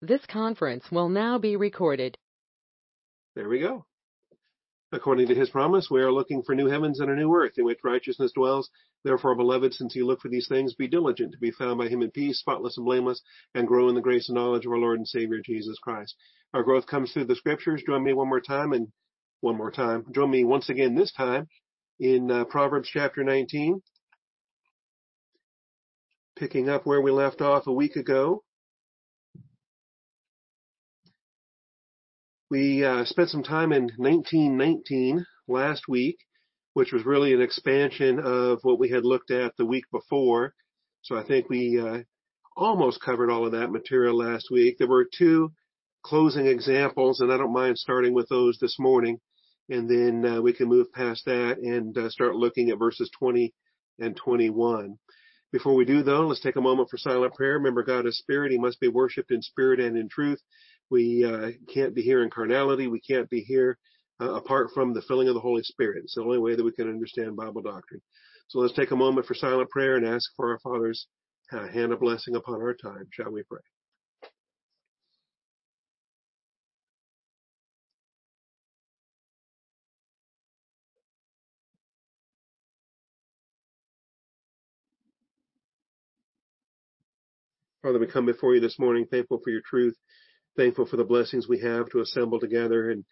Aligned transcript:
This 0.00 0.24
conference 0.26 0.84
will 0.92 1.08
now 1.08 1.38
be 1.38 1.56
recorded. 1.56 2.16
There 3.34 3.48
we 3.48 3.58
go. 3.58 3.84
According 4.92 5.26
to 5.28 5.34
his 5.34 5.50
promise, 5.50 5.88
we 5.90 6.00
are 6.00 6.12
looking 6.12 6.42
for 6.42 6.54
new 6.54 6.68
heavens 6.68 7.00
and 7.00 7.10
a 7.10 7.16
new 7.16 7.34
earth 7.34 7.58
in 7.58 7.64
which 7.64 7.80
righteousness 7.82 8.32
dwells. 8.32 8.70
Therefore, 9.04 9.34
beloved, 9.34 9.74
since 9.74 9.94
you 9.94 10.06
look 10.06 10.20
for 10.20 10.28
these 10.28 10.48
things, 10.48 10.74
be 10.74 10.88
diligent 10.88 11.32
to 11.32 11.38
be 11.38 11.50
found 11.50 11.78
by 11.78 11.88
him 11.88 12.02
in 12.02 12.10
peace, 12.10 12.38
spotless 12.38 12.76
and 12.76 12.86
blameless, 12.86 13.20
and 13.54 13.66
grow 13.66 13.88
in 13.88 13.94
the 13.94 14.00
grace 14.00 14.28
and 14.28 14.36
knowledge 14.36 14.64
of 14.64 14.72
our 14.72 14.78
Lord 14.78 14.98
and 14.98 15.06
Savior 15.06 15.40
Jesus 15.44 15.78
Christ. 15.78 16.14
Our 16.54 16.62
growth 16.62 16.86
comes 16.86 17.12
through 17.12 17.26
the 17.26 17.36
scriptures. 17.36 17.82
Join 17.84 18.02
me 18.02 18.12
one 18.12 18.28
more 18.28 18.40
time 18.40 18.72
and 18.72 18.88
one 19.40 19.56
more 19.56 19.70
time. 19.70 20.06
Join 20.12 20.30
me 20.30 20.44
once 20.44 20.68
again 20.68 20.94
this 20.94 21.12
time 21.12 21.48
in 22.00 22.30
uh, 22.30 22.44
Proverbs 22.44 22.88
chapter 22.90 23.22
19, 23.24 23.82
picking 26.36 26.68
up 26.68 26.86
where 26.86 27.02
we 27.02 27.10
left 27.10 27.40
off 27.40 27.66
a 27.66 27.72
week 27.72 27.96
ago. 27.96 28.42
We 32.50 32.82
uh, 32.82 33.04
spent 33.04 33.28
some 33.28 33.42
time 33.42 33.72
in 33.72 33.90
1919 33.98 35.26
last 35.48 35.82
week, 35.86 36.16
which 36.72 36.92
was 36.92 37.04
really 37.04 37.34
an 37.34 37.42
expansion 37.42 38.18
of 38.18 38.60
what 38.62 38.78
we 38.78 38.88
had 38.88 39.04
looked 39.04 39.30
at 39.30 39.54
the 39.58 39.66
week 39.66 39.84
before. 39.92 40.54
So 41.02 41.14
I 41.16 41.24
think 41.24 41.50
we 41.50 41.78
uh, 41.78 41.98
almost 42.56 43.02
covered 43.02 43.30
all 43.30 43.44
of 43.44 43.52
that 43.52 43.70
material 43.70 44.16
last 44.16 44.48
week. 44.50 44.76
There 44.78 44.88
were 44.88 45.06
two 45.16 45.52
closing 46.02 46.46
examples, 46.46 47.20
and 47.20 47.30
I 47.30 47.36
don't 47.36 47.52
mind 47.52 47.76
starting 47.76 48.14
with 48.14 48.30
those 48.30 48.56
this 48.58 48.76
morning, 48.78 49.20
and 49.68 49.86
then 49.86 50.24
uh, 50.24 50.40
we 50.40 50.54
can 50.54 50.68
move 50.68 50.90
past 50.94 51.26
that 51.26 51.58
and 51.58 51.96
uh, 51.98 52.08
start 52.08 52.34
looking 52.34 52.70
at 52.70 52.78
verses 52.78 53.10
20 53.18 53.52
and 53.98 54.16
21. 54.16 54.96
Before 55.52 55.74
we 55.74 55.84
do 55.84 56.02
though, 56.02 56.26
let's 56.26 56.40
take 56.40 56.56
a 56.56 56.62
moment 56.62 56.88
for 56.88 56.96
silent 56.96 57.34
prayer. 57.34 57.54
Remember 57.54 57.82
God 57.82 58.06
is 58.06 58.18
spirit. 58.18 58.52
He 58.52 58.58
must 58.58 58.80
be 58.80 58.88
worshiped 58.88 59.30
in 59.30 59.42
spirit 59.42 59.80
and 59.80 59.98
in 59.98 60.08
truth. 60.08 60.40
We 60.90 61.24
uh, 61.24 61.50
can't 61.72 61.94
be 61.94 62.02
here 62.02 62.22
in 62.22 62.30
carnality. 62.30 62.86
We 62.86 63.00
can't 63.00 63.28
be 63.28 63.40
here 63.40 63.78
uh, 64.20 64.34
apart 64.34 64.70
from 64.74 64.94
the 64.94 65.02
filling 65.02 65.28
of 65.28 65.34
the 65.34 65.40
Holy 65.40 65.62
Spirit. 65.62 66.02
It's 66.04 66.14
the 66.14 66.22
only 66.22 66.38
way 66.38 66.54
that 66.54 66.64
we 66.64 66.72
can 66.72 66.88
understand 66.88 67.36
Bible 67.36 67.62
doctrine. 67.62 68.00
So 68.48 68.60
let's 68.60 68.74
take 68.74 68.90
a 68.90 68.96
moment 68.96 69.26
for 69.26 69.34
silent 69.34 69.70
prayer 69.70 69.96
and 69.96 70.06
ask 70.06 70.30
for 70.36 70.50
our 70.50 70.58
Father's 70.60 71.06
uh, 71.52 71.68
hand 71.68 71.92
of 71.92 72.00
blessing 72.00 72.36
upon 72.36 72.62
our 72.62 72.74
time. 72.74 73.06
Shall 73.12 73.30
we 73.30 73.42
pray? 73.42 73.60
Father, 87.82 88.00
we 88.00 88.06
come 88.06 88.26
before 88.26 88.54
you 88.54 88.60
this 88.60 88.78
morning 88.78 89.06
thankful 89.06 89.40
for 89.42 89.50
your 89.50 89.62
truth, 89.64 89.94
thankful 90.56 90.86
for 90.86 90.96
the 90.96 91.04
blessings 91.04 91.48
we 91.48 91.60
have 91.60 91.88
to 91.90 92.00
assemble 92.00 92.40
together, 92.40 92.90
and 92.90 93.04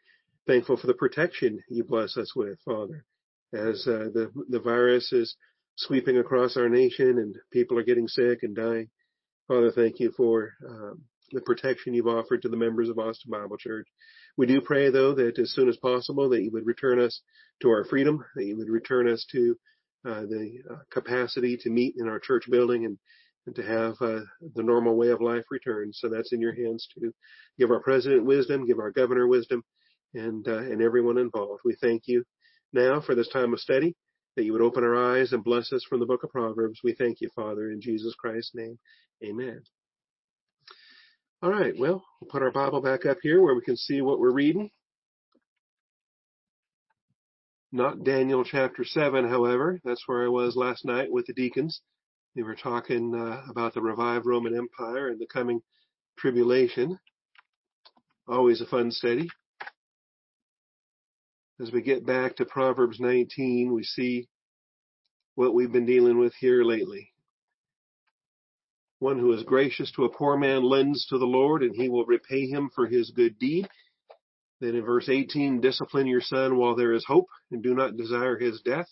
thankful 0.46 0.76
for 0.76 0.86
the 0.86 0.94
protection 0.94 1.60
you 1.68 1.84
bless 1.84 2.16
us 2.16 2.34
with, 2.34 2.58
Father, 2.64 3.04
as 3.52 3.86
uh, 3.86 4.08
the 4.12 4.30
the 4.48 4.60
virus 4.60 5.12
is 5.12 5.36
sweeping 5.76 6.18
across 6.18 6.56
our 6.56 6.68
nation 6.68 7.18
and 7.18 7.36
people 7.52 7.78
are 7.78 7.84
getting 7.84 8.08
sick 8.08 8.42
and 8.42 8.56
dying. 8.56 8.88
Father, 9.46 9.70
thank 9.70 10.00
you 10.00 10.12
for 10.16 10.54
um, 10.66 11.02
the 11.32 11.40
protection 11.40 11.94
you've 11.94 12.06
offered 12.06 12.42
to 12.42 12.48
the 12.48 12.56
members 12.56 12.88
of 12.88 12.98
Austin 12.98 13.30
Bible 13.30 13.56
Church. 13.56 13.86
We 14.36 14.46
do 14.46 14.60
pray, 14.60 14.90
though, 14.90 15.14
that 15.14 15.38
as 15.38 15.52
soon 15.52 15.68
as 15.68 15.76
possible, 15.76 16.28
that 16.30 16.42
you 16.42 16.50
would 16.52 16.66
return 16.66 17.00
us 17.00 17.20
to 17.62 17.68
our 17.68 17.84
freedom, 17.84 18.24
that 18.34 18.44
you 18.44 18.56
would 18.56 18.68
return 18.68 19.08
us 19.08 19.26
to 19.32 19.56
uh, 20.04 20.22
the 20.22 20.58
uh, 20.70 20.76
capacity 20.90 21.56
to 21.58 21.70
meet 21.70 21.96
in 21.98 22.08
our 22.08 22.18
church 22.18 22.44
building 22.50 22.84
and 22.84 22.98
and 23.46 23.54
to 23.54 23.62
have 23.62 23.94
uh, 24.00 24.24
the 24.54 24.62
normal 24.62 24.96
way 24.96 25.08
of 25.10 25.20
life 25.20 25.44
return. 25.50 25.92
So 25.92 26.08
that's 26.08 26.32
in 26.32 26.40
your 26.40 26.54
hands 26.54 26.86
to 26.94 27.12
give 27.58 27.70
our 27.70 27.80
president 27.80 28.24
wisdom, 28.24 28.66
give 28.66 28.78
our 28.78 28.90
governor 28.90 29.26
wisdom, 29.26 29.62
and 30.14 30.46
uh, 30.46 30.58
and 30.58 30.82
everyone 30.82 31.18
involved. 31.18 31.62
We 31.64 31.76
thank 31.80 32.02
you 32.06 32.24
now 32.72 33.00
for 33.00 33.14
this 33.14 33.28
time 33.28 33.52
of 33.52 33.60
study 33.60 33.94
that 34.36 34.44
you 34.44 34.52
would 34.52 34.62
open 34.62 34.84
our 34.84 35.16
eyes 35.16 35.32
and 35.32 35.42
bless 35.42 35.72
us 35.72 35.84
from 35.88 36.00
the 36.00 36.06
book 36.06 36.22
of 36.22 36.30
Proverbs. 36.30 36.80
We 36.84 36.94
thank 36.94 37.20
you, 37.20 37.30
Father, 37.34 37.70
in 37.70 37.80
Jesus 37.80 38.14
Christ's 38.14 38.52
name. 38.54 38.78
Amen. 39.24 39.62
All 41.42 41.50
right, 41.50 41.74
well, 41.78 42.04
we'll 42.20 42.30
put 42.30 42.42
our 42.42 42.50
Bible 42.50 42.80
back 42.80 43.06
up 43.06 43.18
here 43.22 43.40
where 43.40 43.54
we 43.54 43.60
can 43.60 43.76
see 43.76 44.00
what 44.00 44.18
we're 44.18 44.32
reading. 44.32 44.70
Not 47.72 48.04
Daniel 48.04 48.44
chapter 48.44 48.84
7, 48.84 49.28
however. 49.28 49.80
That's 49.84 50.02
where 50.06 50.24
I 50.24 50.28
was 50.28 50.56
last 50.56 50.84
night 50.84 51.10
with 51.10 51.26
the 51.26 51.34
deacons. 51.34 51.80
They 52.36 52.42
were 52.42 52.54
talking 52.54 53.14
uh, 53.14 53.50
about 53.50 53.72
the 53.72 53.80
revived 53.80 54.26
Roman 54.26 54.54
Empire 54.54 55.08
and 55.08 55.18
the 55.18 55.26
coming 55.26 55.62
tribulation. 56.18 56.98
Always 58.28 58.60
a 58.60 58.66
fun 58.66 58.90
study. 58.90 59.30
As 61.58 61.72
we 61.72 61.80
get 61.80 62.04
back 62.04 62.36
to 62.36 62.44
Proverbs 62.44 63.00
19, 63.00 63.72
we 63.72 63.82
see 63.84 64.28
what 65.34 65.54
we've 65.54 65.72
been 65.72 65.86
dealing 65.86 66.18
with 66.18 66.34
here 66.38 66.62
lately. 66.62 67.10
One 68.98 69.18
who 69.18 69.32
is 69.32 69.42
gracious 69.42 69.90
to 69.92 70.04
a 70.04 70.12
poor 70.12 70.36
man 70.36 70.62
lends 70.62 71.06
to 71.06 71.16
the 71.16 71.24
Lord, 71.24 71.62
and 71.62 71.74
he 71.74 71.88
will 71.88 72.04
repay 72.04 72.48
him 72.48 72.68
for 72.74 72.86
his 72.86 73.12
good 73.16 73.38
deed. 73.38 73.66
Then 74.60 74.74
in 74.74 74.84
verse 74.84 75.08
18, 75.08 75.62
discipline 75.62 76.06
your 76.06 76.20
son 76.20 76.58
while 76.58 76.76
there 76.76 76.92
is 76.92 77.06
hope, 77.06 77.28
and 77.50 77.62
do 77.62 77.74
not 77.74 77.96
desire 77.96 78.36
his 78.36 78.60
death. 78.60 78.88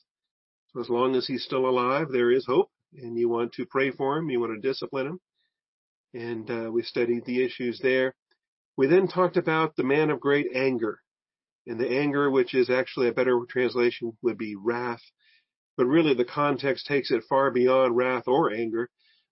So 0.73 0.81
as 0.81 0.89
long 0.89 1.15
as 1.15 1.27
he's 1.27 1.45
still 1.45 1.69
alive, 1.69 2.07
there 2.11 2.31
is 2.31 2.47
hope 2.47 2.71
and 2.97 3.19
you 3.19 3.29
want 3.29 3.53
to 3.55 3.67
pray 3.67 3.91
for 3.91 4.17
him, 4.17 4.31
you 4.31 4.41
want 4.41 4.53
to 4.61 4.69
discipline 4.69 5.07
him. 5.07 5.21
And 6.15 6.51
uh, 6.51 6.71
we 6.71 6.83
studied 6.83 7.25
the 7.25 7.45
issues 7.45 7.81
there. 7.83 8.15
We 8.77 8.87
then 8.87 9.09
talked 9.09 9.37
about 9.37 9.77
the 9.77 9.85
man 9.85 10.11
of 10.11 10.21
great 10.21 10.47
anger. 10.55 11.01
And 11.67 11.79
the 11.79 11.89
anger, 11.89 12.31
which 12.31 12.55
is 12.55 12.71
actually 12.71 13.09
a 13.09 13.13
better 13.13 13.41
translation, 13.49 14.17
would 14.23 14.39
be 14.39 14.55
wrath. 14.55 15.03
But 15.77 15.87
really 15.87 16.15
the 16.15 16.25
context 16.25 16.87
takes 16.87 17.11
it 17.11 17.25
far 17.29 17.51
beyond 17.51 17.97
wrath 17.97 18.25
or 18.27 18.53
anger. 18.53 18.91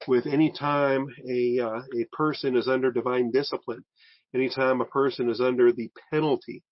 With 0.08 0.26
any 0.26 0.50
time 0.50 1.06
a, 1.28 1.60
uh, 1.60 1.82
a 1.96 2.04
person 2.12 2.56
is 2.56 2.66
under 2.66 2.90
divine 2.90 3.30
discipline, 3.30 3.84
anytime 4.34 4.80
a 4.80 4.86
person 4.86 5.30
is 5.30 5.40
under 5.40 5.72
the 5.72 5.90
penalty, 6.10 6.64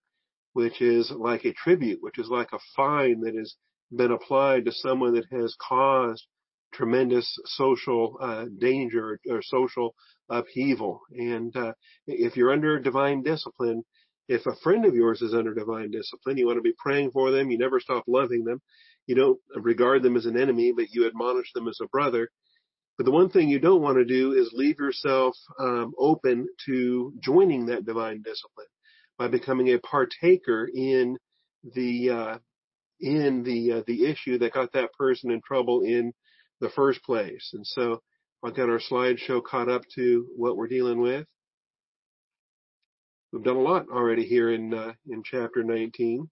which 0.53 0.81
is 0.81 1.13
like 1.13 1.45
a 1.45 1.53
tribute, 1.53 1.99
which 2.01 2.19
is 2.19 2.29
like 2.29 2.49
a 2.53 2.59
fine 2.75 3.21
that 3.21 3.37
has 3.37 3.55
been 3.95 4.11
applied 4.11 4.65
to 4.65 4.73
someone 4.73 5.15
that 5.15 5.27
has 5.31 5.55
caused 5.61 6.27
tremendous 6.73 7.39
social 7.47 8.17
uh, 8.21 8.47
danger 8.59 9.19
or 9.29 9.43
social 9.43 9.95
upheaval. 10.29 11.01
And 11.11 11.55
uh, 11.57 11.73
if 12.07 12.37
you're 12.37 12.53
under 12.53 12.79
divine 12.79 13.23
discipline, 13.23 13.85
if 14.29 14.47
a 14.47 14.55
friend 14.63 14.87
of 14.87 14.95
yours 14.95 15.23
is 15.23 15.35
under 15.35 15.55
divine 15.55 15.91
discipline, 15.91 16.37
you 16.37 16.47
want 16.47 16.59
to 16.59 16.63
be 16.63 16.75
praying 16.79 17.11
for 17.11 17.31
them. 17.31 17.51
You 17.51 17.59
never 17.59 17.81
stop 17.81 18.05
loving 18.07 18.45
them. 18.45 18.61
You 19.07 19.17
don't 19.17 19.41
regard 19.57 20.03
them 20.03 20.17
as 20.17 20.27
an 20.27 20.41
enemy, 20.41 20.73
but 20.73 20.91
you 20.91 21.07
admonish 21.07 21.53
them 21.53 21.67
as 21.67 21.79
a 21.83 21.89
brother. 21.89 22.31
But 22.97 23.07
the 23.07 23.13
one 23.13 23.31
thing 23.31 23.49
you 23.49 23.59
don't 23.59 23.83
want 23.83 23.97
to 23.97 24.05
do 24.05 24.33
is 24.33 24.53
leave 24.53 24.79
yourself 24.79 25.35
um, 25.59 25.93
open 25.99 26.47
to 26.67 27.13
joining 27.21 27.67
that 27.67 27.87
divine 27.87 28.23
discipline 28.23 28.67
by 29.19 29.27
becoming 29.27 29.69
a 29.69 29.79
partaker 29.79 30.71
in 30.73 31.17
the 31.75 32.11
uh, 32.11 32.39
in 33.01 33.43
the 33.43 33.73
uh, 33.73 33.83
the 33.87 34.05
issue 34.05 34.39
that 34.39 34.53
got 34.53 34.73
that 34.73 34.93
person 34.93 35.31
in 35.31 35.41
trouble 35.41 35.83
in 35.83 36.13
the 36.61 36.71
first 36.71 37.03
place. 37.03 37.51
And 37.53 37.67
so 37.67 38.03
I've 38.45 38.57
got 38.57 38.71
our 38.71 38.81
slideshow 38.81 39.43
caught 39.43 39.69
up 39.69 39.83
to 39.97 40.27
what 40.37 40.57
we're 40.57 40.69
dealing 40.69 41.01
with. 41.01 41.27
We've 43.33 43.45
done 43.45 43.57
a 43.57 43.63
lot 43.63 43.87
already 43.93 44.25
here 44.25 44.53
in 44.53 44.75
uh, 44.75 44.93
in 45.09 45.23
chapter 45.25 45.63
19. 45.63 46.29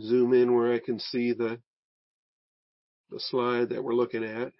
Zoom 0.00 0.32
in 0.32 0.54
where 0.54 0.72
I 0.72 0.78
can 0.78 0.98
see 0.98 1.32
the 1.32 1.58
the 3.10 3.20
slide 3.20 3.70
that 3.70 3.82
we're 3.82 3.94
looking 3.94 4.24
at. 4.24 4.52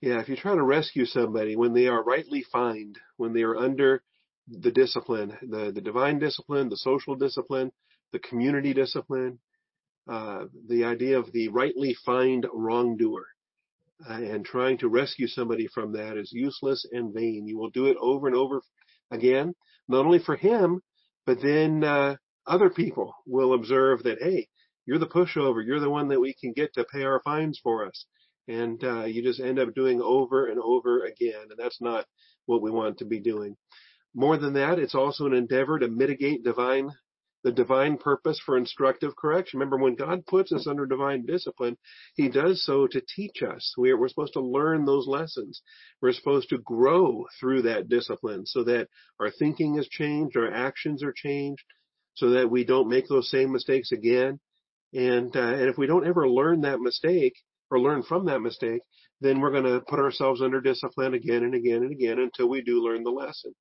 Yeah, 0.00 0.20
if 0.20 0.28
you 0.28 0.36
try 0.36 0.54
to 0.54 0.62
rescue 0.62 1.06
somebody 1.06 1.56
when 1.56 1.72
they 1.72 1.86
are 1.86 2.02
rightly 2.02 2.44
fined, 2.52 2.98
when 3.16 3.32
they 3.32 3.42
are 3.42 3.56
under 3.56 4.02
the 4.46 4.70
discipline, 4.70 5.36
the, 5.40 5.72
the 5.74 5.80
divine 5.80 6.18
discipline, 6.18 6.68
the 6.68 6.76
social 6.76 7.14
discipline, 7.14 7.72
the 8.12 8.18
community 8.18 8.74
discipline, 8.74 9.38
uh, 10.08 10.44
the 10.68 10.84
idea 10.84 11.18
of 11.18 11.32
the 11.32 11.48
rightly 11.48 11.96
fined 12.04 12.46
wrongdoer. 12.52 13.26
Uh, 14.08 14.14
and 14.14 14.44
trying 14.44 14.76
to 14.76 14.88
rescue 14.88 15.26
somebody 15.26 15.68
from 15.68 15.92
that 15.92 16.16
is 16.16 16.32
useless 16.32 16.84
and 16.92 17.14
vain. 17.14 17.46
You 17.46 17.56
will 17.56 17.70
do 17.70 17.86
it 17.86 17.96
over 18.00 18.26
and 18.26 18.36
over 18.36 18.60
again, 19.10 19.54
not 19.88 20.04
only 20.04 20.18
for 20.18 20.36
him, 20.36 20.82
but 21.26 21.40
then 21.40 21.84
uh, 21.84 22.16
other 22.46 22.70
people 22.70 23.14
will 23.26 23.54
observe 23.54 24.02
that, 24.02 24.18
hey, 24.20 24.48
you're 24.84 24.98
the 24.98 25.06
pushover. 25.06 25.64
You're 25.64 25.80
the 25.80 25.88
one 25.88 26.08
that 26.08 26.20
we 26.20 26.34
can 26.34 26.52
get 26.52 26.74
to 26.74 26.84
pay 26.84 27.04
our 27.04 27.22
fines 27.24 27.58
for 27.62 27.86
us. 27.86 28.04
And 28.48 28.82
uh, 28.84 29.04
you 29.04 29.22
just 29.22 29.40
end 29.40 29.58
up 29.58 29.74
doing 29.74 30.02
over 30.02 30.48
and 30.48 30.60
over 30.60 31.04
again. 31.04 31.46
And 31.48 31.58
that's 31.58 31.80
not 31.80 32.04
what 32.46 32.60
we 32.60 32.70
want 32.70 32.98
to 32.98 33.06
be 33.06 33.20
doing. 33.20 33.56
More 34.14 34.36
than 34.36 34.52
that, 34.54 34.78
it's 34.78 34.94
also 34.94 35.26
an 35.26 35.34
endeavor 35.34 35.78
to 35.78 35.88
mitigate 35.88 36.44
divine 36.44 36.90
the 37.44 37.52
divine 37.52 37.98
purpose 37.98 38.40
for 38.44 38.56
instructive 38.56 39.14
correction. 39.14 39.60
Remember, 39.60 39.76
when 39.76 39.94
God 39.94 40.26
puts 40.26 40.50
us 40.50 40.66
under 40.66 40.86
divine 40.86 41.26
discipline, 41.26 41.76
He 42.14 42.28
does 42.28 42.64
so 42.64 42.86
to 42.88 43.02
teach 43.14 43.42
us. 43.42 43.74
We're, 43.76 43.98
we're 43.98 44.08
supposed 44.08 44.32
to 44.32 44.40
learn 44.40 44.86
those 44.86 45.06
lessons. 45.06 45.62
We're 46.00 46.12
supposed 46.12 46.48
to 46.48 46.58
grow 46.58 47.26
through 47.38 47.62
that 47.62 47.88
discipline 47.88 48.46
so 48.46 48.64
that 48.64 48.88
our 49.20 49.30
thinking 49.30 49.76
is 49.78 49.86
changed, 49.88 50.36
our 50.36 50.52
actions 50.52 51.04
are 51.04 51.14
changed, 51.14 51.62
so 52.14 52.30
that 52.30 52.50
we 52.50 52.64
don't 52.64 52.88
make 52.88 53.08
those 53.08 53.30
same 53.30 53.52
mistakes 53.52 53.92
again. 53.92 54.40
And, 54.94 55.36
uh, 55.36 55.40
and 55.40 55.68
if 55.68 55.76
we 55.76 55.86
don't 55.86 56.06
ever 56.06 56.28
learn 56.28 56.62
that 56.62 56.80
mistake 56.80 57.34
or 57.70 57.78
learn 57.78 58.02
from 58.02 58.26
that 58.26 58.40
mistake, 58.40 58.80
then 59.20 59.40
we're 59.40 59.50
going 59.50 59.64
to 59.64 59.80
put 59.86 59.98
ourselves 59.98 60.40
under 60.40 60.60
discipline 60.60 61.14
again 61.14 61.42
and 61.42 61.54
again 61.54 61.82
and 61.82 61.92
again 61.92 62.18
until 62.18 62.48
we 62.48 62.62
do 62.62 62.82
learn 62.82 63.02
the 63.04 63.10
lesson. 63.10 63.52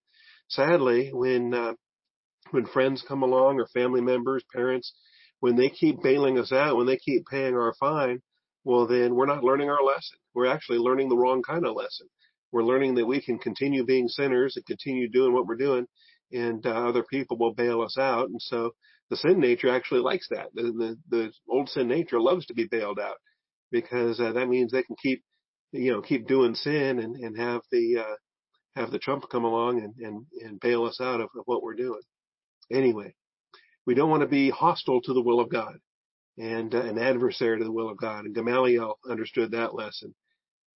Sadly, 0.50 1.10
when 1.14 1.54
uh, 1.54 1.74
when 2.52 2.66
friends 2.66 3.04
come 3.08 3.24
along 3.24 3.60
or 3.60 3.68
family 3.68 4.02
members, 4.02 4.44
parents, 4.54 4.94
when 5.40 5.56
they 5.56 5.70
keep 5.70 6.02
bailing 6.02 6.38
us 6.40 6.52
out, 6.52 6.78
when 6.78 6.88
they 6.88 6.98
keep 6.98 7.26
paying 7.30 7.56
our 7.56 7.74
fine, 7.80 8.22
well, 8.64 8.88
then 8.88 9.16
we're 9.16 9.26
not 9.26 9.44
learning 9.44 9.70
our 9.70 9.84
lesson. 9.84 10.18
We're 10.34 10.48
actually 10.48 10.78
learning 10.78 11.10
the 11.10 11.18
wrong 11.18 11.42
kind 11.44 11.66
of 11.66 11.76
lesson. 11.76 12.08
We're 12.52 12.64
learning 12.64 12.96
that 12.96 13.06
we 13.06 13.22
can 13.22 13.40
continue 13.40 13.84
being 13.84 14.08
sinners 14.08 14.56
and 14.56 14.66
continue 14.66 15.10
doing 15.10 15.34
what 15.34 15.46
we're 15.48 15.56
doing, 15.56 15.86
and 16.32 16.66
uh, 16.66 16.70
other 16.70 17.04
people 17.04 17.38
will 17.38 17.54
bail 17.54 17.82
us 17.82 17.98
out. 17.98 18.30
And 18.30 18.42
so 18.42 18.72
the 19.10 19.18
sin 19.18 19.40
nature 19.40 19.70
actually 19.70 20.02
likes 20.02 20.28
that. 20.30 20.48
The, 20.54 20.64
the, 20.64 20.98
the 21.10 21.32
old 21.50 21.70
sin 21.70 21.88
nature 21.88 22.22
loves 22.22 22.46
to 22.46 22.54
be 22.54 22.66
bailed 22.66 23.00
out 23.00 23.18
because 23.72 24.20
uh, 24.20 24.32
that 24.34 24.48
means 24.48 24.72
they 24.72 24.84
can 24.84 24.96
keep, 25.02 25.24
you 25.72 25.92
know, 25.92 26.02
keep 26.02 26.28
doing 26.28 26.56
sin 26.56 27.00
and, 27.00 27.16
and 27.16 27.38
have 27.38 27.62
the 27.72 28.06
uh, 28.08 28.16
have 28.76 28.92
the 28.92 29.00
Trump 29.00 29.26
come 29.32 29.44
along 29.44 29.82
and, 29.82 29.94
and, 30.00 30.26
and 30.42 30.60
bail 30.60 30.86
us 30.86 31.00
out 31.02 31.22
of, 31.22 31.30
of 31.38 31.44
what 31.46 31.62
we're 31.62 31.76
doing. 31.76 32.02
Anyway, 32.72 33.14
we 33.86 33.96
don't 33.96 34.10
want 34.10 34.22
to 34.22 34.28
be 34.28 34.50
hostile 34.50 35.02
to 35.02 35.14
the 35.14 35.22
will 35.22 35.40
of 35.40 35.50
God 35.50 35.80
and 36.38 36.74
uh, 36.74 36.82
an 36.82 36.98
adversary 36.98 37.60
to 37.60 37.64
the 37.64 37.72
will 37.72 37.90
of 37.90 37.98
God. 37.98 38.26
And 38.26 38.36
Gamaliel 38.36 38.98
understood 39.10 39.52
that 39.52 39.76
lesson. 39.76 40.16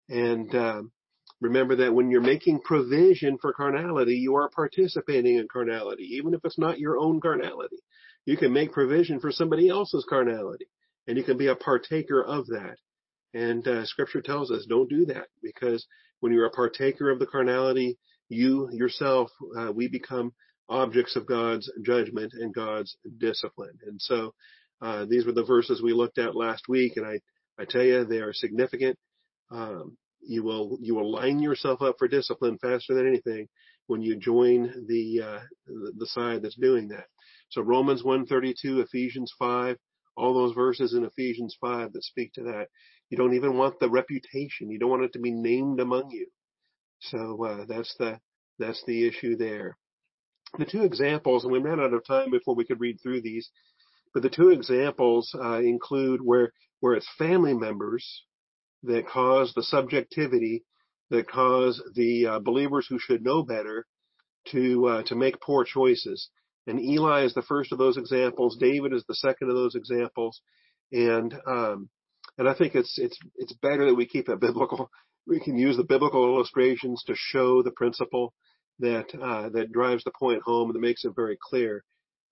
And 0.10 0.54
um, 0.56 0.92
remember 1.42 1.78
that 1.78 1.94
when 1.94 2.12
you're 2.12 2.22
making 2.22 2.62
provision 2.62 3.38
for 3.40 3.54
carnality, 3.54 4.16
you 4.16 4.36
are 4.36 4.50
participating 4.50 5.38
in 5.38 5.48
carnality, 5.52 6.04
even 6.18 6.34
if 6.34 6.42
it's 6.44 6.60
not 6.60 6.80
your 6.80 6.98
own 6.98 7.20
carnality. 7.20 7.78
You 8.26 8.38
can 8.38 8.52
make 8.52 8.74
provision 8.74 9.20
for 9.20 9.32
somebody 9.32 9.70
else's 9.70 10.06
carnality, 10.08 10.68
and 11.08 11.18
you 11.18 11.24
can 11.24 11.38
be 11.38 11.48
a 11.48 11.56
partaker 11.56 12.22
of 12.22 12.48
that. 12.48 12.76
And 13.34 13.66
uh, 13.68 13.86
Scripture 13.86 14.22
tells 14.22 14.52
us 14.52 14.66
don't 14.68 14.90
do 14.90 15.06
that 15.06 15.28
because 15.42 15.86
when 16.20 16.34
you're 16.34 16.46
a 16.46 16.52
partaker 16.52 17.10
of 17.10 17.20
the 17.20 17.26
carnality, 17.26 17.98
you 18.30 18.70
yourself, 18.72 19.30
uh, 19.58 19.72
we 19.72 19.88
become 19.88 20.34
objects 20.70 21.16
of 21.16 21.26
God's 21.26 21.72
judgment 21.84 22.34
and 22.34 22.54
God's 22.54 22.96
discipline. 23.18 23.78
And 23.86 24.02
so 24.02 24.34
uh, 24.82 25.06
these 25.06 25.26
were 25.26 25.32
the 25.32 25.44
verses 25.44 25.82
we 25.82 25.94
looked 25.94 26.18
at 26.18 26.36
last 26.36 26.68
week, 26.68 26.98
and 26.98 27.06
I, 27.06 27.20
I 27.60 27.66
tell 27.66 27.84
you 27.84 28.06
they 28.06 28.20
are 28.20 28.34
significant. 28.34 28.98
Um, 29.50 29.98
you 30.22 30.44
will 30.44 30.78
you 30.82 30.96
will 30.96 31.12
line 31.12 31.40
yourself 31.40 31.82
up 31.82 31.96
for 31.98 32.08
discipline 32.08 32.58
faster 32.62 32.94
than 32.94 33.08
anything 33.08 33.48
when 33.88 34.02
you 34.02 34.18
join 34.18 34.86
the 34.88 35.22
uh, 35.22 35.40
the 35.98 36.08
side 36.08 36.42
that's 36.44 36.58
doing 36.58 36.90
that. 36.90 37.06
So 37.50 37.62
Romans 37.62 38.04
1:32, 38.04 38.84
Ephesians 38.84 39.34
5, 39.40 39.78
all 40.18 40.34
those 40.34 40.54
verses 40.54 40.94
in 40.94 41.06
Ephesians 41.06 41.56
5 41.62 41.94
that 41.94 42.04
speak 42.04 42.34
to 42.34 42.44
that. 42.44 42.68
You 43.10 43.18
don't 43.18 43.36
even 43.36 43.58
want 43.58 43.80
the 43.80 43.90
reputation. 43.90 44.70
You 44.70 44.80
don't 44.80 44.90
want 44.90 45.04
it 45.04 45.14
to 45.14 45.20
be 45.20 45.32
named 45.32 45.80
among 45.80 46.10
you. 46.10 46.28
So 47.00 47.46
uh, 47.46 47.66
that's 47.66 47.96
the 47.98 48.20
that's 48.60 48.84
the 48.86 49.08
issue 49.08 49.38
there. 49.38 49.78
The 50.58 50.66
two 50.66 50.84
examples, 50.84 51.44
and 51.44 51.52
we 51.52 51.60
ran 51.60 51.80
out 51.80 51.94
of 51.94 52.06
time 52.06 52.32
before 52.32 52.56
we 52.56 52.66
could 52.66 52.80
read 52.80 53.00
through 53.02 53.22
these, 53.22 53.50
but 54.14 54.24
the 54.24 54.30
two 54.30 54.50
examples 54.50 55.36
uh, 55.38 55.60
include 55.60 56.22
where 56.22 56.54
where 56.80 56.94
it's 56.94 57.10
family 57.18 57.54
members 57.54 58.24
that 58.84 59.08
cause 59.08 59.54
the 59.54 59.64
subjectivity, 59.64 60.64
that 61.10 61.30
cause 61.30 61.82
the 61.96 62.28
uh, 62.28 62.40
believers 62.40 62.88
who 62.88 63.00
should 63.00 63.24
know 63.24 63.44
better 63.44 63.86
to 64.52 64.88
uh, 64.88 65.04
to 65.04 65.16
make 65.16 65.42
poor 65.42 65.64
choices. 65.64 66.30
And 66.68 66.80
Eli 66.80 67.24
is 67.24 67.34
the 67.34 67.42
first 67.42 67.72
of 67.72 67.78
those 67.78 67.98
examples. 67.98 68.58
David 68.58 68.94
is 68.94 69.06
the 69.08 69.16
second 69.16 69.50
of 69.50 69.56
those 69.56 69.76
examples. 69.76 70.42
And 70.92 71.34
um, 71.46 71.90
and 72.38 72.48
I 72.48 72.54
think 72.54 72.76
it's 72.76 72.98
it's 72.98 73.18
it's 73.36 73.54
better 73.54 73.86
that 73.86 73.96
we 73.96 74.06
keep 74.06 74.30
it 74.30 74.40
biblical. 74.40 74.90
We 75.30 75.42
can 75.42 75.58
use 75.58 75.76
the 75.76 75.84
biblical 75.84 76.24
illustrations 76.24 77.04
to 77.06 77.14
show 77.14 77.62
the 77.62 77.72
principle 77.72 78.34
that 78.80 79.08
uh, 79.22 79.50
that 79.50 79.72
drives 79.72 80.04
the 80.04 80.12
point 80.20 80.42
home 80.44 80.70
and 80.70 80.76
that 80.76 80.82
makes 80.88 81.06
it 81.06 81.16
very 81.16 81.38
clear. 81.42 81.84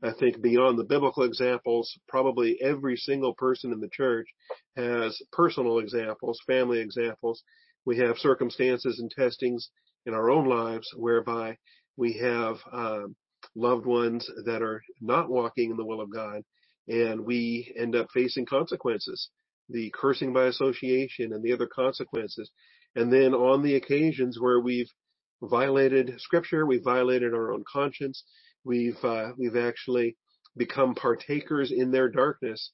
I 0.03 0.11
think 0.19 0.41
beyond 0.41 0.77
the 0.77 0.83
biblical 0.83 1.23
examples, 1.23 1.91
probably 2.07 2.59
every 2.61 2.97
single 2.97 3.33
person 3.33 3.71
in 3.71 3.79
the 3.79 3.89
church 3.89 4.27
has 4.75 5.17
personal 5.31 5.79
examples, 5.79 6.39
family 6.45 6.79
examples. 6.79 7.43
We 7.85 7.97
have 7.99 8.17
circumstances 8.17 8.99
and 8.99 9.09
testings 9.11 9.69
in 10.05 10.13
our 10.13 10.29
own 10.29 10.47
lives 10.47 10.87
whereby 10.95 11.57
we 11.97 12.13
have 12.19 12.57
um, 12.71 13.15
loved 13.55 13.85
ones 13.85 14.29
that 14.45 14.61
are 14.61 14.83
not 15.01 15.29
walking 15.29 15.71
in 15.71 15.77
the 15.77 15.85
will 15.85 16.01
of 16.01 16.11
God, 16.13 16.43
and 16.87 17.21
we 17.25 17.73
end 17.77 17.95
up 17.95 18.07
facing 18.13 18.45
consequences, 18.45 19.29
the 19.69 19.91
cursing 19.95 20.33
by 20.33 20.45
association 20.45 21.33
and 21.33 21.43
the 21.43 21.53
other 21.53 21.67
consequences. 21.67 22.51
And 22.95 23.11
then 23.11 23.33
on 23.33 23.63
the 23.63 23.75
occasions 23.75 24.39
where 24.39 24.59
we've 24.59 24.89
violated 25.47 26.13
scripture, 26.19 26.65
we've 26.65 26.83
violated 26.83 27.33
our 27.33 27.51
own 27.51 27.63
conscience, 27.71 28.23
we've 28.63 29.03
uh, 29.03 29.31
we've 29.37 29.55
actually 29.55 30.17
become 30.57 30.95
partakers 30.95 31.71
in 31.71 31.91
their 31.91 32.09
darkness. 32.09 32.71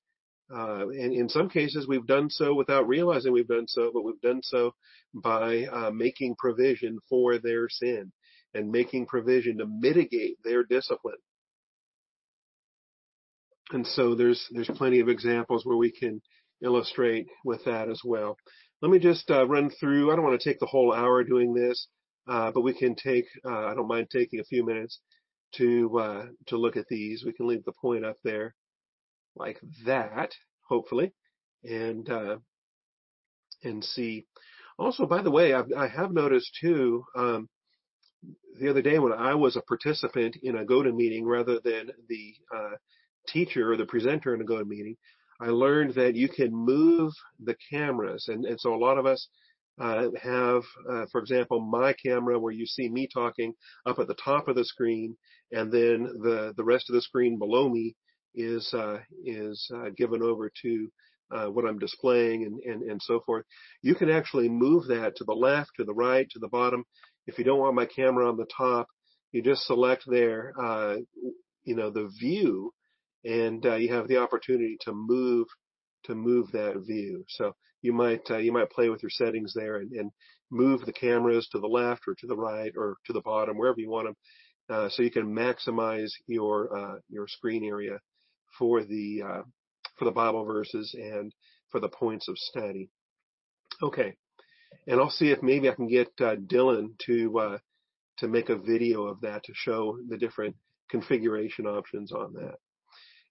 Uh, 0.53 0.89
and 0.89 1.13
in 1.13 1.29
some 1.29 1.49
cases, 1.49 1.87
we've 1.87 2.05
done 2.05 2.29
so 2.29 2.53
without 2.53 2.87
realizing 2.87 3.31
we've 3.31 3.47
done 3.47 3.67
so, 3.67 3.89
but 3.93 4.03
we've 4.03 4.19
done 4.21 4.41
so 4.43 4.73
by 5.13 5.65
uh, 5.65 5.91
making 5.91 6.35
provision 6.37 6.99
for 7.09 7.37
their 7.37 7.69
sin 7.69 8.11
and 8.53 8.69
making 8.69 9.05
provision 9.05 9.57
to 9.57 9.65
mitigate 9.65 10.37
their 10.43 10.63
discipline. 10.63 11.15
And 13.71 13.87
so 13.87 14.15
there's 14.15 14.45
there's 14.51 14.69
plenty 14.75 14.99
of 14.99 15.07
examples 15.07 15.65
where 15.65 15.77
we 15.77 15.91
can 15.91 16.21
illustrate 16.61 17.27
with 17.45 17.63
that 17.65 17.89
as 17.89 18.01
well. 18.03 18.37
Let 18.81 18.91
me 18.91 18.99
just 18.99 19.29
uh, 19.31 19.47
run 19.47 19.69
through. 19.69 20.11
I 20.11 20.15
don't 20.15 20.25
want 20.25 20.39
to 20.39 20.49
take 20.49 20.59
the 20.59 20.65
whole 20.65 20.93
hour 20.93 21.23
doing 21.23 21.53
this. 21.53 21.87
Uh, 22.27 22.51
but 22.51 22.61
we 22.61 22.73
can 22.73 22.95
take, 22.95 23.25
uh, 23.45 23.65
I 23.67 23.73
don't 23.73 23.87
mind 23.87 24.07
taking 24.09 24.39
a 24.39 24.45
few 24.45 24.65
minutes 24.65 24.99
to, 25.55 25.99
uh, 25.99 26.25
to 26.47 26.57
look 26.57 26.77
at 26.77 26.87
these. 26.87 27.23
We 27.25 27.33
can 27.33 27.47
leave 27.47 27.65
the 27.65 27.73
point 27.73 28.05
up 28.05 28.17
there 28.23 28.55
like 29.35 29.59
that, 29.85 30.33
hopefully, 30.67 31.13
and, 31.63 32.09
uh, 32.09 32.37
and 33.63 33.83
see. 33.83 34.25
Also, 34.77 35.05
by 35.05 35.21
the 35.21 35.31
way, 35.31 35.53
I've, 35.53 35.71
I 35.75 35.87
have 35.87 36.11
noticed 36.11 36.57
too, 36.59 37.03
um, 37.15 37.49
the 38.59 38.69
other 38.69 38.81
day 38.81 38.99
when 38.99 39.13
I 39.13 39.33
was 39.33 39.55
a 39.55 39.61
participant 39.61 40.37
in 40.43 40.57
a 40.57 40.65
GoTo 40.65 40.91
meeting 40.91 41.25
rather 41.25 41.59
than 41.59 41.89
the 42.07 42.33
uh, 42.55 42.75
teacher 43.27 43.71
or 43.71 43.77
the 43.77 43.85
presenter 43.85 44.35
in 44.35 44.41
a 44.41 44.45
GoTo 44.45 44.65
meeting, 44.65 44.95
I 45.41 45.47
learned 45.47 45.95
that 45.95 46.15
you 46.15 46.29
can 46.29 46.53
move 46.53 47.13
the 47.43 47.55
cameras, 47.71 48.27
and, 48.27 48.45
and 48.45 48.59
so 48.59 48.75
a 48.75 48.77
lot 48.77 48.99
of 48.99 49.07
us 49.07 49.27
uh, 49.79 50.07
have, 50.21 50.63
uh, 50.89 51.05
for 51.11 51.19
example, 51.21 51.59
my 51.59 51.93
camera 51.93 52.37
where 52.37 52.53
you 52.53 52.65
see 52.65 52.89
me 52.89 53.07
talking 53.11 53.53
up 53.85 53.99
at 53.99 54.07
the 54.07 54.15
top 54.15 54.47
of 54.47 54.55
the 54.55 54.65
screen, 54.65 55.15
and 55.51 55.71
then 55.71 56.03
the 56.21 56.53
the 56.57 56.63
rest 56.63 56.89
of 56.89 56.93
the 56.93 57.01
screen 57.01 57.39
below 57.39 57.69
me 57.69 57.95
is 58.35 58.73
uh, 58.73 58.99
is 59.25 59.69
uh, 59.73 59.89
given 59.97 60.21
over 60.21 60.51
to 60.61 60.91
uh, 61.31 61.45
what 61.47 61.65
I'm 61.65 61.79
displaying 61.79 62.43
and, 62.43 62.59
and 62.63 62.89
and 62.89 63.01
so 63.01 63.21
forth. 63.25 63.45
You 63.81 63.95
can 63.95 64.09
actually 64.09 64.49
move 64.49 64.87
that 64.87 65.15
to 65.17 65.23
the 65.23 65.33
left, 65.33 65.71
to 65.77 65.83
the 65.83 65.93
right, 65.93 66.27
to 66.31 66.39
the 66.39 66.49
bottom. 66.49 66.83
If 67.27 67.37
you 67.37 67.43
don't 67.43 67.59
want 67.59 67.75
my 67.75 67.85
camera 67.85 68.27
on 68.27 68.37
the 68.37 68.47
top, 68.55 68.87
you 69.31 69.41
just 69.41 69.65
select 69.65 70.03
there, 70.07 70.53
uh, 70.61 70.97
you 71.63 71.75
know, 71.75 71.89
the 71.89 72.11
view, 72.19 72.73
and 73.23 73.63
you 73.63 73.93
have 73.93 74.07
the 74.07 74.17
opportunity 74.17 74.77
to 74.81 74.93
move 74.93 75.47
to 76.03 76.15
move 76.15 76.51
that 76.51 76.83
view. 76.85 77.23
So 77.29 77.55
you 77.81 77.93
might 77.93 78.29
uh, 78.29 78.37
you 78.37 78.51
might 78.51 78.69
play 78.69 78.89
with 78.89 79.01
your 79.01 79.09
settings 79.09 79.53
there 79.53 79.77
and, 79.77 79.91
and, 79.91 80.11
move 80.53 80.85
the 80.85 80.91
cameras 80.91 81.47
to 81.49 81.59
the 81.59 81.67
left 81.67 82.01
or 82.09 82.13
to 82.13 82.27
the 82.27 82.35
right 82.35 82.73
or 82.75 82.97
to 83.05 83.13
the 83.13 83.21
bottom 83.21 83.57
wherever 83.57 83.79
you 83.79 83.89
want 83.89 84.05
them, 84.05 84.15
uh, 84.69 84.89
so 84.89 85.01
you 85.01 85.09
can 85.09 85.33
maximize 85.33 86.11
your 86.27 86.77
uh, 86.77 86.95
your 87.09 87.25
screen 87.25 87.63
area 87.63 87.97
for 88.59 88.83
the 88.83 89.23
uh, 89.25 89.41
for 89.97 90.03
the 90.03 90.11
Bible 90.11 90.43
verses 90.43 90.93
and 90.93 91.33
for 91.69 91.79
the 91.79 91.87
points 91.87 92.27
of 92.27 92.37
study. 92.37 92.89
Okay, 93.81 94.13
and 94.87 94.99
I'll 94.99 95.09
see 95.09 95.31
if 95.31 95.41
maybe 95.41 95.69
I 95.69 95.75
can 95.75 95.87
get 95.87 96.09
uh, 96.19 96.35
Dylan 96.35 96.97
to 97.05 97.39
uh, 97.39 97.57
to 98.17 98.27
make 98.27 98.49
a 98.49 98.57
video 98.57 99.05
of 99.05 99.21
that 99.21 99.43
to 99.45 99.53
show 99.55 99.97
the 100.07 100.17
different 100.17 100.55
configuration 100.89 101.65
options 101.65 102.11
on 102.11 102.33
that. 102.33 102.55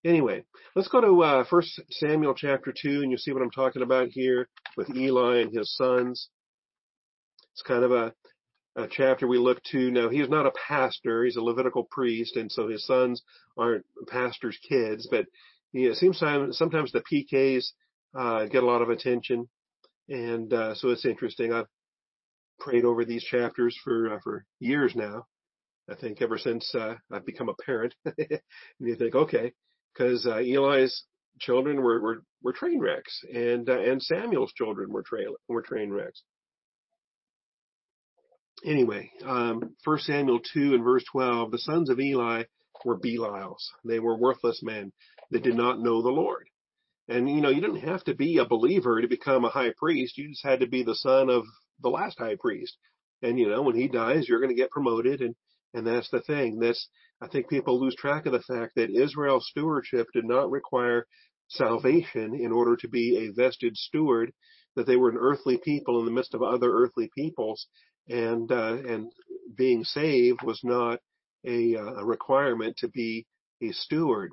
Anyway, 0.05 0.43
let's 0.75 0.89
go 0.89 1.01
to 1.01 1.23
uh, 1.23 1.45
1 1.49 1.63
Samuel 1.91 2.35
chapter 2.35 2.73
2, 2.73 3.03
and 3.03 3.11
you'll 3.11 3.19
see 3.19 3.33
what 3.33 3.43
I'm 3.43 3.51
talking 3.51 3.83
about 3.83 4.09
here 4.09 4.49
with 4.77 4.89
Eli 4.97 5.43
and 5.43 5.55
his 5.55 5.77
sons. 5.77 6.31
It's 7.53 7.63
kind 7.63 7.85
of 7.85 7.93
a, 7.93 8.15
uh, 8.77 8.87
chapter 8.91 9.27
we 9.27 9.37
look 9.37 9.63
to 9.73 9.91
now, 9.91 10.09
he's 10.09 10.29
not 10.29 10.47
a 10.47 10.53
pastor, 10.67 11.25
he's 11.25 11.37
a 11.37 11.43
Levitical 11.43 11.87
priest, 11.91 12.37
and 12.37 12.51
so 12.51 12.69
his 12.69 12.87
sons 12.87 13.23
aren't 13.59 13.85
pastors' 14.09 14.59
kids, 14.67 15.07
but 15.11 15.27
you 15.73 15.85
know, 15.85 15.91
it 15.91 15.97
seems 15.97 16.19
sometimes 16.19 16.93
the 16.93 17.03
PKs 17.03 17.67
uh, 18.19 18.47
get 18.47 18.63
a 18.63 18.67
lot 18.67 18.83
of 18.83 18.89
attention, 18.89 19.49
and 20.09 20.53
uh, 20.53 20.75
so 20.75 20.89
it's 20.89 21.05
interesting. 21.05 21.53
I've 21.53 21.69
prayed 22.59 22.85
over 22.85 23.05
these 23.05 23.25
chapters 23.25 23.79
for 23.85 24.15
uh, 24.15 24.19
for 24.23 24.45
years 24.59 24.95
now. 24.97 25.27
I 25.89 25.95
think 25.95 26.23
ever 26.23 26.39
since 26.39 26.75
uh, 26.75 26.95
I've 27.13 27.27
become 27.27 27.49
a 27.49 27.63
parent, 27.65 27.95
and 28.05 28.41
you 28.81 28.95
think, 28.97 29.15
okay, 29.15 29.53
because 29.93 30.27
uh, 30.27 30.37
Eli's 30.39 31.05
children 31.41 31.83
were, 31.83 32.01
were 32.01 32.23
were 32.43 32.53
train 32.53 32.81
wrecks, 32.81 33.21
and 33.33 33.69
uh, 33.69 33.81
and 33.81 34.03
Samuel's 34.03 34.53
children 34.53 34.91
were 34.93 35.03
train 35.03 35.29
were 35.49 35.63
train 35.63 35.91
wrecks. 35.91 36.23
Anyway, 38.65 39.11
um, 39.25 39.75
1 39.85 39.99
Samuel 40.01 40.41
2 40.53 40.75
and 40.75 40.85
verse 40.85 41.05
12, 41.13 41.51
the 41.51 41.59
sons 41.59 41.89
of 41.89 41.99
Eli 41.99 42.43
were 42.85 42.99
Belials. 42.99 43.71
They 43.87 44.01
were 44.01 44.19
worthless 44.19 44.63
men 44.63 44.93
that 45.31 45.43
did 45.43 45.55
not 45.55 45.81
know 45.81 46.03
the 46.03 46.11
Lord. 46.11 46.47
And 47.09 47.29
you 47.29 47.41
know, 47.41 47.49
you 47.49 47.61
didn't 47.61 47.89
have 47.89 48.05
to 48.05 48.15
be 48.15 48.39
a 48.39 48.45
believer 48.45 49.01
to 49.01 49.09
become 49.09 49.45
a 49.45 49.51
high 49.51 49.73
priest. 49.77 50.19
You 50.19 50.29
just 50.29 50.45
had 50.45 50.61
to 50.61 50.67
be 50.67 50.83
the 50.83 50.95
son 50.95 51.31
of 51.31 51.45
the 51.83 51.89
last 51.89 52.19
high 52.19 52.37
priest. 52.39 52.77
And 53.23 53.39
you 53.39 53.49
know, 53.49 53.63
when 53.63 53.77
he 53.77 53.89
dies, 53.89 54.29
you're 54.29 54.41
going 54.41 54.55
to 54.55 54.61
get 54.61 54.71
promoted 54.71 55.21
and 55.21 55.35
and 55.75 55.87
that's 55.87 56.11
the 56.11 56.21
thing. 56.23 56.59
That's 56.59 56.89
I 57.23 57.29
think 57.29 57.49
people 57.49 57.81
lose 57.81 57.95
track 57.95 58.27
of 58.27 58.33
the 58.33 58.41
fact 58.41 58.75
that 58.77 58.91
Israel's 58.91 59.49
stewardship 59.51 60.09
did 60.13 60.25
not 60.25 60.51
require 60.51 61.07
salvation 61.49 62.35
in 62.35 62.53
order 62.53 62.77
to 62.77 62.89
be 62.89 63.19
a 63.19 63.33
vested 63.33 63.77
steward, 63.77 64.33
that 64.77 64.87
they 64.87 64.97
were 64.97 65.11
an 65.11 65.19
earthly 65.19 65.59
people 65.59 65.99
in 65.99 66.07
the 66.07 66.13
midst 66.13 66.35
of 66.35 66.43
other 66.43 66.71
earthly 66.71 67.11
peoples, 67.15 67.67
and 68.09 68.51
uh, 68.51 68.77
and 68.87 69.13
being 69.57 69.85
saved 69.85 70.43
was 70.43 70.61
not 70.63 71.01
a, 71.47 71.77
uh, 71.77 71.95
a 71.95 72.05
requirement 72.05 72.77
to 72.79 72.89
be 72.89 73.27
a 73.63 73.73
steward. 73.73 74.33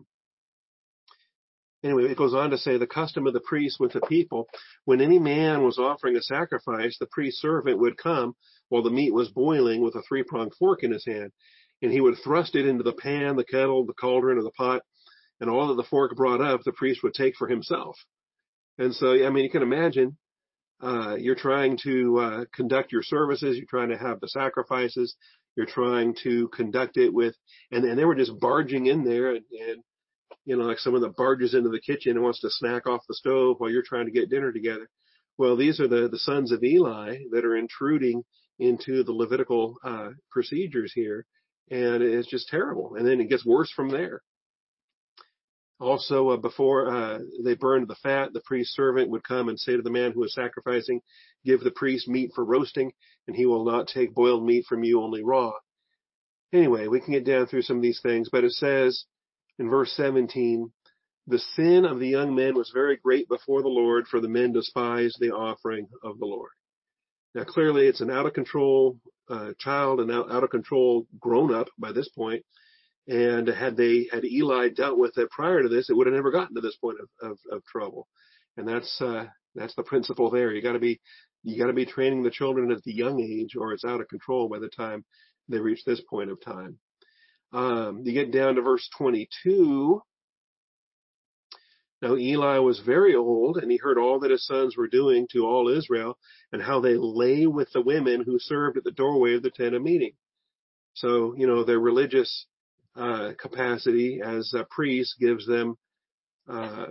Anyway, 1.84 2.04
it 2.06 2.18
goes 2.18 2.34
on 2.34 2.50
to 2.50 2.58
say 2.58 2.78
the 2.78 2.88
custom 2.88 3.28
of 3.28 3.34
the 3.34 3.40
priest 3.40 3.80
with 3.80 3.94
the 3.94 4.02
people, 4.02 4.48
when 4.86 5.00
any 5.00 5.20
man 5.20 5.64
was 5.64 5.78
offering 5.78 6.16
a 6.16 6.22
sacrifice, 6.22 6.98
the 7.00 7.08
priest 7.12 7.40
servant 7.40 7.80
would 7.80 7.98
come 7.98 8.36
while 8.70 8.84
the 8.84 8.90
meat 8.90 9.14
was 9.14 9.30
boiling 9.30 9.82
with 9.82 9.96
a 9.96 10.02
three 10.02 10.24
pronged 10.24 10.54
fork 10.60 10.84
in 10.84 10.92
his 10.92 11.06
hand, 11.06 11.32
and 11.82 11.92
he 11.92 12.02
would 12.02 12.18
thrust 12.24 12.56
it 12.56 12.66
into 12.66 12.84
the 12.84 12.94
pan, 12.94 13.36
the 13.36 13.44
kettle, 13.44 13.86
the 13.86 13.94
cauldron, 13.94 14.38
or 14.38 14.44
the 14.44 14.52
pot, 14.52 14.82
and 15.40 15.50
all 15.50 15.68
that 15.68 15.76
the 15.76 15.88
fork 15.90 16.16
brought 16.16 16.42
up, 16.42 16.62
the 16.64 16.72
priest 16.72 17.02
would 17.04 17.14
take 17.14 17.36
for 17.36 17.48
himself. 17.48 17.96
And 18.78 18.94
so, 18.94 19.14
I 19.14 19.30
mean, 19.30 19.44
you 19.44 19.50
can 19.50 19.62
imagine, 19.62 20.18
uh, 20.82 21.16
you're 21.18 21.36
trying 21.36 21.78
to 21.84 22.20
uh, 22.20 22.46
conduct 22.54 22.92
your 22.92 23.04
services, 23.04 23.58
you're 23.58 23.66
trying 23.70 23.90
to 23.90 23.98
have 23.98 24.20
the 24.20 24.28
sacrifices, 24.28 25.16
you're 25.56 25.66
trying 25.66 26.16
to 26.24 26.50
conduct 26.50 26.98
it 26.98 27.14
with, 27.14 27.36
and, 27.72 27.84
and 27.84 27.98
they 27.98 28.06
were 28.06 28.16
just 28.16 28.40
barging 28.40 28.86
in 28.88 29.04
there 29.04 29.30
and, 29.36 29.46
and 29.52 29.84
you 30.46 30.56
know, 30.56 30.64
like 30.64 30.80
someone 30.80 31.02
that 31.02 31.18
barges 31.18 31.54
into 31.54 31.70
the 31.70 31.80
kitchen 31.80 32.14
and 32.14 32.24
wants 32.24 32.40
to 32.42 32.50
snack 32.50 32.88
off 32.88 33.02
the 33.08 33.16
stove 33.16 33.56
while 33.58 33.70
you're 33.70 33.84
trying 33.84 34.06
to 34.06 34.12
get 34.12 34.30
dinner 34.30 34.52
together. 34.52 34.88
Well, 35.38 35.58
these 35.58 35.80
are 35.80 35.88
the, 35.88 36.08
the 36.08 36.20
sons 36.20 36.52
of 36.52 36.64
Eli 36.64 37.18
that 37.32 37.46
are 37.46 37.56
intruding 37.56 38.24
into 38.60 39.04
the 39.04 39.12
Levitical 39.12 39.78
uh, 39.84 40.10
procedures 40.32 40.92
here, 40.94 41.26
and 41.70 42.02
it's 42.02 42.30
just 42.30 42.48
terrible. 42.50 42.96
And 42.96 43.08
then 43.08 43.20
it 43.22 43.30
gets 43.30 43.46
worse 43.46 43.72
from 43.72 43.90
there. 43.90 44.22
Also, 45.80 46.30
uh, 46.30 46.38
before 46.38 46.90
uh, 46.90 47.20
they 47.44 47.54
burned 47.54 47.88
the 47.88 47.96
fat, 48.02 48.34
the 48.34 48.42
priest's 48.46 48.76
servant 48.76 49.12
would 49.12 49.24
come 49.24 49.48
and 49.48 49.60
say 49.60 49.76
to 49.76 49.84
the 49.84 49.92
man 49.92 50.12
who 50.12 50.22
was 50.22 50.34
sacrificing, 50.34 51.02
"Give 51.46 51.60
the 51.60 51.72
priest 51.72 52.08
meat 52.08 52.32
for 52.34 52.44
roasting, 52.44 52.92
and 53.28 53.36
he 53.36 53.46
will 53.46 53.64
not 53.64 53.88
take 53.88 54.16
boiled 54.16 54.44
meat 54.44 54.66
from 54.68 54.84
you, 54.84 55.02
only 55.02 55.24
raw." 55.24 55.54
Anyway, 56.52 56.88
we 56.88 57.00
can 57.00 57.14
get 57.14 57.26
down 57.26 57.46
through 57.46 57.62
some 57.62 57.78
of 57.78 57.84
these 57.84 58.02
things, 58.02 58.30
but 58.32 58.44
it 58.44 58.54
says 58.54 59.06
in 59.60 59.70
verse 59.70 59.92
17, 59.92 60.74
"The 61.28 61.40
sin 61.40 61.86
of 61.86 62.00
the 62.00 62.08
young 62.08 62.34
men 62.34 62.56
was 62.56 62.72
very 62.72 62.98
great 62.98 63.28
before 63.28 63.62
the 63.62 63.68
Lord, 63.68 64.08
for 64.08 64.20
the 64.20 64.30
men 64.30 64.54
despised 64.54 65.18
the 65.20 65.32
offering 65.32 65.90
of 66.02 66.18
the 66.18 66.26
Lord." 66.26 66.57
Now, 67.36 67.44
clearly, 67.44 67.88
it's 67.88 68.02
an 68.02 68.12
out 68.12 68.26
of 68.26 68.34
control 68.34 68.98
uh, 69.30 69.52
child 69.60 70.00
and 70.00 70.12
out, 70.12 70.32
out 70.32 70.44
of 70.44 70.50
control 70.50 71.06
grown 71.20 71.54
up 71.54 71.68
by 71.78 71.92
this 71.92 72.10
point. 72.10 72.44
And 73.08 73.48
had 73.48 73.78
they 73.78 74.08
had 74.12 74.26
Eli 74.26 74.70
dealt 74.70 74.98
with 74.98 75.18
it 75.18 75.30
prior 75.30 75.64
to 75.64 75.70
this, 75.70 75.90
it 75.90 75.94
would 75.94 76.08
have 76.08 76.16
never 76.16 76.32
gotten 76.32 76.56
to 76.56 76.62
this 76.62 76.76
point 76.78 76.98
of, 77.00 77.32
of, 77.32 77.38
of 77.52 77.64
trouble. 77.66 78.08
And 78.58 78.68
that's 78.68 79.02
uh, 79.02 79.26
that's 79.56 79.76
the 79.76 79.84
principle 79.84 80.30
there. 80.30 80.54
You 80.54 80.62
got 80.62 80.74
to 80.74 80.80
be 80.80 81.00
you 81.44 81.58
got 81.58 81.68
to 81.68 81.74
be 81.74 81.86
training 81.86 82.24
the 82.24 82.32
children 82.32 82.72
at 82.72 82.84
the 82.84 82.94
young 82.94 83.22
age, 83.22 83.56
or 83.56 83.72
it's 83.72 83.86
out 83.86 84.02
of 84.02 84.10
control 84.10 84.50
by 84.50 84.60
the 84.60 84.70
time 84.70 85.06
they 85.48 85.60
reach 85.60 85.84
this 85.86 86.02
point 86.10 86.30
of 86.30 86.42
time. 86.42 86.78
Um, 87.54 88.02
you 88.04 88.12
get 88.12 88.32
down 88.32 88.56
to 88.56 88.62
verse 88.62 88.90
22. 88.98 90.02
Now 92.02 92.16
Eli 92.16 92.60
was 92.60 92.80
very 92.80 93.16
old, 93.16 93.58
and 93.58 93.72
he 93.72 93.78
heard 93.78 93.98
all 93.98 94.20
that 94.20 94.32
his 94.32 94.46
sons 94.46 94.78
were 94.78 94.88
doing 94.88 95.28
to 95.32 95.46
all 95.46 95.68
Israel, 95.68 96.18
and 96.52 96.62
how 96.62 96.80
they 96.80 96.96
lay 96.96 97.48
with 97.48 97.72
the 97.72 97.82
women 97.82 98.22
who 98.24 98.38
served 98.40 98.78
at 98.78 98.84
the 98.84 98.92
doorway 98.92 99.36
of 99.36 99.44
the 99.44 99.50
tent 99.50 99.74
of 99.74 99.82
meeting. 99.82 100.14
So, 100.94 101.34
you 101.36 101.48
know, 101.48 101.64
their 101.64 101.80
religious 101.80 102.46
uh, 102.96 103.32
capacity 103.40 104.22
as 104.24 104.54
a 104.54 104.66
priest 104.70 105.16
gives 105.20 105.46
them 105.46 105.78
uh, 106.48 106.88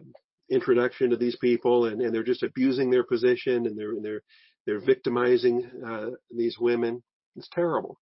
introduction 0.51 1.11
to 1.11 1.17
these 1.17 1.37
people, 1.37 1.87
and, 1.87 2.01
and, 2.01 2.15
they're 2.15 2.23
just 2.23 2.43
abusing 2.43 2.91
their 2.91 3.05
position, 3.05 3.67
and 3.67 3.79
they're 3.79 3.95
they're 4.01 4.23
they're 4.67 4.85
victimizing 4.85 5.69
uh, 5.85 6.11
these 6.31 6.57
women. 6.59 7.03
It's 7.37 7.49
terrible. 7.53 7.99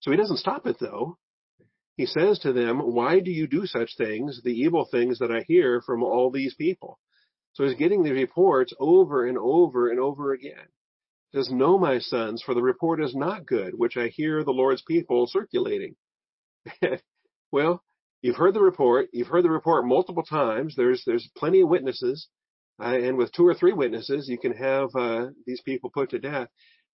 So 0.00 0.10
he 0.10 0.16
doesn't 0.16 0.38
stop 0.38 0.66
it 0.66 0.76
though. 0.80 1.18
He 1.96 2.06
says 2.06 2.38
to 2.40 2.52
them, 2.52 2.78
why 2.78 3.20
do 3.20 3.30
you 3.30 3.46
do 3.46 3.66
such 3.66 3.96
things, 3.96 4.42
the 4.42 4.52
evil 4.52 4.86
things 4.90 5.18
that 5.18 5.30
I 5.30 5.44
hear 5.48 5.80
from 5.80 6.02
all 6.02 6.30
these 6.30 6.54
people? 6.54 6.98
So 7.54 7.64
he's 7.64 7.74
getting 7.74 8.02
the 8.02 8.12
reports 8.12 8.74
over 8.78 9.24
and 9.26 9.38
over 9.38 9.88
and 9.88 9.98
over 9.98 10.32
again. 10.32 10.68
He 11.30 11.38
says, 11.38 11.50
no, 11.50 11.78
my 11.78 11.98
sons, 11.98 12.42
for 12.42 12.54
the 12.54 12.62
report 12.62 13.02
is 13.02 13.14
not 13.16 13.46
good, 13.46 13.72
which 13.74 13.96
I 13.96 14.08
hear 14.08 14.44
the 14.44 14.50
Lord's 14.50 14.82
people 14.86 15.26
circulating. 15.26 15.96
well, 17.50 17.82
you've 18.20 18.36
heard 18.36 18.52
the 18.52 18.60
report. 18.60 19.08
You've 19.14 19.28
heard 19.28 19.44
the 19.44 19.50
report 19.50 19.86
multiple 19.86 20.22
times. 20.22 20.74
There's, 20.76 21.02
there's 21.06 21.30
plenty 21.34 21.62
of 21.62 21.70
witnesses. 21.70 22.28
Uh, 22.78 22.98
and 22.98 23.16
with 23.16 23.32
two 23.32 23.46
or 23.46 23.54
three 23.54 23.72
witnesses, 23.72 24.28
you 24.28 24.36
can 24.36 24.52
have, 24.52 24.90
uh, 24.94 25.28
these 25.46 25.62
people 25.62 25.88
put 25.88 26.10
to 26.10 26.18
death. 26.18 26.48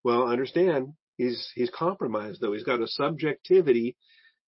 Well, 0.04 0.28
understand, 0.28 0.92
he's, 1.16 1.50
he's 1.56 1.70
compromised 1.70 2.40
though. 2.40 2.52
He's 2.52 2.62
got 2.62 2.80
a 2.80 2.86
subjectivity 2.86 3.96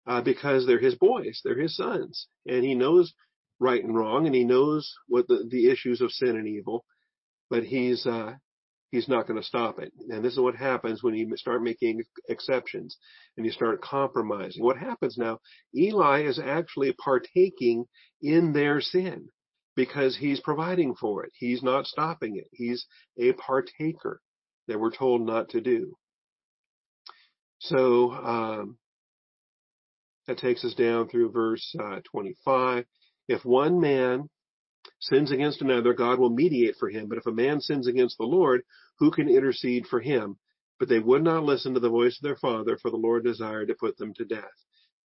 uh, 0.07 0.21
because 0.21 0.65
they're 0.65 0.79
his 0.79 0.95
boys, 0.95 1.41
they're 1.43 1.59
his 1.59 1.75
sons, 1.75 2.27
and 2.45 2.63
he 2.63 2.75
knows 2.75 3.13
right 3.59 3.83
and 3.83 3.95
wrong, 3.95 4.25
and 4.25 4.35
he 4.35 4.43
knows 4.43 4.93
what 5.07 5.27
the, 5.27 5.47
the 5.49 5.69
issues 5.69 6.01
of 6.01 6.11
sin 6.11 6.35
and 6.35 6.47
evil, 6.47 6.83
but 7.49 7.63
he's 7.63 8.05
uh, 8.05 8.33
he's 8.93 9.07
not 9.07 9.27
going 9.27 9.39
to 9.39 9.45
stop 9.45 9.79
it. 9.79 9.91
And 10.09 10.23
this 10.23 10.33
is 10.33 10.39
what 10.39 10.55
happens 10.55 11.01
when 11.01 11.15
you 11.15 11.35
start 11.35 11.63
making 11.63 12.03
exceptions 12.29 12.95
and 13.35 13.45
you 13.45 13.51
start 13.51 13.81
compromising. 13.81 14.63
What 14.63 14.77
happens 14.77 15.17
now? 15.17 15.39
Eli 15.75 16.25
is 16.25 16.39
actually 16.39 16.93
partaking 16.93 17.85
in 18.21 18.53
their 18.53 18.81
sin 18.81 19.29
because 19.75 20.15
he's 20.17 20.39
providing 20.41 20.93
for 20.93 21.23
it. 21.23 21.31
He's 21.33 21.63
not 21.63 21.87
stopping 21.87 22.37
it. 22.37 22.47
He's 22.51 22.85
a 23.19 23.33
partaker 23.33 24.21
that 24.67 24.79
we're 24.79 24.91
told 24.91 25.25
not 25.25 25.49
to 25.49 25.61
do. 25.61 25.95
So 27.59 28.11
um, 28.11 28.77
that 30.27 30.37
takes 30.37 30.63
us 30.63 30.73
down 30.73 31.09
through 31.09 31.31
verse 31.31 31.75
uh, 31.79 31.99
25. 32.11 32.85
If 33.27 33.43
one 33.45 33.79
man 33.79 34.29
sins 34.99 35.31
against 35.31 35.61
another, 35.61 35.93
God 35.93 36.19
will 36.19 36.29
mediate 36.29 36.75
for 36.79 36.89
him. 36.89 37.07
But 37.07 37.17
if 37.17 37.25
a 37.25 37.31
man 37.31 37.61
sins 37.61 37.87
against 37.87 38.17
the 38.17 38.25
Lord, 38.25 38.61
who 38.99 39.11
can 39.11 39.29
intercede 39.29 39.85
for 39.87 39.99
him? 39.99 40.37
But 40.79 40.89
they 40.89 40.99
would 40.99 41.23
not 41.23 41.43
listen 41.43 41.73
to 41.73 41.79
the 41.79 41.89
voice 41.89 42.17
of 42.17 42.23
their 42.23 42.35
father, 42.35 42.77
for 42.81 42.91
the 42.91 42.97
Lord 42.97 43.23
desired 43.23 43.67
to 43.67 43.75
put 43.75 43.97
them 43.97 44.13
to 44.15 44.25
death. 44.25 44.43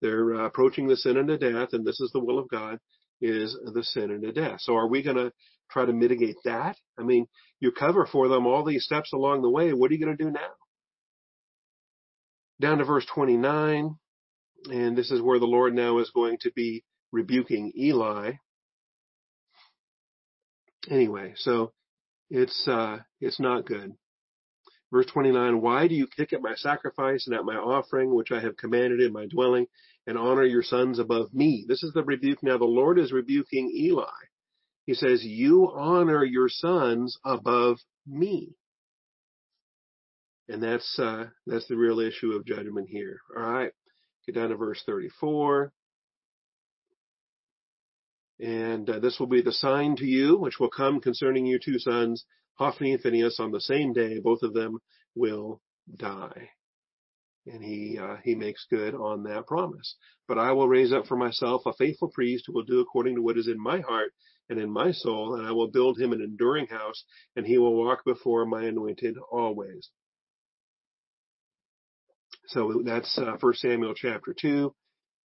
They're 0.01 0.35
uh, 0.35 0.47
approaching 0.47 0.89
the 0.89 0.97
sin 0.97 1.17
unto 1.17 1.37
death, 1.37 1.71
and 1.73 1.87
this 1.87 2.01
is 2.01 2.11
the 2.13 2.25
will 2.25 2.39
of 2.39 2.49
God, 2.49 2.79
is 3.21 3.57
the 3.75 3.83
sin 3.83 4.11
unto 4.11 4.33
death. 4.33 4.61
So 4.61 4.77
are 4.77 4.89
we 4.89 5.03
going 5.03 5.17
to 5.17 5.33
try 5.71 5.85
to 5.85 5.93
mitigate 5.93 6.37
that? 6.45 6.77
I 6.99 7.03
mean, 7.03 7.27
you 7.61 7.73
cover 7.73 8.07
for 8.07 8.29
them 8.29 8.47
all 8.47 8.65
these 8.65 8.85
steps 8.85 9.13
along 9.13 9.43
the 9.43 9.51
way. 9.51 9.73
What 9.73 9.91
are 9.91 9.95
you 9.95 10.05
going 10.05 10.17
to 10.17 10.25
do 10.25 10.31
now? 10.31 10.51
Down 12.61 12.79
to 12.79 12.85
verse 12.85 13.07
29. 13.15 13.97
And 14.67 14.97
this 14.97 15.11
is 15.11 15.23
where 15.23 15.38
the 15.38 15.47
Lord 15.47 15.75
now 15.75 15.99
is 15.99 16.11
going 16.15 16.38
to 16.43 16.53
be 16.53 16.85
rebuking 17.12 17.73
Eli. 17.77 18.33
Anyway, 20.91 21.35
so 21.37 21.73
it's 22.31 22.67
uh, 22.69 22.99
it's 23.21 23.41
not 23.41 23.67
good. 23.67 23.95
Verse 24.91 25.07
29, 25.07 25.61
why 25.61 25.87
do 25.87 25.95
you 25.95 26.07
kick 26.07 26.33
at 26.33 26.41
my 26.41 26.55
sacrifice 26.55 27.27
and 27.27 27.37
at 27.37 27.45
my 27.45 27.57
offering, 27.57 28.15
which 28.15 28.33
I 28.33 28.41
have 28.41 28.57
commanded 28.57 29.00
in 29.00 29.12
my 29.12 29.27
dwelling, 29.27 29.67
and 30.07 30.17
honor 30.17 30.45
your 30.45 30.62
sons 30.62 30.99
above 30.99 31.35
me? 31.35 31.67
This 31.69 31.83
is 31.83 31.93
the 31.93 32.03
rebuke. 32.03 32.43
Now 32.43 32.57
the 32.57 32.65
Lord 32.65 32.99
is 32.99 33.12
rebuking 33.12 33.71
Eli. 33.75 34.07
He 34.87 34.95
says, 34.95 35.23
you 35.23 35.71
honor 35.77 36.25
your 36.25 36.49
sons 36.49 37.19
above 37.23 37.77
me. 38.07 38.55
And 40.49 40.62
that's, 40.62 40.99
uh, 40.99 41.27
that's 41.47 41.69
the 41.69 41.77
real 41.77 42.00
issue 42.00 42.33
of 42.33 42.47
judgment 42.47 42.88
here. 42.88 43.19
All 43.37 43.43
right. 43.43 43.73
Get 44.28 44.35
down 44.35 44.50
to 44.50 44.56
verse 44.56 44.82
34. 44.85 45.73
And 48.40 48.90
uh, 48.90 48.99
this 48.99 49.18
will 49.18 49.26
be 49.26 49.40
the 49.40 49.52
sign 49.52 49.97
to 49.97 50.04
you, 50.04 50.37
which 50.37 50.61
will 50.61 50.68
come 50.68 51.00
concerning 51.00 51.47
your 51.47 51.58
two 51.58 51.78
sons, 51.78 52.26
Hophni 52.58 52.92
and 52.92 53.00
Phinehas, 53.00 53.40
on 53.40 53.52
the 53.52 53.61
same 53.62 53.94
day. 53.94 54.18
Both 54.18 54.42
of 54.42 54.52
them 54.52 54.80
will 55.14 55.62
die. 55.97 56.50
And 57.47 57.64
he 57.64 57.99
uh, 57.99 58.16
he 58.23 58.35
makes 58.35 58.66
good 58.68 58.94
on 58.94 59.23
that 59.23 59.47
promise. 59.47 59.97
But 60.26 60.37
I 60.37 60.52
will 60.52 60.68
raise 60.68 60.92
up 60.92 61.06
for 61.06 61.16
myself 61.16 61.62
a 61.64 61.73
faithful 61.73 62.11
priest 62.11 62.44
who 62.47 62.52
will 62.52 62.64
do 62.64 62.80
according 62.80 63.14
to 63.14 63.23
what 63.23 63.38
is 63.38 63.49
in 63.49 63.58
my 63.58 63.80
heart 63.80 64.12
and 64.50 64.61
in 64.61 64.70
my 64.70 64.92
soul, 64.92 65.37
and 65.37 65.47
I 65.47 65.52
will 65.52 65.70
build 65.70 65.99
him 65.99 66.12
an 66.12 66.20
enduring 66.20 66.66
house, 66.66 67.02
and 67.35 67.47
he 67.47 67.56
will 67.56 67.75
walk 67.75 68.04
before 68.04 68.44
my 68.44 68.64
anointed 68.64 69.16
always. 69.32 69.88
So 72.49 72.81
that's 72.83 73.19
uh, 73.19 73.37
1 73.38 73.55
Samuel 73.55 73.93
chapter 73.95 74.35
2. 74.38 74.75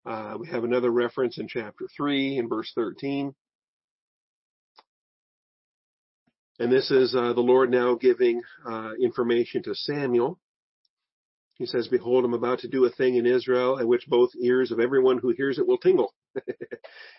Uh, 0.06 0.36
we 0.38 0.50
have 0.50 0.66
another 0.66 0.92
reference 0.92 1.38
in 1.38 1.48
chapter 1.48 1.88
3 1.96 2.38
in 2.38 2.50
verse 2.50 2.70
13. 2.76 3.34
And 6.60 6.70
this 6.70 6.92
is 6.92 7.16
uh, 7.16 7.32
the 7.32 7.42
Lord 7.42 7.72
now 7.72 7.96
giving 7.96 8.42
uh, 8.70 8.92
information 9.02 9.64
to 9.64 9.74
Samuel. 9.74 10.38
He 11.54 11.66
says, 11.66 11.88
Behold, 11.88 12.26
I'm 12.26 12.34
about 12.34 12.60
to 12.60 12.68
do 12.68 12.84
a 12.84 12.92
thing 12.92 13.16
in 13.16 13.26
Israel 13.26 13.80
at 13.80 13.88
which 13.88 14.06
both 14.08 14.32
ears 14.42 14.72
of 14.72 14.82
everyone 14.82 15.18
who 15.18 15.30
hears 15.30 15.58
it 15.60 15.68
will 15.68 15.78
tingle. 15.78 16.14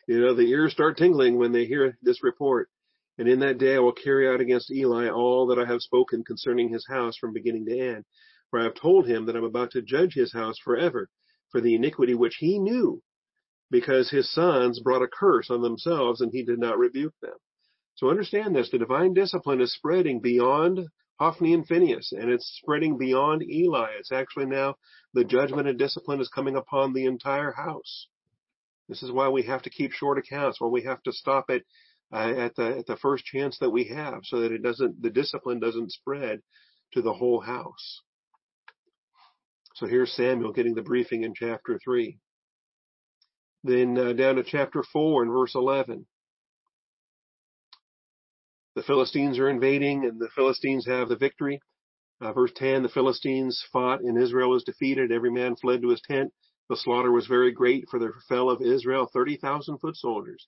you 0.06 0.20
know, 0.20 0.34
the 0.34 0.42
ears 0.42 0.72
start 0.72 0.98
tingling 0.98 1.38
when 1.38 1.52
they 1.52 1.64
hear 1.64 1.96
this 2.02 2.22
report. 2.22 2.68
And 3.16 3.26
in 3.26 3.40
that 3.40 3.56
day 3.56 3.76
I 3.76 3.78
will 3.78 3.92
carry 3.92 4.28
out 4.28 4.42
against 4.42 4.70
Eli 4.70 5.08
all 5.08 5.46
that 5.46 5.58
I 5.58 5.64
have 5.64 5.80
spoken 5.80 6.24
concerning 6.24 6.70
his 6.70 6.86
house 6.86 7.16
from 7.16 7.32
beginning 7.32 7.64
to 7.66 7.78
end. 7.78 8.04
For 8.54 8.60
I 8.60 8.62
have 8.62 8.74
told 8.76 9.08
him 9.08 9.26
that 9.26 9.34
I'm 9.34 9.42
about 9.42 9.72
to 9.72 9.82
judge 9.82 10.14
his 10.14 10.32
house 10.32 10.60
forever 10.62 11.10
for 11.50 11.60
the 11.60 11.74
iniquity 11.74 12.14
which 12.14 12.36
he 12.36 12.60
knew, 12.60 13.02
because 13.68 14.10
his 14.10 14.32
sons 14.32 14.78
brought 14.78 15.02
a 15.02 15.08
curse 15.08 15.50
on 15.50 15.60
themselves 15.60 16.20
and 16.20 16.30
he 16.30 16.44
did 16.44 16.60
not 16.60 16.78
rebuke 16.78 17.14
them. 17.20 17.34
So 17.96 18.10
understand 18.10 18.54
this, 18.54 18.70
the 18.70 18.78
divine 18.78 19.12
discipline 19.12 19.60
is 19.60 19.74
spreading 19.74 20.20
beyond 20.20 20.86
Hophni 21.18 21.52
and 21.52 21.66
Phinehas, 21.66 22.12
and 22.12 22.30
it's 22.30 22.46
spreading 22.62 22.96
beyond 22.96 23.42
Eli. 23.42 23.88
It's 23.98 24.12
actually 24.12 24.46
now 24.46 24.76
the 25.14 25.24
judgment 25.24 25.66
and 25.66 25.76
discipline 25.76 26.20
is 26.20 26.28
coming 26.28 26.54
upon 26.54 26.92
the 26.92 27.06
entire 27.06 27.50
house. 27.50 28.06
This 28.88 29.02
is 29.02 29.10
why 29.10 29.30
we 29.30 29.42
have 29.42 29.62
to 29.62 29.70
keep 29.70 29.90
short 29.90 30.16
accounts, 30.16 30.60
why 30.60 30.68
we 30.68 30.84
have 30.84 31.02
to 31.02 31.12
stop 31.12 31.50
it 31.50 31.64
uh, 32.12 32.32
at 32.36 32.54
the 32.54 32.78
at 32.78 32.86
the 32.86 32.98
first 32.98 33.24
chance 33.24 33.58
that 33.58 33.70
we 33.70 33.88
have, 33.88 34.20
so 34.22 34.38
that 34.42 34.52
it 34.52 34.62
doesn't 34.62 35.02
the 35.02 35.10
discipline 35.10 35.58
doesn't 35.58 35.90
spread 35.90 36.40
to 36.92 37.02
the 37.02 37.14
whole 37.14 37.40
house. 37.40 38.02
So 39.74 39.86
here's 39.86 40.12
Samuel 40.12 40.52
getting 40.52 40.74
the 40.74 40.82
briefing 40.82 41.24
in 41.24 41.34
chapter 41.34 41.80
3. 41.82 42.16
Then 43.64 43.98
uh, 43.98 44.12
down 44.12 44.36
to 44.36 44.44
chapter 44.44 44.84
4 44.92 45.22
and 45.24 45.32
verse 45.32 45.54
11. 45.56 46.06
The 48.76 48.82
Philistines 48.84 49.38
are 49.38 49.48
invading 49.48 50.04
and 50.04 50.20
the 50.20 50.28
Philistines 50.34 50.86
have 50.86 51.08
the 51.08 51.16
victory. 51.16 51.60
Uh, 52.20 52.32
verse 52.32 52.52
10, 52.54 52.84
the 52.84 52.88
Philistines 52.88 53.64
fought 53.72 54.00
and 54.00 54.16
Israel 54.16 54.50
was 54.50 54.62
defeated. 54.62 55.10
Every 55.10 55.30
man 55.30 55.56
fled 55.56 55.82
to 55.82 55.90
his 55.90 56.02
tent. 56.02 56.32
The 56.68 56.76
slaughter 56.76 57.10
was 57.10 57.26
very 57.26 57.50
great 57.50 57.88
for 57.90 57.98
there 57.98 58.14
fell 58.28 58.50
of 58.50 58.62
Israel 58.62 59.08
30,000 59.12 59.78
foot 59.78 59.96
soldiers. 59.96 60.46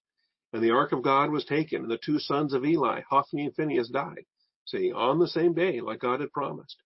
And 0.52 0.62
the 0.62 0.70
ark 0.70 0.92
of 0.92 1.02
God 1.02 1.30
was 1.30 1.44
taken 1.44 1.82
and 1.82 1.90
the 1.90 1.98
two 1.98 2.20
sons 2.20 2.52
of 2.52 2.64
Eli, 2.64 3.00
Hophni 3.10 3.46
and 3.46 3.54
Phinehas 3.56 3.88
died. 3.88 4.24
See, 4.66 4.92
on 4.92 5.18
the 5.18 5.28
same 5.28 5.52
day, 5.52 5.80
like 5.80 5.98
God 5.98 6.20
had 6.20 6.32
promised. 6.32 6.76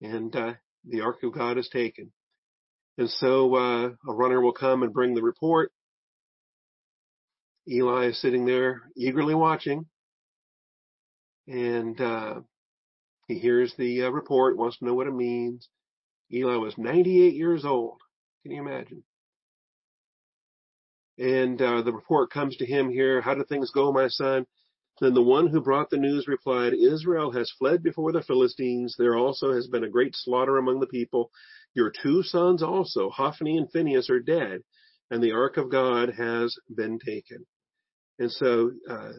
And 0.00 0.34
uh, 0.34 0.54
the 0.88 1.02
ark 1.02 1.22
of 1.22 1.32
God 1.32 1.58
is 1.58 1.68
taken. 1.68 2.12
And 2.96 3.08
so 3.08 3.54
uh, 3.54 3.88
a 4.08 4.12
runner 4.12 4.40
will 4.40 4.52
come 4.52 4.82
and 4.82 4.92
bring 4.92 5.14
the 5.14 5.22
report. 5.22 5.70
Eli 7.68 8.06
is 8.06 8.20
sitting 8.20 8.46
there 8.46 8.82
eagerly 8.96 9.34
watching, 9.34 9.86
and 11.46 12.00
uh, 12.00 12.40
he 13.26 13.38
hears 13.38 13.74
the 13.76 14.04
uh, 14.04 14.10
report, 14.10 14.56
wants 14.56 14.78
to 14.78 14.86
know 14.86 14.94
what 14.94 15.06
it 15.06 15.14
means. 15.14 15.68
Eli 16.32 16.56
was 16.56 16.76
98 16.78 17.34
years 17.34 17.64
old. 17.64 17.98
Can 18.42 18.52
you 18.52 18.62
imagine? 18.62 19.04
And 21.18 21.60
uh, 21.60 21.82
the 21.82 21.92
report 21.92 22.30
comes 22.30 22.56
to 22.56 22.66
him 22.66 22.90
here. 22.90 23.20
How 23.20 23.34
do 23.34 23.44
things 23.44 23.70
go, 23.72 23.92
my 23.92 24.08
son? 24.08 24.46
Then 25.00 25.14
the 25.14 25.22
one 25.22 25.46
who 25.46 25.60
brought 25.60 25.90
the 25.90 25.96
news 25.96 26.26
replied, 26.26 26.74
Israel 26.74 27.30
has 27.32 27.52
fled 27.58 27.82
before 27.82 28.12
the 28.12 28.22
Philistines. 28.22 28.96
There 28.98 29.16
also 29.16 29.52
has 29.52 29.68
been 29.68 29.84
a 29.84 29.88
great 29.88 30.14
slaughter 30.16 30.58
among 30.58 30.80
the 30.80 30.86
people. 30.86 31.30
Your 31.74 31.92
two 32.02 32.22
sons 32.22 32.62
also, 32.62 33.08
Hophni 33.10 33.56
and 33.56 33.70
Phinehas, 33.70 34.10
are 34.10 34.20
dead, 34.20 34.62
and 35.10 35.22
the 35.22 35.32
ark 35.32 35.56
of 35.56 35.70
God 35.70 36.10
has 36.16 36.56
been 36.74 36.98
taken. 36.98 37.46
And 38.18 38.32
so 38.32 38.72
uh, 38.90 39.12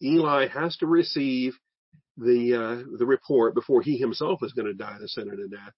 Eli 0.00 0.46
has 0.46 0.76
to 0.76 0.86
receive 0.86 1.54
the 2.16 2.54
uh, 2.54 2.96
the 2.98 3.06
report 3.06 3.54
before 3.54 3.82
he 3.82 3.96
himself 3.96 4.40
is 4.42 4.52
going 4.52 4.66
to 4.66 4.74
die 4.74 4.98
the 5.00 5.08
sin 5.08 5.30
unto 5.30 5.48
death. 5.48 5.72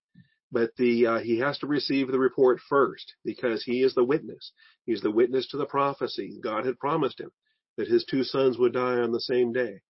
But 0.53 0.71
the 0.77 1.07
uh, 1.07 1.19
he 1.21 1.39
has 1.39 1.57
to 1.59 1.67
receive 1.67 2.09
the 2.09 2.19
report 2.19 2.61
first 2.69 3.15
because 3.25 3.65
he 3.65 3.83
is 3.83 3.95
the 3.95 4.05
witness. 4.05 4.53
He's 4.85 5.01
the 5.01 5.11
witness 5.11 5.49
to 5.49 5.57
the 5.57 5.65
prophecy 5.65 6.39
God 6.43 6.67
had 6.67 6.79
promised 6.79 7.21
him 7.21 7.31
that 7.77 7.89
his 7.89 8.05
two 8.05 8.25
sons 8.25 8.59
would 8.59 8.73
die 8.73 8.99
on 8.99 9.13
the 9.13 9.21
same 9.21 9.53
day. 9.53 9.81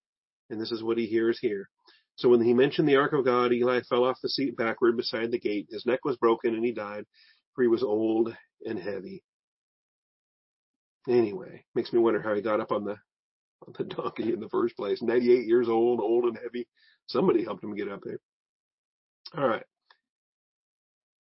And 0.51 0.61
this 0.61 0.73
is 0.73 0.83
what 0.83 0.99
he 0.99 1.07
hears 1.07 1.39
here. 1.41 1.69
So 2.17 2.29
when 2.29 2.43
he 2.43 2.55
mentioned 2.55 2.89
the 2.89 2.97
ark 2.97 3.13
of 3.13 3.25
God, 3.25 3.53
Eli 3.53 3.81
fell 3.89 4.05
off 4.05 4.19
the 4.23 4.29
seat 4.29 4.57
backward 4.57 4.97
beside 4.97 5.31
the 5.31 5.41
gate. 5.41 5.69
His 5.71 5.85
neck 5.85 6.01
was 6.05 6.17
broken 6.17 6.55
and 6.55 6.65
he 6.65 6.73
died, 6.73 7.05
for 7.55 7.63
he 7.63 7.69
was 7.69 7.83
old 7.83 8.35
and 8.65 8.79
heavy. 8.79 9.23
Anyway, 11.09 11.65
makes 11.75 11.93
me 11.93 11.99
wonder 11.99 12.23
how 12.23 12.35
he 12.35 12.41
got 12.41 12.61
up 12.61 12.73
on 12.73 12.85
the 12.85 12.97
on 13.67 13.75
the 13.77 13.85
donkey 13.85 14.33
in 14.33 14.41
the 14.41 14.49
first 14.49 14.77
place. 14.77 15.03
98 15.03 15.47
years 15.47 15.69
old, 15.69 16.01
old 16.01 16.25
and 16.25 16.39
heavy. 16.39 16.69
Somebody 17.07 17.45
helped 17.45 17.65
him 17.65 17.75
get 17.75 17.91
up 17.91 18.01
there. 18.05 18.19
All 19.37 19.47
right. 19.47 19.65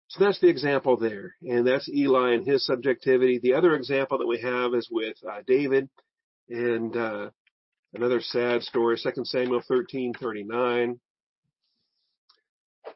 So 0.09 0.25
that's 0.25 0.40
the 0.40 0.49
example 0.49 0.96
there, 0.96 1.37
and 1.40 1.64
that's 1.64 1.88
Eli 1.88 2.33
and 2.33 2.44
his 2.44 2.66
subjectivity. 2.66 3.38
The 3.38 3.55
other 3.55 3.77
example 3.77 4.18
that 4.18 4.27
we 4.27 4.40
have 4.40 4.75
is 4.75 4.88
with 4.90 5.16
uh, 5.25 5.42
David 5.46 5.88
and 6.51 6.97
uh, 6.97 7.31
another 7.95 8.21
sad 8.21 8.63
story, 8.63 8.99
2 9.03 9.25
Samuel 9.25 9.63
13:39. 9.71 10.99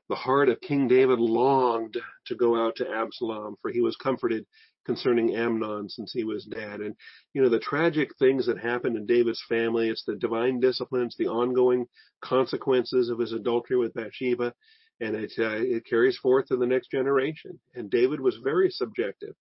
The 0.09 0.14
heart 0.14 0.49
of 0.49 0.61
King 0.61 0.88
David 0.88 1.19
longed 1.19 1.97
to 2.27 2.35
go 2.35 2.57
out 2.57 2.77
to 2.77 2.90
Absalom, 2.90 3.57
for 3.62 3.71
he 3.71 3.81
was 3.81 3.97
comforted 3.97 4.45
concerning 4.85 5.35
Amnon 5.35 5.88
since 5.88 6.12
he 6.12 6.25
was 6.25 6.45
dead. 6.45 6.81
And, 6.81 6.95
you 7.33 7.43
know, 7.43 7.49
the 7.49 7.59
tragic 7.59 8.11
things 8.19 8.47
that 8.47 8.59
happened 8.59 8.97
in 8.97 9.07
David's 9.07 9.43
family, 9.49 9.88
it's 9.88 10.05
the 10.05 10.17
divine 10.17 10.61
disciplines, 10.61 11.17
the 11.17 11.29
ongoing 11.29 11.87
consequences 12.23 13.09
of 13.09 13.19
his 13.19 13.33
adultery 13.33 13.79
with 13.79 13.95
Bathsheba, 13.95 14.53
and 15.01 15.17
it, 15.17 15.33
uh, 15.38 15.57
it 15.57 15.87
carries 15.87 16.19
forth 16.19 16.47
to 16.47 16.57
the 16.57 16.67
next 16.67 16.90
generation. 16.90 17.59
And 17.75 17.90
David 17.90 18.21
was 18.21 18.37
very 18.43 18.71
subjective, 18.71 19.35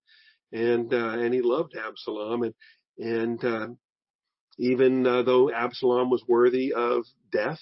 and, 0.54 0.94
uh, 0.94 1.18
and 1.20 1.34
he 1.34 1.42
loved 1.42 1.76
Absalom, 1.76 2.44
and, 2.44 2.54
and, 2.98 3.44
uh, 3.44 3.68
even 4.58 5.06
uh, 5.06 5.24
though 5.24 5.52
Absalom 5.52 6.10
was 6.10 6.24
worthy 6.28 6.74
of 6.74 7.06
death, 7.32 7.60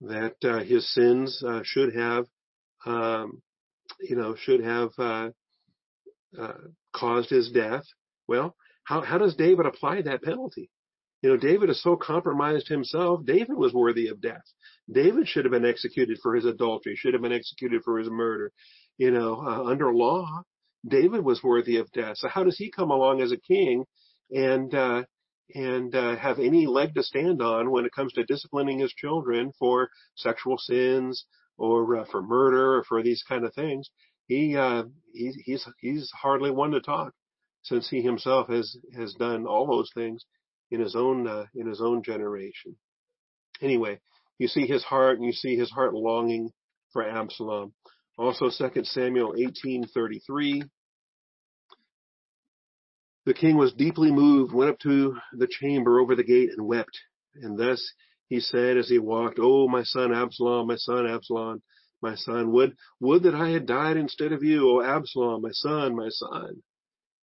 that 0.00 0.36
uh, 0.44 0.60
his 0.60 0.92
sins 0.92 1.42
uh, 1.46 1.60
should 1.64 1.94
have, 1.94 2.26
um, 2.86 3.42
you 4.00 4.16
know, 4.16 4.34
should 4.36 4.62
have 4.62 4.90
uh, 4.98 5.30
uh, 6.38 6.52
caused 6.92 7.30
his 7.30 7.50
death. 7.50 7.84
Well, 8.28 8.56
how 8.84 9.00
how 9.02 9.18
does 9.18 9.36
David 9.36 9.66
apply 9.66 10.02
that 10.02 10.22
penalty? 10.22 10.70
You 11.22 11.30
know, 11.30 11.36
David 11.36 11.70
is 11.70 11.80
so 11.80 11.96
compromised 11.96 12.68
himself. 12.68 13.24
David 13.24 13.56
was 13.56 13.72
worthy 13.72 14.08
of 14.08 14.20
death. 14.20 14.42
David 14.90 15.28
should 15.28 15.44
have 15.44 15.52
been 15.52 15.64
executed 15.64 16.18
for 16.20 16.34
his 16.34 16.44
adultery. 16.44 16.96
Should 16.96 17.14
have 17.14 17.22
been 17.22 17.32
executed 17.32 17.82
for 17.84 17.98
his 17.98 18.10
murder. 18.10 18.50
You 18.98 19.12
know, 19.12 19.36
uh, 19.36 19.64
under 19.64 19.94
law, 19.94 20.42
David 20.86 21.24
was 21.24 21.42
worthy 21.42 21.76
of 21.76 21.92
death. 21.92 22.16
So 22.16 22.28
how 22.28 22.42
does 22.42 22.58
he 22.58 22.72
come 22.72 22.90
along 22.90 23.20
as 23.20 23.30
a 23.30 23.36
king 23.36 23.84
and 24.32 24.74
uh, 24.74 25.04
and 25.54 25.94
uh, 25.94 26.16
have 26.16 26.38
any 26.38 26.66
leg 26.66 26.94
to 26.94 27.02
stand 27.02 27.42
on 27.42 27.70
when 27.70 27.84
it 27.84 27.92
comes 27.92 28.12
to 28.14 28.24
disciplining 28.24 28.78
his 28.78 28.92
children 28.92 29.52
for 29.58 29.88
sexual 30.16 30.56
sins 30.58 31.24
or 31.58 31.98
uh, 31.98 32.04
for 32.10 32.22
murder 32.22 32.76
or 32.78 32.84
for 32.84 33.02
these 33.02 33.22
kind 33.28 33.44
of 33.44 33.54
things. 33.54 33.90
He, 34.26 34.56
uh, 34.56 34.84
he 35.12 35.32
he's 35.44 35.66
he's 35.80 36.10
hardly 36.10 36.50
one 36.50 36.70
to 36.70 36.80
talk 36.80 37.12
since 37.62 37.88
he 37.88 38.02
himself 38.02 38.48
has 38.48 38.76
has 38.96 39.14
done 39.14 39.46
all 39.46 39.66
those 39.66 39.90
things 39.94 40.24
in 40.70 40.80
his 40.80 40.96
own 40.96 41.28
uh, 41.28 41.44
in 41.54 41.66
his 41.66 41.80
own 41.80 42.02
generation. 42.02 42.76
Anyway, 43.60 44.00
you 44.38 44.48
see 44.48 44.66
his 44.66 44.82
heart 44.82 45.18
and 45.18 45.26
you 45.26 45.32
see 45.32 45.56
his 45.56 45.70
heart 45.70 45.94
longing 45.94 46.50
for 46.92 47.06
Absalom. 47.06 47.72
Also 48.18 48.50
2 48.50 48.84
Samuel 48.84 49.34
18:33 49.64 50.62
the 53.24 53.34
king 53.34 53.56
was 53.56 53.72
deeply 53.72 54.10
moved, 54.10 54.52
went 54.52 54.70
up 54.70 54.78
to 54.80 55.16
the 55.32 55.46
chamber 55.48 56.00
over 56.00 56.16
the 56.16 56.24
gate 56.24 56.50
and 56.56 56.66
wept. 56.66 56.98
And 57.34 57.56
thus 57.58 57.92
he 58.28 58.40
said 58.40 58.76
as 58.76 58.88
he 58.88 58.98
walked, 58.98 59.38
Oh, 59.40 59.68
my 59.68 59.84
son 59.84 60.12
Absalom, 60.12 60.66
my 60.66 60.76
son 60.76 61.06
Absalom, 61.06 61.62
my 62.00 62.16
son. 62.16 62.50
Would, 62.52 62.76
would 63.00 63.22
that 63.22 63.34
I 63.34 63.50
had 63.50 63.66
died 63.66 63.96
instead 63.96 64.32
of 64.32 64.42
you, 64.42 64.68
O 64.68 64.82
Absalom, 64.82 65.42
my 65.42 65.52
son, 65.52 65.94
my 65.94 66.08
son. 66.08 66.62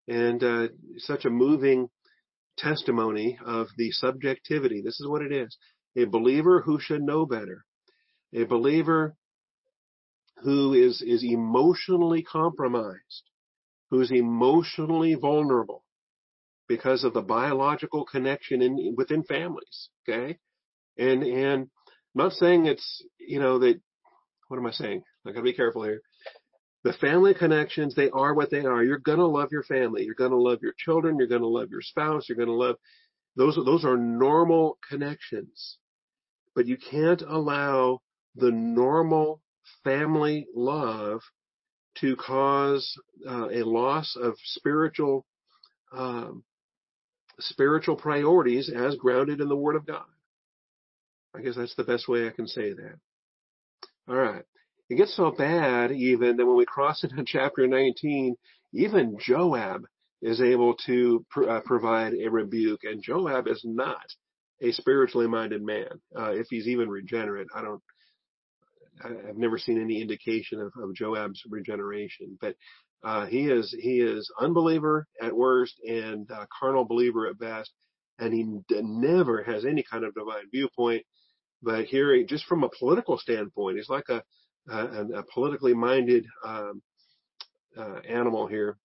And, 0.08 0.44
uh, 0.44 0.68
such 0.98 1.26
a 1.26 1.30
moving 1.30 1.90
testimony 2.58 3.38
of 3.46 3.68
the 3.78 3.92
subjectivity. 3.92 4.82
This 4.82 5.00
is 5.00 5.08
what 5.08 5.22
it 5.22 5.32
is. 5.32 5.58
A 5.98 6.06
believer 6.06 6.62
who 6.62 6.80
should 6.80 7.02
know 7.02 7.26
better. 7.26 7.66
A 8.34 8.46
believer 8.46 9.16
who 10.44 10.74
is, 10.74 11.02
is 11.02 11.24
emotionally 11.24 12.24
compromised, 12.24 13.24
who's 13.90 14.12
emotionally 14.12 15.16
vulnerable 15.16 15.84
because 16.70 17.04
of 17.04 17.14
the 17.14 17.22
biological 17.22 18.06
connection 18.06 18.62
in, 18.62 18.94
within 18.96 19.24
families. 19.24 19.90
Okay. 20.08 20.38
And, 20.98 21.24
and 21.24 21.64
I'm 21.64 21.70
not 22.16 22.34
saying 22.34 22.68
it's, 22.68 23.04
you 23.20 23.40
know, 23.40 23.60
that, 23.60 23.82
what 24.48 24.58
am 24.58 24.68
I 24.68 24.72
saying? 24.72 25.04
I 25.26 25.32
gotta 25.32 25.42
be 25.42 25.54
careful 25.54 25.84
here. 25.84 26.02
The 26.84 26.94
family 26.94 27.34
connections, 27.34 27.96
they 27.96 28.10
are 28.12 28.34
what 28.34 28.52
they 28.52 28.64
are. 28.64 28.84
You're 28.84 29.00
gonna 29.00 29.26
love 29.26 29.50
your 29.52 29.64
family. 29.64 30.04
You're 30.04 30.16
gonna 30.16 30.38
love 30.38 30.60
your 30.62 30.74
children. 30.78 31.18
You're 31.18 31.28
gonna 31.28 31.48
love 31.48 31.70
your 31.72 31.82
spouse. 31.82 32.30
You're 32.30 32.38
gonna 32.38 32.52
love, 32.54 32.78
those, 33.36 33.56
those 33.56 33.84
are 33.84 33.98
normal 33.98 34.78
connections. 34.88 35.78
But 36.56 36.68
you 36.68 36.78
can't 36.78 37.22
allow 37.22 38.00
the 38.36 38.52
normal 38.52 39.42
family 39.84 40.48
love 40.56 41.22
to 42.00 42.16
cause 42.16 42.96
uh, 43.28 43.50
a 43.50 43.64
loss 43.64 44.16
of 44.16 44.36
spiritual 44.44 45.26
um, 45.92 46.44
spiritual 47.40 47.96
priorities 47.96 48.70
as 48.70 48.96
grounded 48.96 49.42
in 49.42 49.50
the 49.50 49.56
Word 49.56 49.76
of 49.76 49.86
God. 49.86 50.06
I 51.36 51.42
guess 51.42 51.56
that's 51.56 51.76
the 51.76 51.84
best 51.84 52.08
way 52.08 52.28
I 52.28 52.32
can 52.32 52.48
say 52.48 52.74
that. 52.74 52.96
All 54.08 54.16
right. 54.16 54.44
It 54.90 54.96
gets 54.96 55.16
so 55.16 55.32
bad 55.32 55.92
even 55.92 56.38
that 56.38 56.46
when 56.46 56.58
we 56.58 56.66
cross 56.66 57.04
into 57.04 57.24
chapter 57.28 57.68
19, 57.68 58.36
even 58.74 59.18
Joab 59.20 59.84
is 60.22 60.42
able 60.42 60.76
to 60.86 61.26
pr- 61.30 61.50
uh, 61.50 61.62
provide 61.62 62.14
a 62.14 62.30
rebuke, 62.30 62.82
and 62.84 63.02
Joab 63.02 63.48
is 63.48 63.62
not 63.64 64.06
a 64.62 64.72
spiritually 64.72 65.28
minded 65.28 65.62
man. 65.62 65.90
Uh, 66.18 66.32
if 66.32 66.48
he's 66.50 66.68
even 66.68 66.90
regenerate, 66.90 67.48
I 67.56 67.62
don't. 67.62 67.82
I've 69.02 69.38
never 69.38 69.58
seen 69.58 69.82
any 69.82 70.02
indication 70.02 70.60
of, 70.60 70.74
of 70.82 70.94
Joab's 70.94 71.42
regeneration, 71.50 72.38
but 72.42 72.56
uh, 73.04 73.26
he 73.26 73.48
is 73.48 73.74
he 73.80 74.02
is 74.02 74.30
unbeliever 74.40 75.08
at 75.22 75.36
worst 75.36 75.76
and 75.88 76.30
uh, 76.32 76.46
carnal 76.60 76.86
believer 76.86 77.28
at 77.28 77.40
best, 77.40 77.72
and 78.18 78.34
he 78.34 78.46
never 78.72 79.44
has 79.44 79.66
any 79.66 79.84
kind 79.90 80.04
of 80.04 80.14
divine 80.14 80.50
viewpoint. 80.52 81.04
But 81.62 81.86
here, 81.86 82.24
just 82.24 82.46
from 82.46 82.64
a 82.64 82.70
political 82.78 83.18
standpoint, 83.18 83.78
he's 83.78 83.90
like 83.90 84.10
a 84.10 84.24
a, 84.70 85.06
a 85.20 85.24
politically 85.34 85.74
minded 85.74 86.26
um, 86.46 86.82
uh, 87.78 88.00
animal. 88.08 88.48
Here 88.48 88.78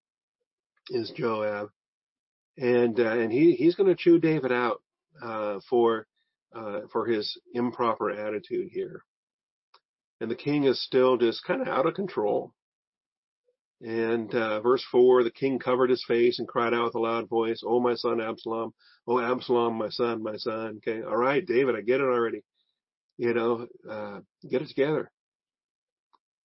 is 0.90 1.10
Joab, 1.16 1.70
and 2.56 2.98
uh, 3.00 3.18
and 3.18 3.32
he 3.32 3.54
he's 3.54 3.74
going 3.74 3.88
to 3.88 3.96
chew 3.96 4.18
David 4.18 4.52
out 4.52 4.80
uh, 5.22 5.58
for 5.68 6.06
for 6.92 7.06
his 7.06 7.36
improper 7.52 8.12
attitude 8.12 8.68
here. 8.70 9.02
And 10.20 10.30
the 10.30 10.36
king 10.36 10.64
is 10.64 10.80
still 10.84 11.16
just 11.16 11.44
kind 11.44 11.60
of 11.60 11.66
out 11.66 11.86
of 11.86 11.94
control. 11.94 12.54
And 13.84 14.34
uh, 14.34 14.62
verse 14.62 14.82
4 14.90 15.24
the 15.24 15.30
king 15.30 15.58
covered 15.58 15.90
his 15.90 16.02
face 16.08 16.38
and 16.38 16.48
cried 16.48 16.72
out 16.72 16.86
with 16.86 16.94
a 16.94 16.98
loud 16.98 17.28
voice, 17.28 17.62
Oh, 17.62 17.80
my 17.80 17.94
son 17.94 18.18
Absalom, 18.18 18.72
oh, 19.06 19.20
Absalom, 19.20 19.74
my 19.74 19.90
son, 19.90 20.22
my 20.22 20.38
son. 20.38 20.78
Okay, 20.78 21.02
all 21.02 21.18
right, 21.18 21.44
David, 21.44 21.76
I 21.76 21.82
get 21.82 22.00
it 22.00 22.04
already. 22.04 22.42
You 23.18 23.34
know, 23.34 23.66
uh, 23.88 24.20
get 24.48 24.62
it 24.62 24.68
together. 24.68 25.10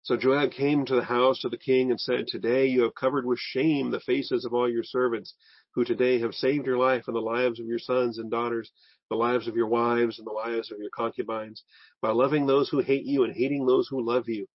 So 0.02 0.18
Joab 0.18 0.52
came 0.52 0.86
to 0.86 0.96
the 0.96 1.04
house 1.04 1.46
of 1.46 1.52
the 1.52 1.58
king 1.58 1.92
and 1.92 2.00
said, 2.00 2.28
Today 2.28 2.68
you 2.68 2.82
have 2.82 2.94
covered 2.94 3.26
with 3.26 3.40
shame 3.40 3.90
the 3.90 4.02
faces 4.02 4.44
of 4.44 4.54
all 4.54 4.70
your 4.70 4.84
servants, 4.84 5.34
who 5.76 5.86
today 5.86 6.20
have 6.20 6.34
saved 6.34 6.66
your 6.66 6.78
life 6.78 7.06
and 7.08 7.16
the 7.16 7.22
lives 7.22 7.62
of 7.62 7.68
your 7.68 7.80
sons 7.80 8.18
and 8.18 8.30
daughters, 8.30 8.70
the 9.10 9.16
lives 9.16 9.48
of 9.48 9.56
your 9.56 9.68
wives 9.68 10.20
and 10.20 10.28
the 10.28 10.32
lives 10.32 10.72
of 10.72 10.80
your 10.80 10.90
concubines, 10.90 11.64
by 12.02 12.10
loving 12.10 12.48
those 12.48 12.68
who 12.68 12.80
hate 12.80 13.06
you 13.06 13.24
and 13.24 13.34
hating 13.34 13.66
those 13.66 13.88
who 13.88 14.06
love 14.06 14.28
you. 14.28 14.46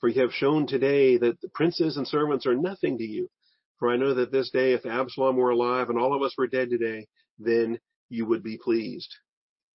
For 0.00 0.08
you 0.08 0.22
have 0.22 0.32
shown 0.32 0.66
today 0.66 1.18
that 1.18 1.40
the 1.40 1.50
princes 1.50 1.96
and 1.96 2.08
servants 2.08 2.46
are 2.46 2.54
nothing 2.54 2.96
to 2.98 3.04
you. 3.04 3.28
For 3.78 3.90
I 3.90 3.96
know 3.96 4.14
that 4.14 4.32
this 4.32 4.50
day, 4.50 4.72
if 4.72 4.86
Absalom 4.86 5.36
were 5.36 5.50
alive 5.50 5.90
and 5.90 5.98
all 5.98 6.14
of 6.14 6.22
us 6.22 6.34
were 6.38 6.46
dead 6.46 6.70
today, 6.70 7.06
then 7.38 7.78
you 8.08 8.26
would 8.26 8.42
be 8.42 8.58
pleased. 8.58 9.14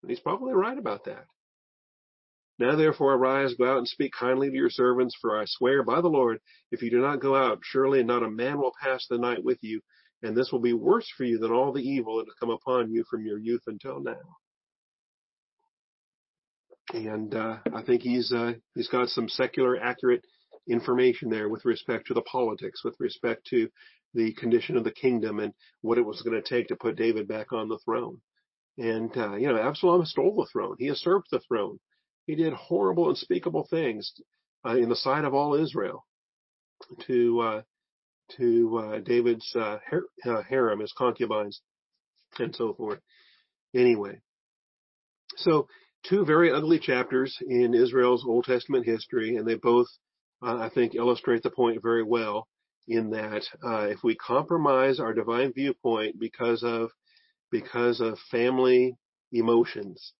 And 0.02 0.10
he's 0.10 0.20
probably 0.20 0.52
right 0.52 0.78
about 0.78 1.04
that. 1.04 1.26
Now 2.58 2.74
therefore 2.74 3.14
arise, 3.14 3.54
go 3.54 3.70
out 3.70 3.78
and 3.78 3.88
speak 3.88 4.12
kindly 4.18 4.48
to 4.48 4.56
your 4.56 4.70
servants, 4.70 5.16
for 5.20 5.38
I 5.38 5.44
swear 5.46 5.82
by 5.82 6.00
the 6.00 6.08
Lord, 6.08 6.40
if 6.70 6.82
you 6.82 6.90
do 6.90 7.00
not 7.00 7.20
go 7.20 7.36
out, 7.36 7.60
surely 7.62 8.02
not 8.02 8.22
a 8.22 8.30
man 8.30 8.58
will 8.58 8.72
pass 8.80 9.06
the 9.08 9.18
night 9.18 9.44
with 9.44 9.58
you, 9.62 9.80
and 10.22 10.36
this 10.36 10.50
will 10.50 10.60
be 10.60 10.72
worse 10.72 11.08
for 11.16 11.24
you 11.24 11.38
than 11.38 11.52
all 11.52 11.72
the 11.72 11.86
evil 11.86 12.16
that 12.16 12.26
has 12.26 12.34
come 12.40 12.50
upon 12.50 12.90
you 12.90 13.04
from 13.10 13.26
your 13.26 13.38
youth 13.38 13.62
until 13.66 14.00
now 14.00 14.36
and 16.92 17.34
uh, 17.34 17.58
I 17.74 17.82
think 17.82 18.02
he's 18.02 18.32
uh, 18.32 18.52
he's 18.74 18.88
got 18.88 19.08
some 19.08 19.28
secular 19.28 19.80
accurate 19.80 20.24
information 20.68 21.30
there 21.30 21.48
with 21.48 21.64
respect 21.64 22.06
to 22.06 22.14
the 22.14 22.22
politics, 22.22 22.82
with 22.84 22.94
respect 22.98 23.46
to 23.50 23.68
the 24.14 24.32
condition 24.34 24.76
of 24.76 24.84
the 24.84 24.92
kingdom 24.92 25.40
and 25.40 25.52
what 25.82 25.98
it 25.98 26.06
was 26.06 26.22
going 26.22 26.40
to 26.40 26.48
take 26.48 26.68
to 26.68 26.76
put 26.76 26.96
David 26.96 27.28
back 27.28 27.52
on 27.52 27.68
the 27.68 27.78
throne. 27.84 28.20
And 28.78 29.14
uh, 29.16 29.36
you 29.36 29.48
know, 29.48 29.60
Absalom 29.60 30.04
stole 30.04 30.36
the 30.36 30.48
throne. 30.52 30.76
He 30.78 30.86
usurped 30.86 31.30
the 31.30 31.40
throne. 31.40 31.78
He 32.26 32.34
did 32.34 32.52
horrible, 32.52 33.08
unspeakable 33.10 33.66
things 33.70 34.12
uh, 34.66 34.76
in 34.76 34.88
the 34.88 34.96
sight 34.96 35.24
of 35.24 35.34
all 35.34 35.54
Israel 35.54 36.04
to 37.06 37.40
uh, 37.40 37.62
to 38.36 38.78
uh, 38.78 38.98
David's 39.00 39.54
harem, 40.48 40.80
his 40.80 40.92
concubines, 40.96 41.60
and 42.38 42.54
so 42.54 42.74
forth. 42.74 42.98
Anyway, 43.74 44.20
so 45.36 45.68
two 46.08 46.24
very 46.24 46.52
ugly 46.52 46.78
chapters 46.78 47.36
in 47.46 47.74
Israel's 47.74 48.24
Old 48.26 48.44
Testament 48.44 48.86
history, 48.86 49.36
and 49.36 49.46
they 49.46 49.54
both, 49.54 49.86
uh, 50.42 50.56
I 50.56 50.68
think, 50.68 50.94
illustrate 50.94 51.42
the 51.42 51.50
point 51.50 51.82
very 51.82 52.02
well. 52.02 52.46
In 52.88 53.10
that, 53.10 53.42
uh, 53.64 53.88
if 53.88 54.04
we 54.04 54.14
compromise 54.14 55.00
our 55.00 55.12
divine 55.12 55.52
viewpoint 55.52 56.20
because 56.20 56.62
of 56.62 56.90
because 57.50 58.00
of 58.00 58.16
family 58.30 58.94
emotions, 59.32 60.12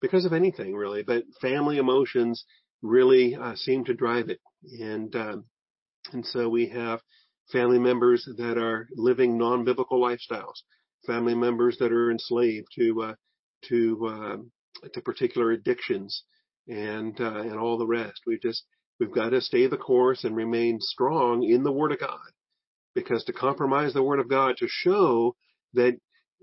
because 0.00 0.24
of 0.24 0.32
anything 0.32 0.76
really, 0.76 1.02
but 1.02 1.24
family 1.40 1.78
emotions 1.78 2.44
really 2.82 3.34
uh, 3.34 3.56
seem 3.56 3.84
to 3.86 3.94
drive 3.94 4.28
it, 4.28 4.38
and 4.80 5.16
um, 5.16 5.44
and 6.12 6.24
so 6.24 6.48
we 6.48 6.68
have 6.68 7.00
family 7.50 7.80
members 7.80 8.28
that 8.36 8.58
are 8.58 8.86
living 8.94 9.36
non-biblical 9.36 10.00
lifestyles, 10.00 10.62
family 11.06 11.34
members 11.34 11.76
that 11.78 11.92
are 11.92 12.12
enslaved 12.12 12.68
to 12.76 13.02
uh, 13.02 13.14
to 13.68 14.06
um, 14.06 14.52
to 14.92 15.00
particular 15.00 15.50
addictions 15.50 16.22
and 16.68 17.18
uh, 17.20 17.40
and 17.40 17.58
all 17.58 17.78
the 17.78 17.86
rest. 17.86 18.20
We've 18.26 18.40
just 18.40 18.64
we've 18.98 19.12
got 19.12 19.30
to 19.30 19.40
stay 19.40 19.66
the 19.66 19.76
course 19.76 20.24
and 20.24 20.36
remain 20.36 20.78
strong 20.80 21.42
in 21.42 21.62
the 21.62 21.72
Word 21.72 21.92
of 21.92 22.00
God, 22.00 22.32
because 22.94 23.24
to 23.24 23.32
compromise 23.32 23.92
the 23.94 24.02
Word 24.02 24.20
of 24.20 24.28
God 24.28 24.56
to 24.58 24.66
show 24.68 25.36
that 25.74 25.98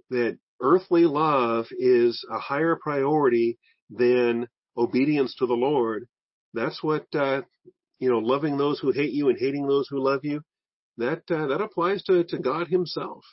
that 0.09 0.37
earthly 0.61 1.05
love 1.05 1.67
is 1.71 2.25
a 2.29 2.39
higher 2.39 2.77
priority 2.81 3.57
than 3.89 4.47
obedience 4.77 5.35
to 5.35 5.45
the 5.45 5.53
Lord. 5.53 6.07
That's 6.53 6.83
what 6.83 7.05
uh, 7.15 7.41
you 8.01 8.09
know, 8.09 8.17
loving 8.17 8.57
those 8.57 8.79
who 8.79 8.91
hate 8.91 9.13
you 9.13 9.29
and 9.29 9.37
hating 9.39 9.67
those 9.67 9.87
who 9.89 10.03
love 10.03 10.21
you. 10.23 10.41
That 10.97 11.21
uh, 11.29 11.47
that 11.47 11.61
applies 11.61 12.03
to 12.03 12.23
to 12.25 12.39
God 12.39 12.67
Himself. 12.67 13.23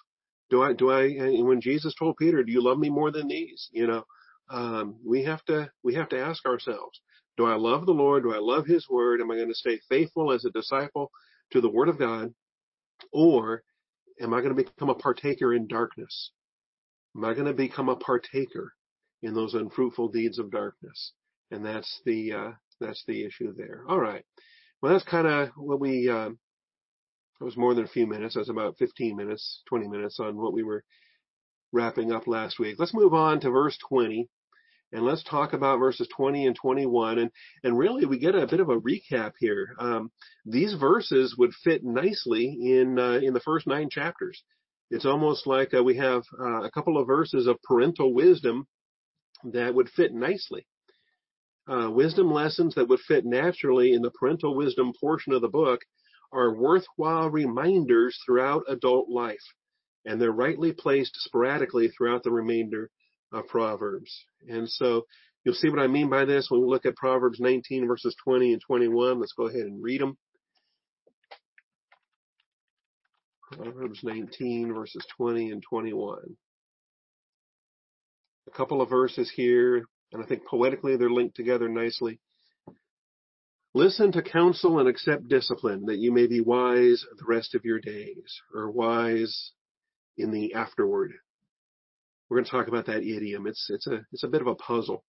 Do 0.51 0.63
I 0.63 0.75
do 0.75 0.91
I? 0.91 1.09
When 1.43 1.61
Jesus 1.61 1.95
told 1.99 2.17
Peter, 2.19 2.45
"Do 2.45 2.53
you 2.53 2.63
love 2.63 2.79
me 2.79 2.91
more 2.91 3.11
than 3.11 3.29
these?" 3.29 3.69
You 3.73 3.87
know, 3.87 4.05
um, 4.51 4.97
we 5.05 5.25
have 5.25 5.45
to 5.47 5.71
we 5.83 5.95
have 5.95 6.09
to 6.11 6.21
ask 6.21 6.45
ourselves: 6.47 7.01
Do 7.37 7.47
I 7.47 7.55
love 7.55 7.87
the 7.87 7.93
Lord? 7.93 8.23
Do 8.25 8.35
I 8.35 8.39
love 8.39 8.67
His 8.67 8.89
Word? 8.89 9.21
Am 9.21 9.31
I 9.31 9.37
going 9.37 9.49
to 9.49 9.55
stay 9.55 9.81
faithful 9.89 10.33
as 10.33 10.45
a 10.45 10.51
disciple 10.51 11.11
to 11.53 11.61
the 11.61 11.71
Word 11.71 11.89
of 11.89 11.99
God, 11.99 12.35
or 13.13 13.63
am 14.21 14.35
I 14.35 14.41
going 14.41 14.57
to 14.57 14.63
become 14.63 14.91
a 14.91 14.95
partaker 14.95 15.55
in 15.55 15.67
darkness? 15.67 16.33
Am 17.17 17.25
I 17.25 17.35
going 17.35 17.47
to 17.47 17.55
become 17.55 17.89
a 17.89 17.97
partaker 17.97 18.73
in 19.23 19.35
those 19.35 19.55
unfruitful 19.55 20.09
deeds 20.09 20.39
of 20.39 20.51
darkness? 20.51 21.13
And 21.51 21.65
that's 21.65 22.01
the 22.05 22.33
uh, 22.33 22.51
that's 22.81 23.03
the 23.07 23.25
issue 23.25 23.55
there. 23.57 23.85
All 23.89 24.01
right. 24.01 24.25
Well, 24.83 24.93
that's 24.93 25.05
kind 25.05 25.27
of 25.27 25.51
what 25.57 25.81
we. 25.81 26.11
It 27.41 27.45
was 27.45 27.57
more 27.57 27.75
than 27.75 27.85
a 27.85 27.89
few 27.89 28.07
minutes. 28.07 28.35
That's 28.35 28.49
about 28.49 28.79
15 28.79 29.17
minutes, 29.17 29.63
20 29.69 29.89
minutes 29.89 30.19
on 30.19 30.37
what 30.37 30.53
we 30.53 30.65
were 30.65 30.83
wrapping 31.73 32.11
up 32.13 32.27
last 32.27 32.59
week. 32.59 32.77
Let's 32.79 32.95
move 32.95 33.15
on 33.15 33.41
to 33.41 33.51
verse 33.51 33.79
20. 33.89 34.29
And 34.93 35.05
let's 35.05 35.25
talk 35.25 35.53
about 35.53 35.79
verses 35.81 36.09
20 36.17 36.47
and 36.47 36.57
21. 36.57 37.19
And, 37.19 37.31
and 37.65 37.79
really, 37.79 38.07
we 38.07 38.19
get 38.19 38.35
a 38.35 38.47
bit 38.47 38.61
of 38.61 38.71
a 38.71 38.81
recap 38.81 39.33
here. 39.39 39.77
Um, 39.79 40.11
these 40.47 40.75
verses 40.75 41.37
would 41.39 41.53
fit 41.65 41.85
nicely 41.85 42.59
in, 42.61 42.99
uh, 42.99 43.21
in 43.23 43.35
the 43.35 43.41
first 43.41 43.67
nine 43.67 43.89
chapters. 43.91 44.43
It's 44.91 45.07
almost 45.07 45.47
like 45.47 45.75
uh, 45.75 45.83
we 45.85 45.97
have 45.99 46.23
uh, 46.41 46.63
a 46.63 46.71
couple 46.71 46.99
of 46.99 47.07
verses 47.07 47.47
of 47.47 47.61
parental 47.63 48.15
wisdom 48.15 48.67
that 49.45 49.75
would 49.75 49.91
fit 49.91 50.15
nicely. 50.15 50.67
uh, 51.69 51.91
wisdom 51.91 52.33
lessons 52.33 52.75
that 52.75 52.89
would 52.89 53.01
fit 53.01 53.25
naturally 53.25 53.93
in 53.93 54.03
the 54.03 54.11
parental 54.11 54.55
wisdom 54.57 54.93
portion 55.01 55.33
of 55.33 55.43
the 55.43 55.49
book 55.49 55.81
are 56.33 56.55
worthwhile 56.55 57.31
reminders 57.31 58.19
throughout 58.25 58.65
adult 58.69 59.09
life, 59.09 59.39
and 60.05 60.21
they're 60.21 60.33
rightly 60.33 60.73
placed 60.73 61.15
sporadically 61.17 61.89
throughout 61.89 62.23
the 62.23 62.31
remainder 62.33 62.91
of 63.33 63.47
Proverbs. 63.49 64.25
And 64.49 64.69
so 64.69 65.07
you'll 65.45 65.55
see 65.55 65.69
what 65.69 65.79
I 65.79 65.87
mean 65.87 66.09
by 66.09 66.25
this 66.25 66.51
when 66.51 66.61
we 66.61 66.67
look 66.67 66.87
at 66.87 66.97
Proverbs 66.97 67.41
19 67.41 67.87
verses 67.87 68.15
20 68.25 68.53
and 68.53 68.63
21. 68.63 69.21
Let's 69.21 69.33
go 69.33 69.47
ahead 69.47 69.63
and 69.63 69.83
read 69.83 70.01
them. 70.01 70.17
Proverbs 73.53 74.01
19 74.03 74.75
verses 74.75 75.05
20 75.17 75.51
and 75.51 75.63
21. 75.63 76.19
A 78.47 78.51
couple 78.51 78.81
of 78.81 78.91
verses 78.91 79.31
here, 79.35 79.85
and 80.13 80.23
I 80.23 80.27
think 80.27 80.47
poetically 80.47 80.97
they're 80.97 81.11
linked 81.11 81.37
together 81.37 81.69
nicely. 81.69 82.19
Listen 83.75 84.13
to 84.13 84.23
counsel 84.23 84.79
and 84.79 84.89
accept 84.89 85.29
discipline 85.29 85.85
that 85.87 85.99
you 85.99 86.11
may 86.13 86.27
be 86.27 86.41
wise 86.41 87.05
the 87.19 87.27
rest 87.27 87.55
of 87.55 87.65
your 87.65 87.79
days, 87.79 88.41
or 88.55 88.71
wise 88.71 89.53
in 90.17 90.31
the 90.31 90.55
afterward. 90.55 91.13
We're 92.29 92.39
going 92.39 92.45
to 92.45 92.51
talk 92.51 92.69
about 92.69 92.87
that 92.87 93.03
idiom. 93.03 93.47
It's, 93.47 93.69
it's 93.71 93.87
a, 93.87 94.01
it's 94.13 94.25
a 94.25 94.29
bit 94.29 94.41
of 94.41 94.47
a 94.47 94.55
puzzle. 94.55 95.05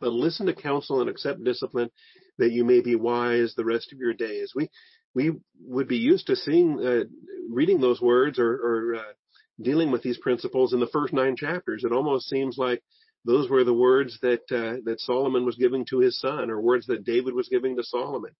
But 0.00 0.12
listen 0.12 0.46
to 0.46 0.54
counsel 0.54 1.00
and 1.00 1.10
accept 1.10 1.44
discipline 1.44 1.90
that 2.38 2.52
you 2.52 2.64
may 2.64 2.80
be 2.80 2.96
wise 2.96 3.54
the 3.56 3.64
rest 3.64 3.92
of 3.92 3.98
your 3.98 4.14
days. 4.14 4.52
We, 4.54 4.68
we 5.14 5.32
would 5.66 5.88
be 5.88 5.98
used 5.98 6.26
to 6.28 6.36
seeing, 6.36 6.80
uh, 6.84 7.04
reading 7.50 7.80
those 7.80 8.00
words 8.00 8.38
or, 8.38 8.52
or 8.52 8.94
uh, 8.96 9.12
dealing 9.60 9.90
with 9.90 10.02
these 10.02 10.18
principles 10.18 10.72
in 10.72 10.80
the 10.80 10.86
first 10.86 11.12
nine 11.12 11.36
chapters. 11.36 11.84
It 11.84 11.92
almost 11.92 12.28
seems 12.28 12.56
like 12.56 12.82
those 13.24 13.50
were 13.50 13.64
the 13.64 13.74
words 13.74 14.18
that 14.22 14.40
uh, 14.50 14.80
that 14.84 15.00
Solomon 15.00 15.44
was 15.44 15.56
giving 15.56 15.84
to 15.90 15.98
his 15.98 16.18
son, 16.18 16.50
or 16.50 16.60
words 16.60 16.86
that 16.86 17.04
David 17.04 17.34
was 17.34 17.48
giving 17.48 17.76
to 17.76 17.82
Solomon. 17.84 18.32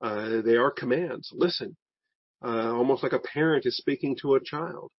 Uh, 0.00 0.40
they 0.42 0.56
are 0.56 0.70
commands. 0.70 1.30
Listen, 1.32 1.76
uh, 2.44 2.72
almost 2.72 3.02
like 3.02 3.12
a 3.12 3.18
parent 3.18 3.66
is 3.66 3.76
speaking 3.76 4.16
to 4.22 4.34
a 4.34 4.40
child. 4.42 4.90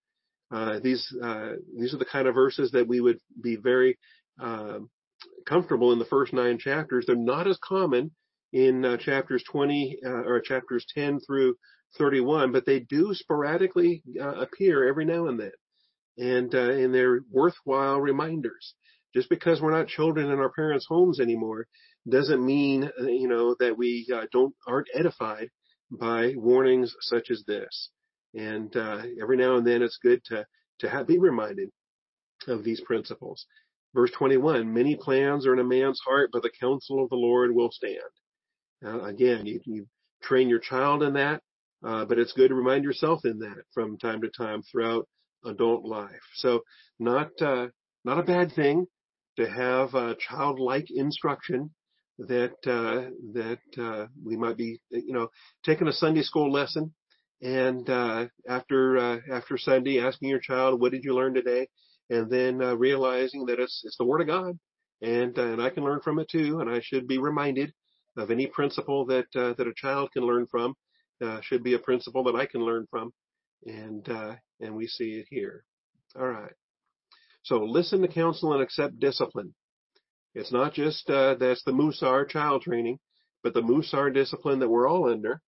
Uh, 0.51 0.79
these 0.79 1.13
uh, 1.21 1.53
these 1.77 1.93
are 1.93 1.97
the 1.97 2.05
kind 2.05 2.27
of 2.27 2.35
verses 2.35 2.71
that 2.71 2.87
we 2.87 3.01
would 3.01 3.19
be 3.41 3.55
very 3.55 3.97
uh, 4.41 4.79
comfortable 5.47 5.91
in 5.91 5.99
the 5.99 6.05
first 6.05 6.33
nine 6.33 6.57
chapters. 6.57 7.05
They're 7.05 7.15
not 7.15 7.47
as 7.47 7.57
common 7.63 8.11
in 8.51 8.97
chapters 8.99 9.43
20 9.51 9.99
or 10.05 10.39
chapters 10.41 10.85
10 10.93 11.21
through 11.21 11.55
31, 11.97 12.51
but 12.51 12.67
they 12.67 12.81
do 12.81 13.13
sporadically 13.13 14.03
appear 14.19 14.87
every 14.87 15.05
now 15.05 15.27
and 15.27 15.39
then, 15.39 15.51
and 16.17 16.53
and 16.53 16.93
they're 16.93 17.21
worthwhile 17.31 17.99
reminders 17.99 18.75
just 19.13 19.29
because 19.29 19.61
we're 19.61 19.71
not 19.75 19.87
children 19.87 20.31
in 20.31 20.39
our 20.39 20.51
parents' 20.51 20.87
homes 20.87 21.19
anymore 21.19 21.67
doesn't 22.09 22.45
mean 22.45 22.89
uh, 22.99 23.05
you 23.05 23.27
know 23.27 23.55
that 23.59 23.77
we 23.77 24.07
uh, 24.13 24.25
don't 24.31 24.53
aren't 24.67 24.89
edified 24.93 25.49
by 25.91 26.33
warnings 26.35 26.95
such 27.01 27.29
as 27.29 27.43
this. 27.47 27.89
And 28.35 28.75
uh, 28.75 29.03
every 29.21 29.37
now 29.37 29.57
and 29.57 29.65
then 29.65 29.81
it's 29.81 29.99
good 30.01 30.23
to 30.25 30.45
to 30.79 30.89
have, 30.89 31.07
be 31.07 31.19
reminded 31.19 31.69
of 32.47 32.63
these 32.63 32.81
principles. 32.81 33.45
Verse 33.93 34.11
21: 34.11 34.73
Many 34.73 34.95
plans 34.95 35.45
are 35.45 35.53
in 35.53 35.59
a 35.59 35.63
man's 35.63 35.99
heart, 36.05 36.29
but 36.33 36.41
the 36.41 36.51
counsel 36.59 37.03
of 37.03 37.09
the 37.09 37.15
Lord 37.15 37.53
will 37.53 37.71
stand. 37.71 37.99
Uh, 38.83 39.01
again, 39.03 39.45
you, 39.45 39.59
you 39.65 39.87
train 40.21 40.49
your 40.49 40.59
child 40.59 41.03
in 41.03 41.13
that, 41.13 41.41
uh, 41.85 42.05
but 42.05 42.17
it's 42.19 42.33
good 42.33 42.49
to 42.49 42.55
remind 42.55 42.83
yourself 42.83 43.21
in 43.23 43.39
that 43.39 43.63
from 43.73 43.97
time 43.97 44.21
to 44.21 44.29
time 44.29 44.63
throughout 44.63 45.07
adult 45.45 45.85
life. 45.85 46.09
So 46.35 46.63
not 46.99 47.29
uh, 47.41 47.67
not 48.03 48.19
a 48.19 48.23
bad 48.23 48.51
thing 48.53 48.87
to 49.37 49.49
have 49.49 49.93
a 49.93 50.15
childlike 50.15 50.87
instruction 50.89 51.71
that 52.19 52.55
uh, 52.65 53.09
that 53.33 53.81
uh, 53.81 54.07
we 54.23 54.37
might 54.37 54.57
be, 54.57 54.79
you 54.89 55.13
know, 55.13 55.29
taking 55.65 55.87
a 55.87 55.93
Sunday 55.93 56.21
school 56.21 56.51
lesson, 56.51 56.93
and 57.43 57.89
uh, 57.89 58.27
after 58.47 58.97
uh, 58.97 59.19
after 59.31 59.57
Sunday, 59.57 59.99
asking 59.99 60.29
your 60.29 60.39
child, 60.39 60.79
"What 60.81 60.91
did 60.91 61.03
you 61.03 61.13
learn 61.13 61.33
today?" 61.33 61.67
and 62.09 62.29
then 62.29 62.61
uh, 62.61 62.75
realizing 62.75 63.45
that 63.47 63.59
it's 63.59 63.81
it's 63.85 63.97
the 63.97 64.05
Word 64.05 64.21
of 64.21 64.27
God, 64.27 64.57
and 65.01 65.37
uh, 65.37 65.43
and 65.43 65.61
I 65.61 65.69
can 65.69 65.83
learn 65.83 66.01
from 66.01 66.19
it 66.19 66.29
too, 66.29 66.59
and 66.59 66.69
I 66.69 66.81
should 66.81 67.07
be 67.07 67.17
reminded 67.17 67.73
of 68.17 68.31
any 68.31 68.47
principle 68.47 69.05
that 69.07 69.25
that 69.33 69.67
a 69.67 69.73
child 69.75 70.11
can 70.13 70.23
learn 70.23 70.47
from. 70.47 70.73
should 71.41 71.63
be 71.63 71.73
a 71.73 71.79
principle 71.79 72.23
that 72.25 72.35
I 72.35 72.45
can 72.45 72.61
learn 72.61 72.87
from, 72.89 73.11
and 73.65 74.07
and 74.61 74.75
we 74.75 74.87
see 74.87 75.19
it 75.19 75.27
here. 75.29 75.63
All 76.17 76.27
right. 76.27 76.53
So 77.43 77.57
listen 77.63 78.01
to 78.01 78.07
counsel 78.07 78.53
and 78.53 78.61
accept 78.61 78.99
discipline. 78.99 79.53
It's 80.33 80.51
not 80.51 80.73
just 80.73 81.09
uh, 81.09 81.35
that's 81.35 81.63
the 81.63 81.71
Musar 81.71 82.27
child 82.27 82.61
training, 82.63 82.99
but 83.43 83.53
the 83.53 83.61
Musar 83.61 84.13
discipline 84.13 84.59
that 84.59 84.69
we're 84.69 84.87
all 84.87 85.11
under. 85.11 85.41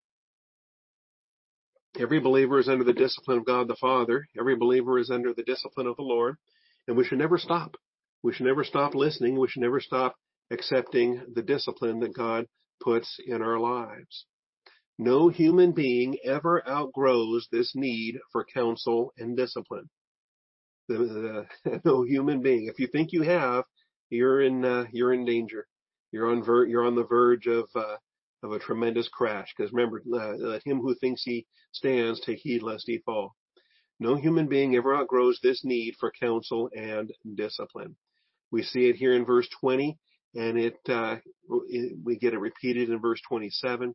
Every 1.98 2.20
believer 2.20 2.58
is 2.58 2.68
under 2.68 2.84
the 2.84 2.92
discipline 2.92 3.38
of 3.38 3.46
God 3.46 3.68
the 3.68 3.76
Father. 3.76 4.26
Every 4.38 4.56
believer 4.56 4.98
is 4.98 5.10
under 5.10 5.32
the 5.32 5.42
discipline 5.42 5.86
of 5.86 5.96
the 5.96 6.02
Lord. 6.02 6.36
And 6.86 6.96
we 6.96 7.04
should 7.04 7.18
never 7.18 7.38
stop. 7.38 7.76
We 8.22 8.32
should 8.32 8.46
never 8.46 8.64
stop 8.64 8.94
listening. 8.94 9.38
We 9.38 9.48
should 9.48 9.62
never 9.62 9.80
stop 9.80 10.16
accepting 10.50 11.22
the 11.34 11.42
discipline 11.42 12.00
that 12.00 12.14
God 12.14 12.46
puts 12.82 13.18
in 13.26 13.42
our 13.42 13.58
lives. 13.58 14.26
No 14.98 15.28
human 15.28 15.72
being 15.72 16.16
ever 16.24 16.66
outgrows 16.68 17.48
this 17.50 17.72
need 17.74 18.18
for 18.32 18.44
counsel 18.44 19.12
and 19.18 19.36
discipline 19.36 19.88
the, 20.88 21.46
the 21.64 21.80
no 21.84 22.02
human 22.02 22.42
being. 22.42 22.66
If 22.66 22.78
you 22.78 22.86
think 22.86 23.12
you 23.12 23.22
have, 23.22 23.64
you're 24.10 24.40
in 24.40 24.64
uh, 24.64 24.84
you're 24.92 25.12
in 25.12 25.24
danger. 25.24 25.66
You're 26.12 26.30
on 26.30 26.42
ver- 26.42 26.66
you're 26.66 26.84
on 26.84 26.94
the 26.94 27.04
verge 27.04 27.46
of 27.46 27.68
uh, 27.74 27.96
of 28.46 28.52
a 28.52 28.58
tremendous 28.58 29.08
crash. 29.08 29.52
Because 29.56 29.72
remember, 29.72 30.02
uh, 30.12 30.34
let 30.38 30.66
him 30.66 30.80
who 30.80 30.94
thinks 30.94 31.22
he 31.22 31.46
stands 31.72 32.20
take 32.20 32.38
heed 32.38 32.62
lest 32.62 32.84
he 32.86 32.98
fall. 32.98 33.34
No 33.98 34.14
human 34.14 34.46
being 34.46 34.76
ever 34.76 34.94
outgrows 34.94 35.40
this 35.42 35.64
need 35.64 35.94
for 35.98 36.12
counsel 36.20 36.70
and 36.74 37.12
discipline. 37.34 37.96
We 38.50 38.62
see 38.62 38.88
it 38.88 38.96
here 38.96 39.14
in 39.14 39.24
verse 39.24 39.48
20, 39.60 39.98
and 40.34 40.58
it, 40.58 40.78
uh, 40.88 41.16
it 41.68 41.96
we 42.04 42.18
get 42.18 42.34
it 42.34 42.38
repeated 42.38 42.90
in 42.90 43.00
verse 43.00 43.20
27. 43.28 43.94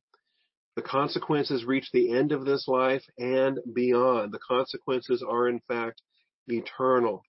The 0.75 0.81
consequences 0.81 1.65
reach 1.65 1.89
the 1.91 2.11
end 2.15 2.31
of 2.31 2.45
this 2.45 2.67
life 2.67 3.03
and 3.17 3.59
beyond. 3.73 4.31
The 4.31 4.39
consequences 4.39 5.23
are 5.27 5.47
in 5.47 5.59
fact 5.67 6.01
eternal. 6.47 7.23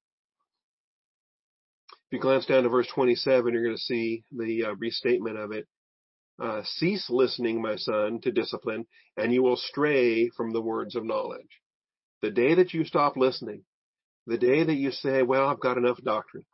If 2.07 2.17
you 2.17 2.21
glance 2.21 2.47
down 2.47 2.63
to 2.63 2.69
verse 2.69 2.87
27, 2.95 3.53
you're 3.53 3.65
going 3.65 3.77
to 3.77 3.83
see 3.83 4.25
the 4.31 4.67
uh, 4.67 4.75
restatement 4.77 5.39
of 5.39 5.53
it. 5.53 5.67
Uh, 6.41 6.63
Cease 6.65 7.09
listening, 7.09 7.61
my 7.61 7.77
son, 7.77 8.21
to 8.23 8.33
discipline, 8.33 8.87
and 9.17 9.33
you 9.33 9.43
will 9.43 9.57
stray 9.57 10.29
from 10.31 10.53
the 10.53 10.61
words 10.61 10.97
of 10.97 11.05
knowledge. 11.05 11.61
The 12.23 12.31
day 12.31 12.55
that 12.55 12.73
you 12.73 12.85
stop 12.85 13.17
listening, 13.17 13.63
the 14.27 14.39
day 14.39 14.65
that 14.65 14.75
you 14.75 14.91
say, 14.91 15.23
well, 15.23 15.49
I've 15.49 15.61
got 15.61 15.79
enough 15.79 16.03
doctrine, 16.03 16.45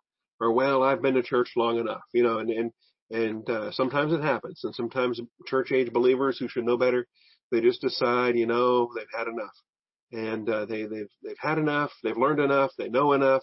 or 0.40 0.52
well, 0.52 0.82
I've 0.82 1.02
been 1.02 1.14
to 1.14 1.22
church 1.22 1.52
long 1.56 1.78
enough, 1.78 2.02
you 2.12 2.22
know, 2.22 2.38
and, 2.38 2.50
and, 2.50 2.72
and, 3.10 3.48
uh, 3.48 3.70
sometimes 3.72 4.12
it 4.12 4.22
happens, 4.22 4.60
and 4.64 4.74
sometimes 4.74 5.20
church 5.46 5.72
age 5.72 5.92
believers 5.92 6.38
who 6.38 6.48
should 6.48 6.64
know 6.64 6.76
better, 6.76 7.06
they 7.50 7.60
just 7.60 7.80
decide, 7.80 8.36
you 8.36 8.46
know, 8.46 8.90
they've 8.94 9.06
had 9.16 9.28
enough 9.28 9.54
and 10.12 10.48
uh, 10.48 10.64
they 10.64 10.84
they've 10.84 11.10
they've 11.22 11.38
had 11.38 11.58
enough, 11.58 11.90
they've 12.02 12.16
learned 12.16 12.40
enough, 12.40 12.70
they 12.78 12.88
know 12.88 13.12
enough. 13.12 13.42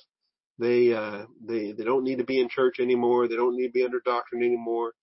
They 0.57 0.93
uh, 0.93 1.25
they 1.45 1.73
they 1.73 1.83
don't 1.83 2.03
need 2.03 2.19
to 2.19 2.23
be 2.23 2.39
in 2.39 2.49
church 2.49 2.79
anymore. 2.79 3.27
They 3.27 3.35
don't 3.35 3.55
need 3.55 3.67
to 3.67 3.73
be 3.73 3.85
under 3.85 4.01
doctrine 4.03 4.41
anymore. 4.41 4.93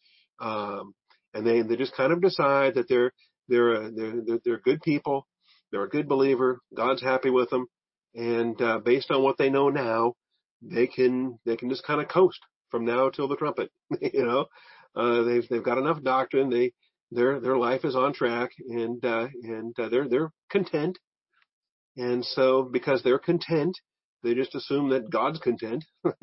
Um, 0.41 0.95
and 1.35 1.47
they 1.47 1.63
they 1.63 1.77
just 1.77 1.97
kind 1.97 2.13
of 2.13 2.21
decide 2.21 2.75
that 2.75 2.89
they're 2.89 3.13
they're 3.49 3.91
they're, 3.91 4.15
they're 4.27 4.41
they're 4.45 4.61
good 4.61 4.83
people. 4.83 5.27
They're 5.71 5.85
a 5.85 5.89
good 5.89 6.09
believer. 6.09 6.61
God's 6.75 7.03
happy 7.03 7.31
with 7.31 7.51
them, 7.51 7.67
and 8.15 8.61
uh, 8.61 8.79
based 8.79 9.11
on 9.11 9.23
what 9.23 9.39
they 9.39 9.51
know 9.51 9.69
now, 9.69 10.15
they 10.61 10.87
can 10.87 11.39
they 11.47 11.57
can 11.57 11.71
just 11.71 11.87
kind 11.87 12.01
of 12.01 12.09
coast 12.09 12.41
from 12.71 12.85
now 12.85 13.11
till 13.11 13.29
the 13.29 13.37
trumpet. 13.37 13.71
you 14.01 14.25
know, 14.25 14.47
uh, 14.95 15.23
they've 15.23 15.49
they've 15.49 15.65
got 15.65 15.79
enough 15.79 16.03
doctrine. 16.03 16.51
They 16.51 16.73
their 17.11 17.41
their 17.41 17.57
life 17.57 17.85
is 17.85 17.97
on 17.97 18.13
track, 18.13 18.51
and 18.69 19.05
uh, 19.05 19.29
and 19.43 19.75
uh, 19.79 19.89
they're 19.89 20.09
they're 20.09 20.31
content 20.51 20.99
and 21.97 22.25
so 22.25 22.63
because 22.63 23.03
they're 23.03 23.19
content, 23.19 23.77
they 24.23 24.35
just 24.35 24.55
assume 24.55 24.91
that 24.91 25.11
God's 25.11 25.39
content. 25.41 25.85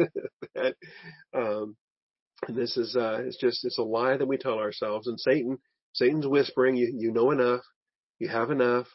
that, 0.56 0.76
um, 1.36 1.76
this 2.48 2.78
is, 2.78 2.96
uh, 2.96 3.22
it's 3.26 3.38
just, 3.38 3.66
it's 3.66 3.78
a 3.78 3.84
lie 3.84 4.18
that 4.18 4.28
we 4.28 4.38
tell 4.38 4.60
ourselves. 4.60 5.08
And 5.08 5.20
Satan, 5.20 5.58
Satan's 5.94 6.28
whispering, 6.28 6.76
you, 6.76 6.94
you 6.96 7.12
know 7.12 7.32
enough, 7.32 7.62
you 8.20 8.30
have 8.30 8.52
enough, 8.52 8.88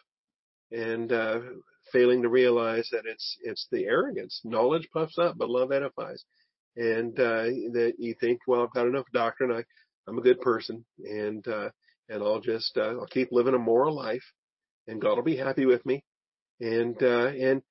and, 0.70 1.12
uh, 1.12 1.40
failing 1.92 2.22
to 2.22 2.28
realize 2.28 2.88
that 2.90 3.04
it's, 3.06 3.36
it's 3.42 3.66
the 3.70 3.84
arrogance. 3.84 4.40
Knowledge 4.44 4.88
puffs 4.92 5.18
up, 5.18 5.36
but 5.36 5.50
love 5.50 5.70
edifies. 5.70 6.24
And, 6.76 7.18
uh, 7.20 7.44
that 7.72 7.94
you 7.98 8.14
think, 8.20 8.40
well, 8.46 8.62
I've 8.62 8.72
got 8.72 8.86
enough 8.86 9.06
doctrine. 9.12 9.52
I, 9.52 9.62
I'm 10.08 10.18
a 10.18 10.22
good 10.22 10.40
person 10.40 10.84
and, 11.04 11.46
uh, 11.46 11.70
and 12.08 12.22
I'll 12.22 12.40
just, 12.40 12.76
uh, 12.76 12.98
I'll 12.98 13.06
keep 13.06 13.28
living 13.30 13.54
a 13.54 13.58
moral 13.58 13.94
life 13.94 14.24
and 14.86 15.00
God 15.00 15.16
will 15.16 15.22
be 15.22 15.36
happy 15.36 15.66
with 15.66 15.84
me 15.86 16.04
and 16.60 17.00
uh, 17.02 17.26
and 17.28 17.62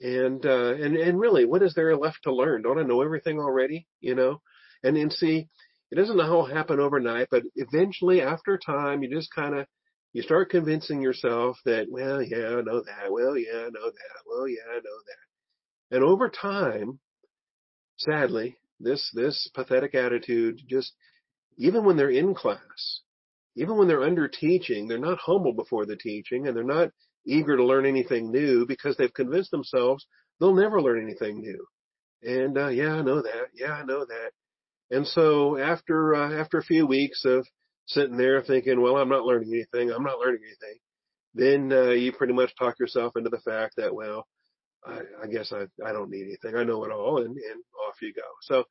and 0.00 0.44
uh, 0.44 0.74
and 0.74 0.96
and 0.96 1.20
really, 1.20 1.44
what 1.44 1.62
is 1.62 1.74
there 1.74 1.96
left 1.96 2.18
to 2.24 2.34
learn? 2.34 2.62
Don't 2.62 2.78
I 2.78 2.82
know 2.82 3.02
everything 3.02 3.38
already? 3.38 3.86
You 4.00 4.14
know, 4.14 4.40
and 4.82 4.96
then 4.96 5.10
see, 5.10 5.48
it 5.90 5.96
doesn't 5.96 6.20
all 6.20 6.46
happen 6.46 6.80
overnight, 6.80 7.28
but 7.30 7.42
eventually 7.54 8.22
after 8.22 8.58
time, 8.58 9.02
you 9.02 9.10
just 9.14 9.32
kind 9.34 9.54
of, 9.54 9.66
you 10.12 10.22
start 10.22 10.50
convincing 10.50 11.02
yourself 11.02 11.56
that, 11.64 11.86
well, 11.90 12.22
yeah, 12.22 12.48
I 12.48 12.60
know 12.62 12.82
that. 12.82 13.10
Well, 13.10 13.36
yeah, 13.36 13.58
I 13.58 13.70
know 13.70 13.90
that. 13.90 14.22
Well, 14.26 14.48
yeah, 14.48 14.64
I 14.70 14.76
know 14.76 14.80
that. 14.80 15.96
And 15.96 16.04
over 16.04 16.30
time, 16.30 16.98
sadly, 17.98 18.56
this, 18.80 19.10
this 19.14 19.50
pathetic 19.54 19.94
attitude 19.94 20.62
just, 20.66 20.92
even 21.58 21.84
when 21.84 21.96
they're 21.96 22.10
in 22.10 22.34
class, 22.34 23.00
even 23.56 23.76
when 23.76 23.86
they're 23.86 24.02
under 24.02 24.28
teaching, 24.28 24.88
they're 24.88 24.98
not 24.98 25.18
humble 25.18 25.52
before 25.52 25.84
the 25.84 25.96
teaching 25.96 26.46
and 26.46 26.56
they're 26.56 26.64
not 26.64 26.90
eager 27.26 27.56
to 27.56 27.64
learn 27.64 27.86
anything 27.86 28.32
new 28.32 28.66
because 28.66 28.96
they've 28.96 29.12
convinced 29.12 29.50
themselves 29.50 30.06
they'll 30.40 30.54
never 30.54 30.80
learn 30.80 31.02
anything 31.02 31.40
new. 31.40 31.66
And, 32.22 32.56
uh, 32.56 32.68
yeah, 32.68 32.94
I 32.94 33.02
know 33.02 33.20
that. 33.22 33.48
Yeah, 33.54 33.72
I 33.72 33.84
know 33.84 34.04
that. 34.04 34.30
And 34.92 35.06
so 35.06 35.58
after, 35.58 36.14
uh, 36.14 36.38
after 36.38 36.58
a 36.58 36.62
few 36.62 36.86
weeks 36.86 37.24
of 37.24 37.46
sitting 37.86 38.18
there 38.18 38.42
thinking, 38.42 38.78
well, 38.78 38.98
I'm 38.98 39.08
not 39.08 39.24
learning 39.24 39.50
anything. 39.50 39.90
I'm 39.90 40.04
not 40.04 40.18
learning 40.18 40.42
anything. 40.44 40.78
Then, 41.34 41.72
uh, 41.72 41.92
you 41.92 42.12
pretty 42.12 42.34
much 42.34 42.52
talk 42.58 42.78
yourself 42.78 43.14
into 43.16 43.30
the 43.30 43.40
fact 43.40 43.76
that, 43.78 43.94
well, 43.94 44.26
I, 44.86 45.00
I 45.22 45.26
guess 45.28 45.50
I, 45.50 45.62
I 45.82 45.92
don't 45.92 46.10
need 46.10 46.24
anything. 46.24 46.56
I 46.56 46.64
know 46.64 46.84
it 46.84 46.92
all 46.92 47.18
and, 47.18 47.28
and 47.28 47.62
off 47.88 48.02
you 48.02 48.12
go. 48.12 48.20
So 48.42 48.64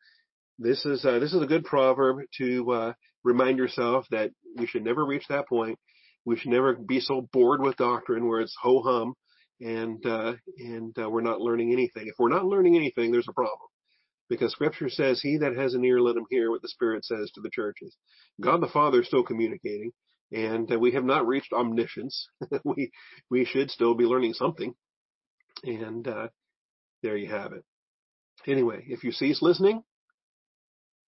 this 0.59 0.85
is, 0.85 1.03
uh, 1.03 1.17
this 1.17 1.33
is 1.33 1.41
a 1.41 1.47
good 1.47 1.65
proverb 1.65 2.19
to, 2.37 2.71
uh, 2.71 2.93
remind 3.23 3.57
yourself 3.57 4.05
that 4.11 4.29
we 4.57 4.67
should 4.67 4.83
never 4.83 5.03
reach 5.03 5.25
that 5.29 5.49
point. 5.49 5.79
We 6.23 6.37
should 6.37 6.51
never 6.51 6.75
be 6.75 6.99
so 6.99 7.27
bored 7.33 7.61
with 7.61 7.77
doctrine 7.77 8.27
where 8.27 8.41
it's 8.41 8.55
ho 8.61 8.83
hum 8.83 9.15
and, 9.59 10.05
uh, 10.05 10.33
and, 10.59 10.95
uh, 10.99 11.09
we're 11.09 11.21
not 11.21 11.41
learning 11.41 11.71
anything. 11.73 12.05
If 12.05 12.15
we're 12.19 12.29
not 12.29 12.45
learning 12.45 12.75
anything, 12.75 13.11
there's 13.11 13.27
a 13.27 13.33
problem 13.33 13.70
because 14.31 14.53
scripture 14.53 14.87
says 14.87 15.19
he 15.19 15.35
that 15.39 15.57
has 15.57 15.73
an 15.73 15.83
ear 15.83 15.99
let 15.99 16.15
him 16.15 16.25
hear 16.29 16.49
what 16.49 16.61
the 16.61 16.69
spirit 16.69 17.03
says 17.03 17.29
to 17.31 17.41
the 17.41 17.49
churches. 17.49 17.97
God 18.39 18.61
the 18.61 18.67
father 18.67 19.01
is 19.01 19.07
still 19.07 19.23
communicating 19.23 19.91
and 20.31 20.71
uh, 20.71 20.79
we 20.79 20.93
have 20.93 21.03
not 21.03 21.27
reached 21.27 21.51
omniscience. 21.51 22.29
We 22.63 22.91
we 23.29 23.43
should 23.43 23.69
still 23.69 23.93
be 23.93 24.05
learning 24.05 24.33
something. 24.35 24.73
And 25.65 26.07
uh, 26.07 26.29
there 27.03 27.17
you 27.17 27.29
have 27.29 27.51
it. 27.51 27.65
Anyway 28.47 28.85
if 28.87 29.03
you 29.03 29.11
cease 29.11 29.41
listening 29.41 29.83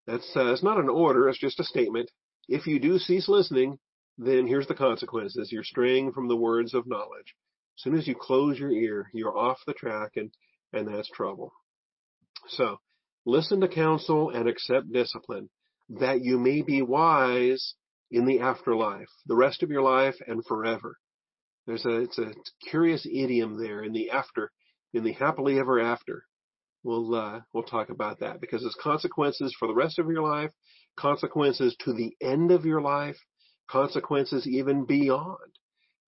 that's 0.06 0.30
uh, 0.36 0.52
it's 0.52 0.62
not 0.62 0.78
an 0.78 0.90
order 0.90 1.30
it's 1.30 1.40
just 1.40 1.62
a 1.62 1.64
statement. 1.64 2.12
If 2.50 2.68
you 2.68 2.78
do 2.78 3.00
cease 3.00 3.30
listening 3.30 3.80
then 4.18 4.48
here's 4.48 4.68
the 4.68 4.76
consequences. 4.76 5.50
You're 5.50 5.64
straying 5.64 6.12
from 6.12 6.28
the 6.28 6.36
words 6.36 6.74
of 6.74 6.88
knowledge. 6.88 7.36
As 7.78 7.84
soon 7.84 7.98
as 7.98 8.06
you 8.06 8.16
close 8.20 8.60
your 8.60 8.72
ear 8.72 9.10
you're 9.14 9.38
off 9.38 9.60
the 9.66 9.74
track 9.74 10.12
and 10.18 10.30
and 10.74 10.94
that's 10.94 11.10
trouble. 11.10 11.54
So 12.50 12.80
Listen 13.26 13.62
to 13.62 13.68
counsel 13.68 14.30
and 14.30 14.50
accept 14.50 14.92
discipline, 14.92 15.50
that 15.90 16.22
you 16.22 16.38
may 16.38 16.62
be 16.62 16.82
wise 16.82 17.76
in 18.12 18.26
the 18.26 18.42
afterlife, 18.42 19.08
the 19.26 19.36
rest 19.36 19.64
of 19.64 19.70
your 19.70 19.82
life 19.82 20.16
and 20.28 20.46
forever. 20.46 20.98
There's 21.66 21.86
a, 21.86 22.02
it's 22.02 22.20
a 22.20 22.34
curious 22.70 23.06
idiom 23.06 23.62
there 23.62 23.82
in 23.82 23.94
the 23.94 24.10
after, 24.12 24.52
in 24.94 25.04
the 25.04 25.14
happily 25.14 25.58
ever 25.60 25.80
after. 25.80 26.26
We'll, 26.84 27.16
uh, 27.16 27.40
we'll 27.54 27.64
talk 27.64 27.90
about 27.90 28.20
that 28.20 28.42
because 28.42 28.62
there's 28.62 28.78
consequences 28.82 29.56
for 29.58 29.70
the 29.70 29.74
rest 29.74 30.00
of 30.00 30.08
your 30.08 30.22
life, 30.22 30.52
consequences 30.98 31.76
to 31.86 31.94
the 31.94 32.14
end 32.22 32.52
of 32.52 32.66
your 32.66 32.82
life, 32.82 33.16
consequences 33.70 34.46
even 34.46 34.86
beyond. 34.86 35.38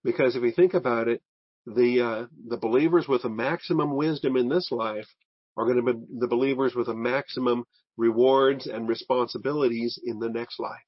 Because 0.03 0.35
if 0.35 0.43
you 0.43 0.51
think 0.51 0.73
about 0.73 1.07
it, 1.07 1.21
the, 1.65 2.01
uh, 2.01 2.25
the 2.47 2.57
believers 2.57 3.07
with 3.07 3.23
the 3.23 3.29
maximum 3.29 3.95
wisdom 3.95 4.35
in 4.35 4.49
this 4.49 4.69
life 4.69 5.07
are 5.57 5.65
going 5.65 5.83
to 5.83 5.93
be 5.93 5.99
the 6.19 6.27
believers 6.27 6.75
with 6.75 6.87
a 6.87 6.95
maximum 6.95 7.63
rewards 7.97 8.67
and 8.67 8.87
responsibilities 8.87 9.99
in 10.03 10.19
the 10.19 10.29
next 10.29 10.59
life. 10.59 10.83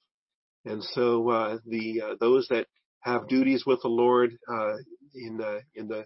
And 0.66 0.84
so 0.84 1.30
uh, 1.30 1.58
the 1.66 2.02
uh, 2.02 2.16
those 2.20 2.48
that 2.50 2.68
have 3.02 3.28
duties 3.28 3.66
with 3.66 3.82
the 3.82 3.90
Lord 3.90 4.32
uh, 4.52 4.76
in 5.16 5.38
the 5.38 5.62
in 5.76 5.88
the 5.88 6.06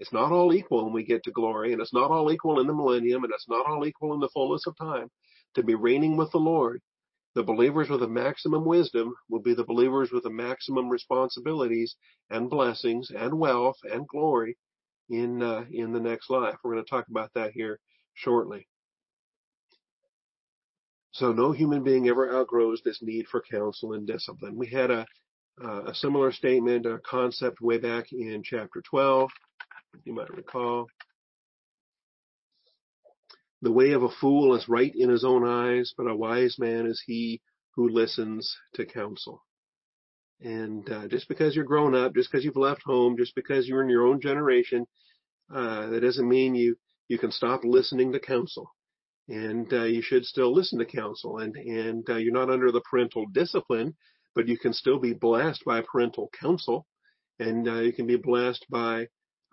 it's 0.00 0.12
not 0.12 0.32
all 0.32 0.52
equal 0.52 0.84
when 0.84 0.92
we 0.92 1.04
get 1.04 1.22
to 1.24 1.30
glory, 1.30 1.72
and 1.72 1.80
it's 1.80 1.94
not 1.94 2.10
all 2.10 2.32
equal 2.32 2.60
in 2.60 2.66
the 2.66 2.74
millennium, 2.74 3.22
and 3.24 3.32
it's 3.32 3.48
not 3.48 3.66
all 3.66 3.86
equal 3.86 4.14
in 4.14 4.20
the 4.20 4.28
fullness 4.34 4.66
of 4.66 4.76
time. 4.76 5.08
To 5.54 5.62
be 5.62 5.76
reigning 5.76 6.16
with 6.16 6.32
the 6.32 6.38
Lord, 6.38 6.80
the 7.36 7.44
believers 7.44 7.88
with 7.88 8.00
the 8.00 8.08
maximum 8.08 8.64
wisdom 8.64 9.14
will 9.28 9.40
be 9.40 9.54
the 9.54 9.64
believers 9.64 10.10
with 10.10 10.24
the 10.24 10.30
maximum 10.30 10.88
responsibilities 10.88 11.94
and 12.30 12.50
blessings 12.50 13.10
and 13.16 13.38
wealth 13.38 13.76
and 13.84 14.06
glory 14.08 14.56
in 15.10 15.42
uh, 15.42 15.64
in 15.70 15.92
the 15.92 16.00
next 16.00 16.30
life. 16.30 16.56
We're 16.62 16.72
going 16.72 16.84
to 16.84 16.90
talk 16.90 17.06
about 17.08 17.30
that 17.34 17.52
here 17.52 17.78
shortly. 18.14 18.66
So 21.12 21.32
no 21.32 21.52
human 21.52 21.84
being 21.84 22.08
ever 22.08 22.34
outgrows 22.34 22.82
this 22.84 23.00
need 23.00 23.26
for 23.28 23.42
counsel 23.48 23.92
and 23.92 24.06
discipline. 24.06 24.56
We 24.56 24.68
had 24.68 24.90
a 24.90 25.06
uh, 25.62 25.84
a 25.84 25.94
similar 25.94 26.32
statement, 26.32 26.86
a 26.86 26.98
concept 26.98 27.60
way 27.60 27.78
back 27.78 28.12
in 28.12 28.42
chapter 28.42 28.82
12. 28.90 29.30
You 30.04 30.12
might 30.12 30.30
recall. 30.30 30.88
The 33.62 33.72
way 33.72 33.92
of 33.92 34.02
a 34.02 34.08
fool 34.20 34.54
is 34.56 34.68
right 34.68 34.92
in 34.94 35.08
his 35.08 35.24
own 35.24 35.46
eyes, 35.46 35.94
but 35.96 36.10
a 36.10 36.16
wise 36.16 36.58
man 36.58 36.86
is 36.86 37.02
he 37.06 37.40
who 37.76 37.88
listens 37.88 38.56
to 38.74 38.84
counsel. 38.84 39.42
And 40.40 40.88
uh, 40.90 41.08
just 41.08 41.28
because 41.28 41.54
you're 41.54 41.64
grown 41.64 41.94
up, 41.94 42.14
just 42.14 42.30
because 42.30 42.44
you've 42.44 42.56
left 42.56 42.82
home, 42.84 43.16
just 43.16 43.34
because 43.34 43.66
you're 43.66 43.82
in 43.82 43.88
your 43.88 44.06
own 44.06 44.20
generation, 44.20 44.86
uh, 45.54 45.88
that 45.88 46.00
doesn't 46.00 46.28
mean 46.28 46.54
you 46.54 46.76
you 47.08 47.18
can 47.18 47.30
stop 47.30 47.60
listening 47.64 48.12
to 48.12 48.20
counsel, 48.20 48.70
and 49.28 49.70
uh, 49.72 49.84
you 49.84 50.02
should 50.02 50.24
still 50.24 50.52
listen 50.52 50.78
to 50.78 50.84
counsel. 50.84 51.38
And 51.38 51.54
and 51.56 52.08
uh, 52.08 52.16
you're 52.16 52.32
not 52.32 52.50
under 52.50 52.72
the 52.72 52.80
parental 52.80 53.26
discipline, 53.32 53.94
but 54.34 54.48
you 54.48 54.58
can 54.58 54.72
still 54.72 54.98
be 54.98 55.12
blessed 55.12 55.64
by 55.64 55.82
parental 55.82 56.30
counsel, 56.38 56.86
and 57.38 57.68
uh, 57.68 57.80
you 57.80 57.92
can 57.92 58.06
be 58.06 58.16
blessed 58.16 58.66
by 58.70 59.06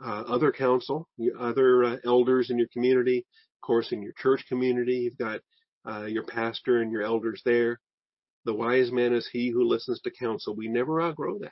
uh, 0.04 0.24
other 0.28 0.52
counsel, 0.52 1.08
other 1.40 2.00
elders 2.06 2.50
in 2.50 2.58
your 2.58 2.70
community, 2.74 3.20
of 3.20 3.68
course, 3.68 3.92
in 3.92 4.02
your 4.02 4.14
church 4.18 4.46
community. 4.48 5.10
You've 5.12 5.18
got 5.18 5.42
your 6.08 6.24
pastor 6.24 6.82
and 6.82 6.92
your 6.92 7.04
elders 7.04 7.42
there. 7.46 7.80
The 8.46 8.54
wise 8.54 8.92
man 8.92 9.14
is 9.14 9.30
he 9.32 9.50
who 9.50 9.64
listens 9.64 10.02
to 10.02 10.12
counsel. 10.12 10.56
We 10.56 10.68
never 10.68 11.02
outgrow 11.02 11.40
that. 11.40 11.52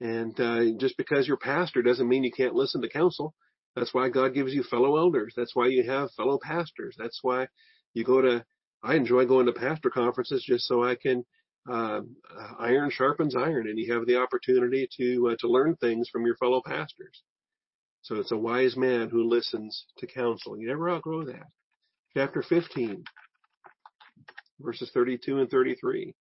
And 0.00 0.38
uh, 0.40 0.78
just 0.78 0.96
because 0.96 1.28
you're 1.28 1.36
pastor 1.36 1.82
doesn't 1.82 2.08
mean 2.08 2.24
you 2.24 2.32
can't 2.32 2.54
listen 2.54 2.82
to 2.82 2.88
counsel. 2.88 3.34
That's 3.76 3.94
why 3.94 4.08
God 4.08 4.34
gives 4.34 4.52
you 4.52 4.62
fellow 4.62 4.96
elders. 4.96 5.32
That's 5.36 5.54
why 5.54 5.68
you 5.68 5.84
have 5.88 6.10
fellow 6.12 6.38
pastors. 6.42 6.96
That's 6.98 7.20
why 7.22 7.48
you 7.94 8.04
go 8.04 8.20
to. 8.20 8.44
I 8.82 8.96
enjoy 8.96 9.26
going 9.26 9.46
to 9.46 9.52
pastor 9.52 9.90
conferences 9.90 10.44
just 10.46 10.66
so 10.66 10.82
I 10.82 10.96
can. 10.96 11.24
Uh, 11.70 12.00
iron 12.58 12.90
sharpens 12.90 13.36
iron, 13.36 13.68
and 13.68 13.78
you 13.78 13.92
have 13.94 14.04
the 14.04 14.16
opportunity 14.16 14.88
to 14.96 15.28
uh, 15.28 15.36
to 15.38 15.46
learn 15.46 15.76
things 15.76 16.08
from 16.08 16.26
your 16.26 16.36
fellow 16.36 16.60
pastors. 16.66 17.22
So 18.02 18.16
it's 18.16 18.32
a 18.32 18.36
wise 18.36 18.76
man 18.76 19.08
who 19.08 19.28
listens 19.28 19.84
to 19.98 20.08
counsel. 20.08 20.58
You 20.58 20.66
never 20.66 20.90
outgrow 20.90 21.24
that. 21.26 21.46
Chapter 22.14 22.42
15, 22.42 23.04
verses 24.60 24.90
32 24.92 25.40
and 25.40 25.50
33. 25.50 26.14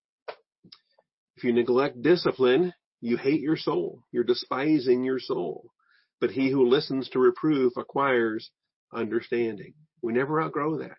If 1.37 1.43
you 1.43 1.53
neglect 1.53 2.01
discipline, 2.01 2.73
you 3.01 3.17
hate 3.17 3.41
your 3.41 3.57
soul. 3.57 4.03
You're 4.11 4.23
despising 4.23 5.03
your 5.03 5.19
soul. 5.19 5.71
But 6.19 6.31
he 6.31 6.51
who 6.51 6.67
listens 6.67 7.09
to 7.09 7.19
reproof 7.19 7.73
acquires 7.77 8.51
understanding. 8.93 9.73
We 10.01 10.13
never 10.13 10.41
outgrow 10.41 10.77
that. 10.79 10.97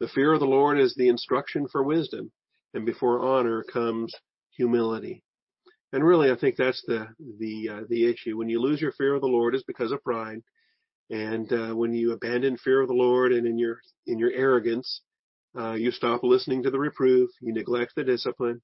The 0.00 0.08
fear 0.08 0.32
of 0.32 0.40
the 0.40 0.46
Lord 0.46 0.78
is 0.80 0.94
the 0.94 1.08
instruction 1.08 1.68
for 1.70 1.82
wisdom, 1.82 2.32
and 2.72 2.84
before 2.84 3.24
honor 3.24 3.62
comes 3.62 4.12
humility. 4.56 5.22
And 5.92 6.04
really, 6.04 6.30
I 6.30 6.36
think 6.36 6.56
that's 6.56 6.82
the 6.86 7.06
the 7.38 7.68
uh, 7.68 7.80
the 7.88 8.06
issue. 8.06 8.36
When 8.36 8.48
you 8.48 8.60
lose 8.60 8.80
your 8.80 8.92
fear 8.92 9.14
of 9.14 9.20
the 9.20 9.28
Lord, 9.28 9.54
is 9.54 9.62
because 9.62 9.92
of 9.92 10.02
pride, 10.02 10.40
and 11.10 11.52
uh, 11.52 11.74
when 11.74 11.92
you 11.92 12.12
abandon 12.12 12.56
fear 12.56 12.80
of 12.80 12.88
the 12.88 12.94
Lord 12.94 13.32
and 13.32 13.46
in 13.46 13.58
your 13.58 13.78
in 14.06 14.18
your 14.18 14.32
arrogance, 14.32 15.02
uh, 15.58 15.72
you 15.72 15.90
stop 15.90 16.22
listening 16.22 16.62
to 16.64 16.70
the 16.70 16.78
reproof, 16.78 17.30
you 17.40 17.52
neglect 17.52 17.92
the 17.96 18.04
discipline, 18.04 18.60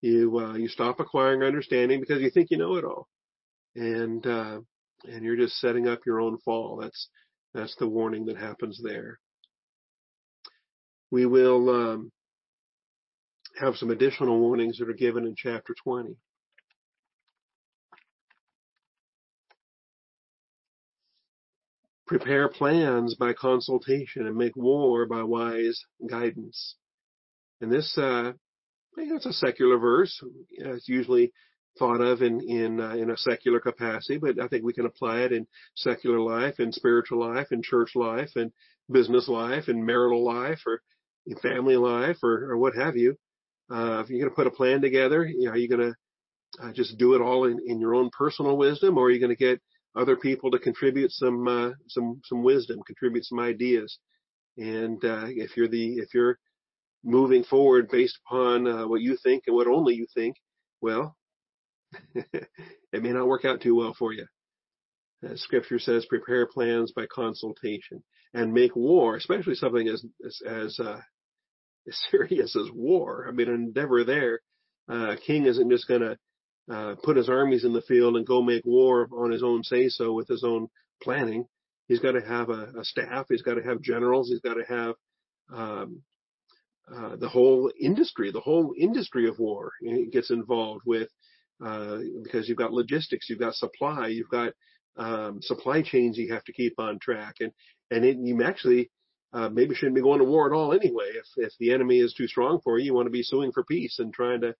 you 0.00 0.38
uh, 0.38 0.54
you 0.54 0.68
stop 0.68 1.00
acquiring 1.00 1.42
understanding 1.42 2.00
because 2.00 2.20
you 2.20 2.30
think 2.30 2.48
you 2.50 2.58
know 2.58 2.74
it 2.76 2.84
all, 2.84 3.08
and 3.76 4.26
uh, 4.26 4.58
and 5.04 5.24
you're 5.24 5.36
just 5.36 5.58
setting 5.60 5.86
up 5.86 6.00
your 6.06 6.20
own 6.20 6.38
fall. 6.44 6.76
That's 6.80 7.08
that's 7.54 7.76
the 7.76 7.88
warning 7.88 8.26
that 8.26 8.36
happens 8.36 8.80
there. 8.82 9.18
We 11.10 11.26
will 11.26 11.68
um, 11.70 12.12
have 13.60 13.76
some 13.76 13.90
additional 13.90 14.40
warnings 14.40 14.78
that 14.78 14.88
are 14.88 14.94
given 14.94 15.26
in 15.26 15.34
chapter 15.36 15.74
20. 15.84 16.16
Prepare 22.12 22.50
plans 22.50 23.14
by 23.14 23.32
consultation 23.32 24.26
and 24.26 24.36
make 24.36 24.54
war 24.54 25.06
by 25.06 25.22
wise 25.22 25.82
guidance. 26.10 26.74
And 27.62 27.72
this 27.72 27.96
uh, 27.96 28.32
it's 28.98 29.24
a 29.24 29.32
secular 29.32 29.78
verse. 29.78 30.22
It's 30.50 30.90
usually 30.90 31.32
thought 31.78 32.02
of 32.02 32.20
in 32.20 32.42
in 32.42 32.80
uh, 32.82 32.96
in 32.96 33.08
a 33.08 33.16
secular 33.16 33.60
capacity, 33.60 34.18
but 34.18 34.38
I 34.38 34.46
think 34.48 34.62
we 34.62 34.74
can 34.74 34.84
apply 34.84 35.20
it 35.20 35.32
in 35.32 35.46
secular 35.74 36.20
life, 36.20 36.60
in 36.60 36.70
spiritual 36.70 37.18
life, 37.18 37.46
in 37.50 37.62
church 37.62 37.92
life, 37.94 38.36
in 38.36 38.52
business 38.90 39.26
life, 39.26 39.70
in 39.70 39.86
marital 39.86 40.22
life, 40.22 40.60
or 40.66 40.82
in 41.24 41.38
family 41.38 41.78
life 41.78 42.18
or, 42.22 42.50
or 42.50 42.58
what 42.58 42.74
have 42.74 42.94
you. 42.94 43.16
Uh, 43.70 44.02
if 44.04 44.10
you're 44.10 44.20
going 44.20 44.30
to 44.30 44.36
put 44.36 44.46
a 44.46 44.50
plan 44.50 44.82
together, 44.82 45.24
you 45.24 45.46
know, 45.46 45.52
are 45.52 45.56
you 45.56 45.66
going 45.66 45.94
to 45.94 46.62
uh, 46.62 46.72
just 46.74 46.98
do 46.98 47.14
it 47.14 47.22
all 47.22 47.46
in, 47.46 47.58
in 47.66 47.80
your 47.80 47.94
own 47.94 48.10
personal 48.10 48.58
wisdom, 48.58 48.98
or 48.98 49.06
are 49.06 49.10
you 49.10 49.18
going 49.18 49.34
to 49.34 49.34
get 49.34 49.62
other 49.96 50.16
people 50.16 50.50
to 50.50 50.58
contribute 50.58 51.12
some 51.12 51.46
uh, 51.46 51.70
some 51.88 52.20
some 52.24 52.42
wisdom, 52.42 52.80
contribute 52.86 53.24
some 53.24 53.38
ideas? 53.38 53.98
And 54.56 55.02
uh, 55.04 55.26
if 55.28 55.56
you're 55.56 55.68
the 55.68 55.94
if 55.94 56.14
you're 56.14 56.38
moving 57.04 57.44
forward 57.44 57.88
based 57.90 58.18
upon 58.26 58.66
uh, 58.66 58.86
what 58.86 59.00
you 59.00 59.16
think 59.22 59.44
and 59.46 59.56
what 59.56 59.66
only 59.66 59.94
you 59.94 60.06
think, 60.14 60.36
well, 60.80 61.16
it 62.14 63.02
may 63.02 63.12
not 63.12 63.26
work 63.26 63.44
out 63.44 63.60
too 63.60 63.74
well 63.74 63.94
for 63.98 64.12
you. 64.12 64.26
As 65.22 65.40
scripture 65.40 65.78
says, 65.78 66.06
prepare 66.06 66.46
plans 66.46 66.92
by 66.92 67.06
consultation 67.06 68.02
and 68.34 68.52
make 68.52 68.74
war, 68.74 69.16
especially 69.16 69.54
something 69.54 69.88
as 69.88 70.04
as, 70.24 70.40
as, 70.46 70.80
uh, 70.80 71.00
as 71.88 71.98
serious 72.10 72.56
as 72.56 72.70
war. 72.72 73.26
I 73.28 73.32
mean, 73.32 73.48
an 73.48 73.54
endeavor 73.54 74.04
there. 74.04 74.40
Uh, 74.88 75.14
king 75.24 75.46
isn't 75.46 75.70
just 75.70 75.86
going 75.86 76.00
to 76.00 76.18
uh, 76.70 76.94
put 77.02 77.16
his 77.16 77.28
armies 77.28 77.64
in 77.64 77.72
the 77.72 77.82
field 77.82 78.16
and 78.16 78.26
go 78.26 78.42
make 78.42 78.64
war 78.64 79.08
on 79.12 79.30
his 79.30 79.42
own 79.42 79.62
say 79.62 79.88
so 79.88 80.12
with 80.12 80.28
his 80.28 80.44
own 80.44 80.68
planning. 81.02 81.46
He's 81.88 82.00
got 82.00 82.12
to 82.12 82.20
have 82.20 82.48
a, 82.48 82.72
a 82.78 82.84
staff. 82.84 83.26
He's 83.28 83.42
got 83.42 83.54
to 83.54 83.62
have 83.62 83.82
generals. 83.82 84.28
He's 84.28 84.40
got 84.40 84.54
to 84.54 84.64
have 84.64 84.94
um, 85.52 86.02
uh, 86.92 87.16
the 87.16 87.28
whole 87.28 87.70
industry, 87.80 88.30
the 88.30 88.40
whole 88.40 88.74
industry 88.78 89.28
of 89.28 89.38
war 89.38 89.72
gets 90.12 90.30
involved 90.30 90.82
with 90.86 91.08
uh, 91.64 91.98
because 92.22 92.48
you've 92.48 92.58
got 92.58 92.72
logistics, 92.72 93.28
you've 93.28 93.38
got 93.38 93.54
supply, 93.54 94.08
you've 94.08 94.28
got 94.28 94.52
um, 94.96 95.40
supply 95.40 95.82
chains 95.82 96.18
you 96.18 96.32
have 96.32 96.44
to 96.44 96.52
keep 96.52 96.74
on 96.78 96.98
track, 96.98 97.36
and 97.40 97.52
and 97.90 98.04
it, 98.04 98.16
you 98.18 98.42
actually 98.42 98.90
uh, 99.32 99.48
maybe 99.48 99.74
shouldn't 99.74 99.94
be 99.94 100.02
going 100.02 100.18
to 100.18 100.24
war 100.24 100.46
at 100.46 100.56
all 100.56 100.72
anyway. 100.72 101.10
If 101.14 101.26
if 101.36 101.52
the 101.58 101.72
enemy 101.72 101.98
is 101.98 102.14
too 102.14 102.26
strong 102.26 102.60
for 102.62 102.78
you, 102.78 102.86
you 102.86 102.94
want 102.94 103.06
to 103.06 103.10
be 103.10 103.22
suing 103.22 103.52
for 103.52 103.64
peace 103.64 103.98
and 103.98 104.12
trying 104.12 104.40
to 104.42 104.54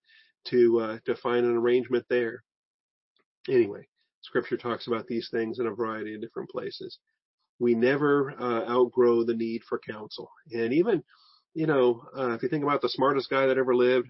to 0.47 0.81
uh, 0.81 0.99
to 1.07 1.17
find 1.17 1.45
an 1.45 1.57
arrangement 1.57 2.05
there. 2.09 2.43
Anyway, 3.49 3.87
Scripture 4.23 4.57
talks 4.57 4.87
about 4.87 5.07
these 5.07 5.29
things 5.31 5.59
in 5.59 5.67
a 5.67 5.75
variety 5.75 6.15
of 6.15 6.21
different 6.21 6.51
places. 6.51 6.99
We 7.59 7.75
never 7.75 8.33
uh, 8.39 8.69
outgrow 8.69 9.25
the 9.25 9.35
need 9.35 9.63
for 9.69 9.81
counsel, 9.89 10.31
and 10.51 10.73
even 10.73 11.03
you 11.55 11.67
know 11.67 12.05
uh, 12.17 12.33
if 12.33 12.43
you 12.43 12.49
think 12.49 12.65
about 12.65 12.83
the 12.83 12.89
smartest 12.89 13.31
guy 13.31 13.47
that 13.47 13.59
ever 13.59 13.75
lived, 13.75 14.09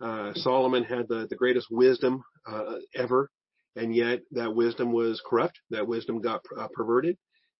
uh, 0.00 0.32
Solomon 0.34 0.84
had 0.84 1.08
the 1.08 1.26
the 1.28 1.36
greatest 1.36 1.68
wisdom 1.70 2.22
uh, 2.46 2.76
ever 2.94 3.30
and 3.76 3.94
yet 3.94 4.20
that 4.32 4.54
wisdom 4.54 4.92
was 4.92 5.22
corrupt. 5.28 5.58
That 5.70 5.86
wisdom 5.86 6.20
got 6.20 6.42
uh, 6.58 6.68
perverted. 6.74 7.16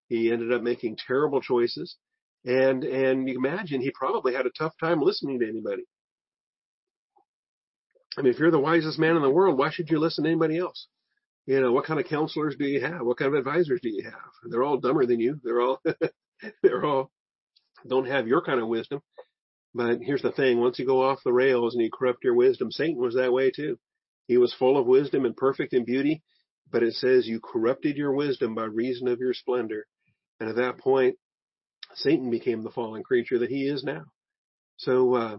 He 0.08 0.30
ended 0.30 0.52
up 0.52 0.62
making 0.62 0.98
terrible 1.06 1.40
choices, 1.40 1.96
and 2.44 2.84
and 2.84 3.28
you 3.28 3.36
imagine 3.36 3.80
he 3.80 3.92
probably 3.92 4.34
had 4.34 4.46
a 4.46 4.50
tough 4.58 4.74
time 4.78 5.00
listening 5.00 5.40
to 5.40 5.48
anybody. 5.48 5.84
I 8.16 8.22
mean, 8.22 8.32
if 8.32 8.38
you're 8.38 8.50
the 8.50 8.58
wisest 8.58 8.98
man 8.98 9.16
in 9.16 9.22
the 9.22 9.30
world, 9.30 9.58
why 9.58 9.70
should 9.70 9.90
you 9.90 9.98
listen 9.98 10.24
to 10.24 10.30
anybody 10.30 10.58
else? 10.58 10.86
You 11.46 11.60
know, 11.60 11.72
what 11.72 11.86
kind 11.86 11.98
of 11.98 12.06
counselors 12.06 12.54
do 12.58 12.66
you 12.66 12.80
have? 12.80 13.00
What 13.00 13.18
kind 13.18 13.34
of 13.34 13.38
advisors 13.38 13.80
do 13.82 13.88
you 13.88 14.04
have? 14.04 14.30
They're 14.48 14.62
all 14.62 14.78
dumber 14.78 15.06
than 15.06 15.18
you. 15.18 15.40
They're 15.42 15.60
all, 15.60 15.82
they're 16.62 16.84
all, 16.84 17.10
don't 17.88 18.06
have 18.06 18.28
your 18.28 18.42
kind 18.42 18.60
of 18.60 18.68
wisdom. 18.68 19.02
But 19.74 19.98
here's 20.02 20.22
the 20.22 20.32
thing. 20.32 20.60
Once 20.60 20.78
you 20.78 20.86
go 20.86 21.02
off 21.02 21.24
the 21.24 21.32
rails 21.32 21.74
and 21.74 21.82
you 21.82 21.90
corrupt 21.90 22.22
your 22.22 22.34
wisdom, 22.34 22.70
Satan 22.70 23.00
was 23.00 23.14
that 23.14 23.32
way 23.32 23.50
too. 23.50 23.78
He 24.28 24.36
was 24.36 24.54
full 24.54 24.76
of 24.76 24.86
wisdom 24.86 25.24
and 25.24 25.36
perfect 25.36 25.72
in 25.72 25.84
beauty, 25.84 26.22
but 26.70 26.82
it 26.82 26.94
says 26.94 27.26
you 27.26 27.40
corrupted 27.40 27.96
your 27.96 28.12
wisdom 28.12 28.54
by 28.54 28.64
reason 28.64 29.08
of 29.08 29.18
your 29.18 29.34
splendor. 29.34 29.86
And 30.38 30.48
at 30.48 30.56
that 30.56 30.78
point, 30.78 31.16
Satan 31.94 32.30
became 32.30 32.62
the 32.62 32.70
fallen 32.70 33.02
creature 33.02 33.38
that 33.40 33.50
he 33.50 33.66
is 33.66 33.82
now. 33.82 34.04
So, 34.76 35.14
uh, 35.14 35.36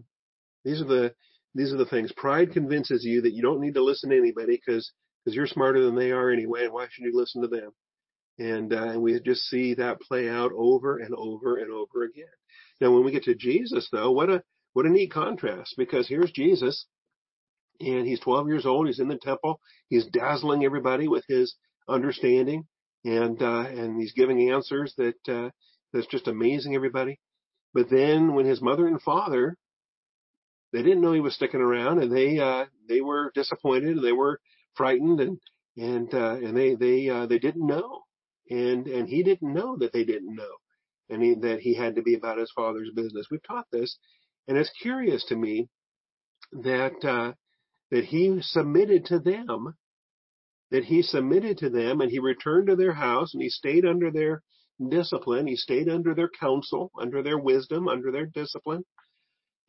these 0.63 0.81
are 0.81 0.85
the, 0.85 1.13
these 1.55 1.73
are 1.73 1.77
the 1.77 1.85
things. 1.85 2.11
Pride 2.15 2.51
convinces 2.51 3.03
you 3.03 3.21
that 3.21 3.33
you 3.33 3.41
don't 3.41 3.61
need 3.61 3.75
to 3.75 3.83
listen 3.83 4.09
to 4.09 4.17
anybody 4.17 4.59
because, 4.65 4.91
because 5.23 5.35
you're 5.35 5.47
smarter 5.47 5.83
than 5.83 5.95
they 5.95 6.11
are 6.11 6.31
anyway, 6.31 6.65
and 6.65 6.73
why 6.73 6.87
should 6.89 7.05
you 7.05 7.15
listen 7.15 7.41
to 7.41 7.47
them? 7.47 7.71
And, 8.39 8.73
uh, 8.73 8.89
and 8.89 9.01
we 9.01 9.19
just 9.19 9.43
see 9.43 9.75
that 9.75 10.01
play 10.01 10.27
out 10.29 10.51
over 10.55 10.97
and 10.97 11.13
over 11.15 11.57
and 11.57 11.71
over 11.71 12.03
again. 12.03 12.25
Now, 12.81 12.91
when 12.91 13.05
we 13.05 13.11
get 13.11 13.23
to 13.23 13.35
Jesus, 13.35 13.87
though, 13.91 14.11
what 14.11 14.29
a, 14.29 14.43
what 14.73 14.87
a 14.87 14.89
neat 14.89 15.11
contrast 15.11 15.75
because 15.77 16.07
here's 16.07 16.31
Jesus 16.31 16.87
and 17.79 18.07
he's 18.07 18.19
12 18.19 18.47
years 18.47 18.65
old. 18.65 18.87
He's 18.87 18.99
in 18.99 19.07
the 19.07 19.17
temple. 19.17 19.59
He's 19.89 20.05
dazzling 20.05 20.63
everybody 20.63 21.07
with 21.07 21.23
his 21.27 21.55
understanding, 21.87 22.65
and 23.03 23.41
uh, 23.41 23.65
and 23.67 23.99
he's 23.99 24.13
giving 24.13 24.49
answers 24.51 24.93
that 24.97 25.15
uh, 25.27 25.49
that's 25.91 26.07
just 26.07 26.27
amazing 26.27 26.75
everybody. 26.75 27.19
But 27.73 27.89
then 27.89 28.33
when 28.33 28.45
his 28.45 28.61
mother 28.61 28.87
and 28.87 29.01
father, 29.01 29.57
they 30.73 30.83
didn't 30.83 31.01
know 31.01 31.13
he 31.13 31.21
was 31.21 31.35
sticking 31.35 31.61
around, 31.61 32.01
and 32.01 32.11
they 32.11 32.39
uh, 32.39 32.65
they 32.89 33.01
were 33.01 33.31
disappointed, 33.35 33.97
and 33.97 34.03
they 34.03 34.11
were 34.11 34.39
frightened, 34.75 35.21
and 35.21 35.39
and 35.77 36.13
uh, 36.13 36.35
and 36.35 36.57
they 36.57 36.75
they 36.75 37.09
uh, 37.09 37.27
they 37.27 37.39
didn't 37.39 37.65
know, 37.65 38.01
and 38.49 38.87
and 38.87 39.07
he 39.07 39.23
didn't 39.23 39.53
know 39.53 39.77
that 39.77 39.93
they 39.93 40.03
didn't 40.03 40.35
know, 40.35 40.55
and 41.09 41.23
he, 41.23 41.35
that 41.35 41.59
he 41.59 41.75
had 41.75 41.95
to 41.95 42.01
be 42.01 42.15
about 42.15 42.39
his 42.39 42.51
father's 42.55 42.89
business. 42.95 43.27
We've 43.31 43.47
taught 43.47 43.67
this, 43.71 43.97
and 44.47 44.57
it's 44.57 44.71
curious 44.81 45.23
to 45.25 45.35
me 45.35 45.69
that 46.51 47.05
uh, 47.05 47.33
that 47.91 48.05
he 48.05 48.39
submitted 48.41 49.05
to 49.05 49.19
them, 49.19 49.75
that 50.71 50.85
he 50.85 51.03
submitted 51.03 51.59
to 51.59 51.69
them 51.69 52.01
and 52.01 52.09
he 52.09 52.17
returned 52.17 52.67
to 52.67 52.75
their 52.75 52.93
house 52.93 53.33
and 53.33 53.43
he 53.43 53.49
stayed 53.49 53.85
under 53.85 54.09
their 54.09 54.41
discipline. 54.89 55.45
He 55.45 55.55
stayed 55.55 55.87
under 55.87 56.15
their 56.15 56.29
counsel, 56.39 56.91
under 56.99 57.21
their 57.21 57.37
wisdom, 57.37 57.87
under 57.87 58.11
their 58.11 58.25
discipline. 58.25 58.83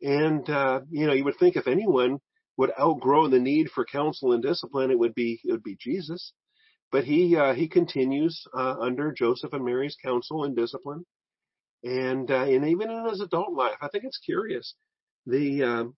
And, 0.05 0.47
uh, 0.49 0.81
you 0.89 1.07
know, 1.07 1.13
you 1.13 1.23
would 1.23 1.37
think 1.39 1.55
if 1.55 1.67
anyone 1.67 2.19
would 2.57 2.71
outgrow 2.79 3.27
the 3.27 3.39
need 3.39 3.69
for 3.69 3.85
counsel 3.85 4.33
and 4.33 4.43
discipline, 4.43 4.91
it 4.91 4.99
would 4.99 5.15
be, 5.15 5.41
it 5.43 5.51
would 5.51 5.63
be 5.63 5.77
Jesus. 5.79 6.31
But 6.91 7.03
he, 7.03 7.35
uh, 7.35 7.53
he 7.53 7.67
continues, 7.67 8.45
uh, 8.55 8.75
under 8.79 9.11
Joseph 9.11 9.53
and 9.53 9.65
Mary's 9.65 9.97
counsel 10.03 10.43
and 10.43 10.55
discipline. 10.55 11.05
And, 11.83 12.29
uh, 12.29 12.43
and 12.43 12.65
even 12.65 12.91
in 12.91 13.09
his 13.09 13.21
adult 13.21 13.53
life, 13.53 13.77
I 13.81 13.89
think 13.89 14.03
it's 14.03 14.19
curious. 14.19 14.75
The, 15.25 15.63
um, 15.63 15.95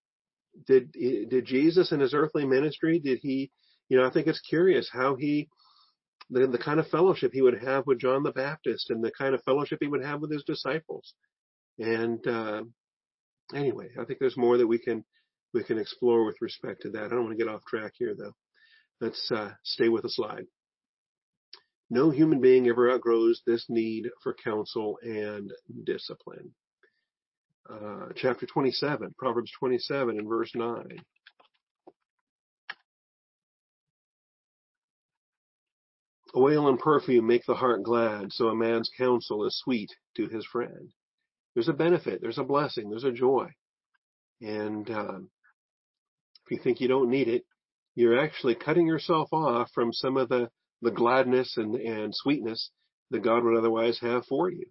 did 0.66 0.92
did 0.92 1.46
Jesus 1.46 1.92
in 1.92 2.00
his 2.00 2.14
earthly 2.14 2.46
ministry 2.46 3.00
did 3.00 3.20
he 3.22 3.52
you 3.90 3.98
know 3.98 4.06
I 4.06 4.12
think 4.12 4.28
it's 4.28 4.42
curious 4.42 4.90
how 4.92 5.16
he 5.16 5.50
the 6.30 6.48
the 6.48 6.58
kind 6.58 6.80
of 6.80 6.88
fellowship 6.88 7.32
he 7.34 7.42
would 7.42 7.62
have 7.62 7.86
with 7.86 8.00
John 8.00 8.24
the 8.24 8.32
Baptist 8.32 8.90
and 8.90 9.04
the 9.04 9.12
kind 9.12 9.36
of 9.36 9.44
fellowship 9.44 9.80
he 9.82 9.88
would 9.88 10.04
have 10.04 10.22
with 10.22 10.32
his 10.32 10.44
disciples 10.44 11.14
and 11.80 12.26
uh, 12.28 12.64
anyway 13.54 13.90
I 14.00 14.06
think 14.06 14.20
there's 14.20 14.38
more 14.38 14.58
that 14.58 14.68
we 14.68 14.80
can 14.80 15.04
we 15.54 15.64
can 15.64 15.78
explore 15.78 16.26
with 16.26 16.42
respect 16.42 16.82
to 16.84 16.90
that 16.92 17.06
I 17.06 17.08
don't 17.10 17.26
want 17.26 17.38
to 17.38 17.44
get 17.44 17.54
off 17.54 17.66
track 17.66 17.94
here 17.98 18.16
though 18.18 18.34
let's 19.02 19.32
uh, 19.32 19.52
stay 19.64 19.90
with 19.90 20.04
the 20.04 20.10
slide 20.10 20.46
no 21.90 22.10
human 22.10 22.42
being 22.42 22.68
ever 22.68 22.92
outgrows 22.92 23.42
this 23.46 23.66
need 23.70 24.10
for 24.22 24.36
counsel 24.44 24.98
and 25.04 25.52
discipline 25.86 26.54
uh, 27.70 28.08
chapter 28.16 28.46
27, 28.46 29.14
Proverbs 29.18 29.52
27 29.60 30.18
and 30.18 30.28
verse 30.28 30.52
9. 30.56 30.98
Oil 36.36 36.70
and 36.70 36.80
perfume 36.80 37.28
make 37.28 37.46
the 37.46 37.56
heart 37.56 37.84
glad, 37.84 38.32
so 38.32 38.48
a 38.48 38.56
man's 38.56 38.90
counsel 38.98 39.46
is 39.46 39.60
sweet 39.60 39.90
to 40.16 40.28
his 40.28 40.46
friend. 40.46 40.92
There's 41.58 41.70
a 41.70 41.74
benefit, 41.74 42.22
there's 42.22 42.38
a 42.38 42.44
blessing, 42.44 42.88
there's 42.88 43.04
a 43.04 43.12
joy. 43.12 43.48
And 44.42 44.88
um, 44.92 45.32
if 46.46 46.52
you 46.52 46.60
think 46.64 46.80
you 46.80 46.88
don't 46.88 47.10
need 47.10 47.28
it, 47.28 47.46
you're 47.96 48.20
actually 48.20 48.54
cutting 48.54 48.86
yourself 48.86 49.30
off 49.34 49.72
from 49.74 49.92
some 49.92 50.18
of 50.18 50.30
the, 50.30 50.50
the 50.84 50.92
gladness 50.92 51.58
and, 51.58 51.74
and 51.74 52.14
sweetness 52.14 52.70
that 53.10 53.24
God 53.24 53.44
would 53.44 53.58
otherwise 53.58 53.98
have 54.02 54.24
for 54.28 54.52
you. 54.52 54.68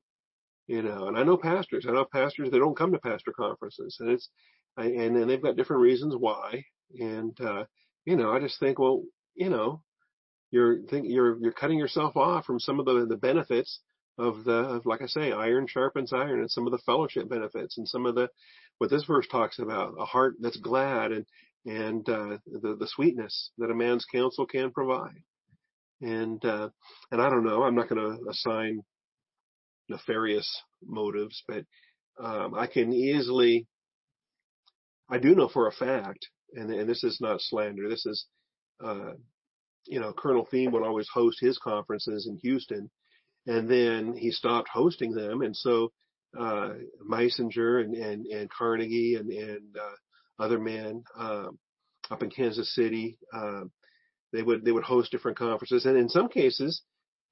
You 0.69 0.83
know, 0.83 1.09
and 1.09 1.19
I 1.19 1.25
know 1.25 1.37
pastors. 1.37 1.87
I 1.89 1.93
know 1.93 2.05
pastors 2.05 2.53
that 2.53 2.59
don't 2.61 2.79
come 2.79 2.93
to 2.93 3.01
pastor 3.01 3.33
conferences, 3.37 3.97
and 3.99 4.11
it's 4.11 4.29
and 4.77 5.17
and 5.17 5.29
they've 5.29 5.43
got 5.43 5.57
different 5.57 5.83
reasons 5.83 6.15
why. 6.17 6.63
And 7.01 7.37
uh, 7.41 7.65
you 8.05 8.15
know, 8.15 8.31
I 8.31 8.39
just 8.39 8.61
think, 8.61 8.79
well, 8.79 9.03
you 9.35 9.51
know, 9.51 9.83
you're 10.53 10.83
think 10.83 11.07
you're 11.09 11.37
you're 11.41 11.51
cutting 11.51 11.81
yourself 11.81 12.17
off 12.17 12.45
from 12.45 12.61
some 12.61 12.79
of 12.79 12.87
the 12.87 13.07
the 13.09 13.17
benefits 13.17 13.81
of 14.19 14.45
the 14.45 14.81
like 14.85 15.03
I 15.03 15.07
say, 15.07 15.33
iron 15.33 15.67
sharpens 15.69 16.13
iron, 16.13 16.41
and 16.41 16.51
some 16.51 16.67
of 16.67 16.73
the 16.73 16.83
fellowship 16.87 17.29
benefits, 17.29 17.79
and 17.79 17.89
some 17.89 18.07
of 18.07 18.15
the 18.15 18.29
what 18.79 18.91
this 18.91 19.05
verse 19.05 19.27
talks 19.31 19.59
about, 19.59 19.95
a 19.99 20.05
heart 20.05 20.35
that's 20.41 20.59
glad, 20.59 21.13
and 21.13 21.27
and 21.65 22.09
uh, 22.09 22.39
the 22.47 22.77
the 22.79 22.89
sweetness 22.89 23.51
that 23.59 23.71
a 23.71 23.75
man's 23.75 24.05
counsel 24.05 24.47
can 24.47 24.71
provide. 24.71 25.23
And 26.01 26.45
uh, 26.45 26.69
and 27.11 27.23
I 27.23 27.31
don't 27.31 27.45
know, 27.45 27.63
I'm 27.63 27.75
not 27.75 27.89
going 27.89 28.01
to 28.01 28.31
assign 28.31 28.83
nefarious 29.89 30.63
motives, 30.85 31.43
but 31.49 31.65
um, 32.23 32.55
I 32.55 32.67
can 32.67 32.93
easily, 32.93 33.67
I 35.11 35.19
do 35.19 35.35
know 35.35 35.49
for 35.49 35.69
a 35.69 35.73
fact, 35.73 36.27
and, 36.55 36.71
and 36.71 36.89
this 36.89 37.05
is 37.05 37.19
not 37.21 37.41
slander, 37.41 37.89
this 37.89 38.07
is, 38.07 38.27
uh, 38.85 39.13
you 39.87 40.01
know, 40.01 40.13
Colonel 40.13 40.47
Thieme 40.53 40.73
would 40.73 40.83
always 40.83 41.09
host 41.13 41.39
his 41.41 41.59
conferences 41.59 42.27
in 42.29 42.39
Houston, 42.39 42.91
and 43.47 43.69
then 43.71 44.15
he 44.17 44.31
stopped 44.31 44.69
hosting 44.69 45.13
them, 45.13 45.43
and 45.43 45.57
so 45.57 45.93
uh, 46.39 46.71
Meisinger 47.09 47.83
and, 47.83 47.95
and, 47.95 48.27
and 48.27 48.51
Carnegie 48.51 49.15
and, 49.15 49.31
and 49.31 49.77
uh, 49.77 50.43
other 50.43 50.59
men 50.59 51.05
um, 51.19 51.59
up 52.11 52.23
in 52.23 52.31
Kansas 52.31 52.75
City. 52.75 53.19
Um, 53.33 53.71
they 54.33 54.43
would 54.43 54.65
they 54.65 54.73
would 54.73 54.85
host 54.85 55.13
different 55.13 55.39
conferences, 55.39 55.87
and 55.87 55.97
in 55.97 56.09
some 56.09 56.29
cases, 56.29 56.83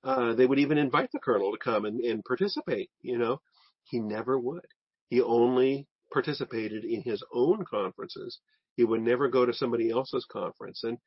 uh, 0.05 0.35
they 0.35 0.47
would 0.47 0.59
even 0.59 0.79
invite 0.79 1.11
the 1.13 1.19
colonel 1.19 1.53
to 1.53 1.59
come 1.59 1.85
and, 1.85 2.01
and 2.01 2.25
participate. 2.25 2.91
You 3.03 3.19
know, 3.19 3.41
he 3.85 4.01
never 4.01 4.39
would. 4.39 4.67
He 5.09 5.21
only 5.21 5.87
participated 6.13 6.85
in 6.85 7.03
his 7.03 7.23
own 7.33 7.65
conferences. 7.69 8.39
He 8.77 8.85
would 8.85 9.03
never 9.03 9.29
go 9.29 9.45
to 9.45 9.53
somebody 9.53 9.91
else's 9.91 10.27
conference, 10.31 10.83
and 10.85 10.99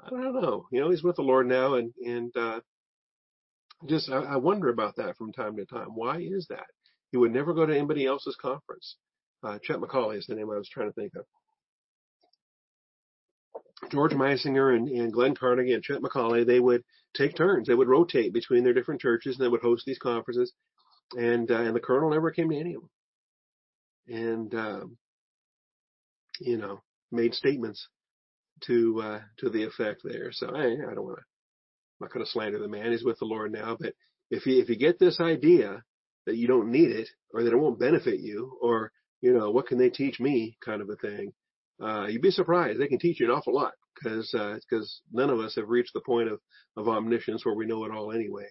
I 0.00 0.10
don't 0.10 0.40
know. 0.40 0.66
You 0.72 0.80
know, 0.80 0.90
he's 0.90 1.02
with 1.02 1.16
the 1.16 1.22
Lord 1.22 1.46
now, 1.46 1.74
and 1.74 1.92
and 2.04 2.34
uh, 2.36 2.60
just 3.86 4.10
I, 4.10 4.18
I 4.18 4.36
wonder 4.36 4.68
about 4.68 4.96
that 4.96 5.16
from 5.16 5.32
time 5.32 5.56
to 5.56 5.66
time. 5.66 5.88
Why 5.94 6.18
is 6.18 6.46
that? 6.48 6.66
He 7.10 7.18
would 7.18 7.32
never 7.32 7.54
go 7.54 7.66
to 7.66 7.76
anybody 7.76 8.06
else's 8.06 8.36
conference. 8.40 8.96
Uh, 9.42 9.58
Chet 9.62 9.76
McCauley 9.76 10.18
is 10.18 10.26
the 10.26 10.34
name 10.34 10.50
I 10.50 10.56
was 10.56 10.68
trying 10.68 10.88
to 10.88 10.94
think 10.94 11.12
of. 11.16 11.24
George 13.90 14.12
Meisinger 14.12 14.74
and, 14.74 14.88
and 14.88 15.12
Glenn 15.12 15.34
Carnegie 15.34 15.74
and 15.74 15.82
Chet 15.82 16.00
McCauley, 16.00 16.46
they 16.46 16.60
would 16.60 16.82
take 17.16 17.36
turns. 17.36 17.66
They 17.66 17.74
would 17.74 17.88
rotate 17.88 18.32
between 18.32 18.64
their 18.64 18.72
different 18.72 19.00
churches 19.00 19.36
and 19.36 19.44
they 19.44 19.48
would 19.48 19.60
host 19.60 19.84
these 19.86 19.98
conferences. 19.98 20.52
And, 21.16 21.50
uh, 21.50 21.60
and 21.60 21.76
the 21.76 21.80
colonel 21.80 22.10
never 22.10 22.30
came 22.30 22.50
to 22.50 22.58
any 22.58 22.74
of 22.74 22.82
them. 22.82 22.90
And, 24.08 24.54
um, 24.54 24.96
you 26.40 26.56
know, 26.56 26.82
made 27.12 27.34
statements 27.34 27.86
to, 28.64 29.00
uh, 29.02 29.20
to 29.38 29.50
the 29.50 29.64
effect 29.64 30.00
there. 30.04 30.32
So 30.32 30.48
I, 30.48 30.64
I 30.64 30.94
don't 30.94 31.04
want 31.04 31.18
to, 31.18 31.24
I'm 32.00 32.06
not 32.06 32.12
going 32.12 32.24
to 32.24 32.30
slander 32.30 32.58
the 32.58 32.68
man. 32.68 32.92
He's 32.92 33.04
with 33.04 33.18
the 33.18 33.24
Lord 33.24 33.52
now, 33.52 33.76
but 33.78 33.94
if 34.30 34.46
you, 34.46 34.60
if 34.60 34.68
you 34.68 34.76
get 34.76 34.98
this 34.98 35.20
idea 35.20 35.82
that 36.26 36.36
you 36.36 36.46
don't 36.48 36.70
need 36.70 36.90
it 36.90 37.08
or 37.32 37.42
that 37.42 37.52
it 37.52 37.58
won't 37.58 37.78
benefit 37.78 38.20
you 38.20 38.58
or, 38.60 38.90
you 39.20 39.32
know, 39.32 39.50
what 39.50 39.66
can 39.66 39.78
they 39.78 39.90
teach 39.90 40.18
me 40.18 40.56
kind 40.64 40.82
of 40.82 40.88
a 40.90 40.96
thing, 40.96 41.32
uh, 41.82 42.06
you'd 42.06 42.22
be 42.22 42.30
surprised. 42.30 42.80
They 42.80 42.88
can 42.88 42.98
teach 42.98 43.20
you 43.20 43.26
an 43.26 43.32
awful 43.32 43.54
lot 43.54 43.72
because 43.94 44.30
because 44.32 45.02
uh, 45.02 45.20
none 45.20 45.30
of 45.30 45.40
us 45.40 45.56
have 45.56 45.68
reached 45.68 45.92
the 45.94 46.00
point 46.00 46.28
of 46.28 46.40
of 46.76 46.88
omniscience 46.88 47.44
where 47.44 47.54
we 47.54 47.66
know 47.66 47.84
it 47.84 47.92
all 47.92 48.12
anyway. 48.12 48.46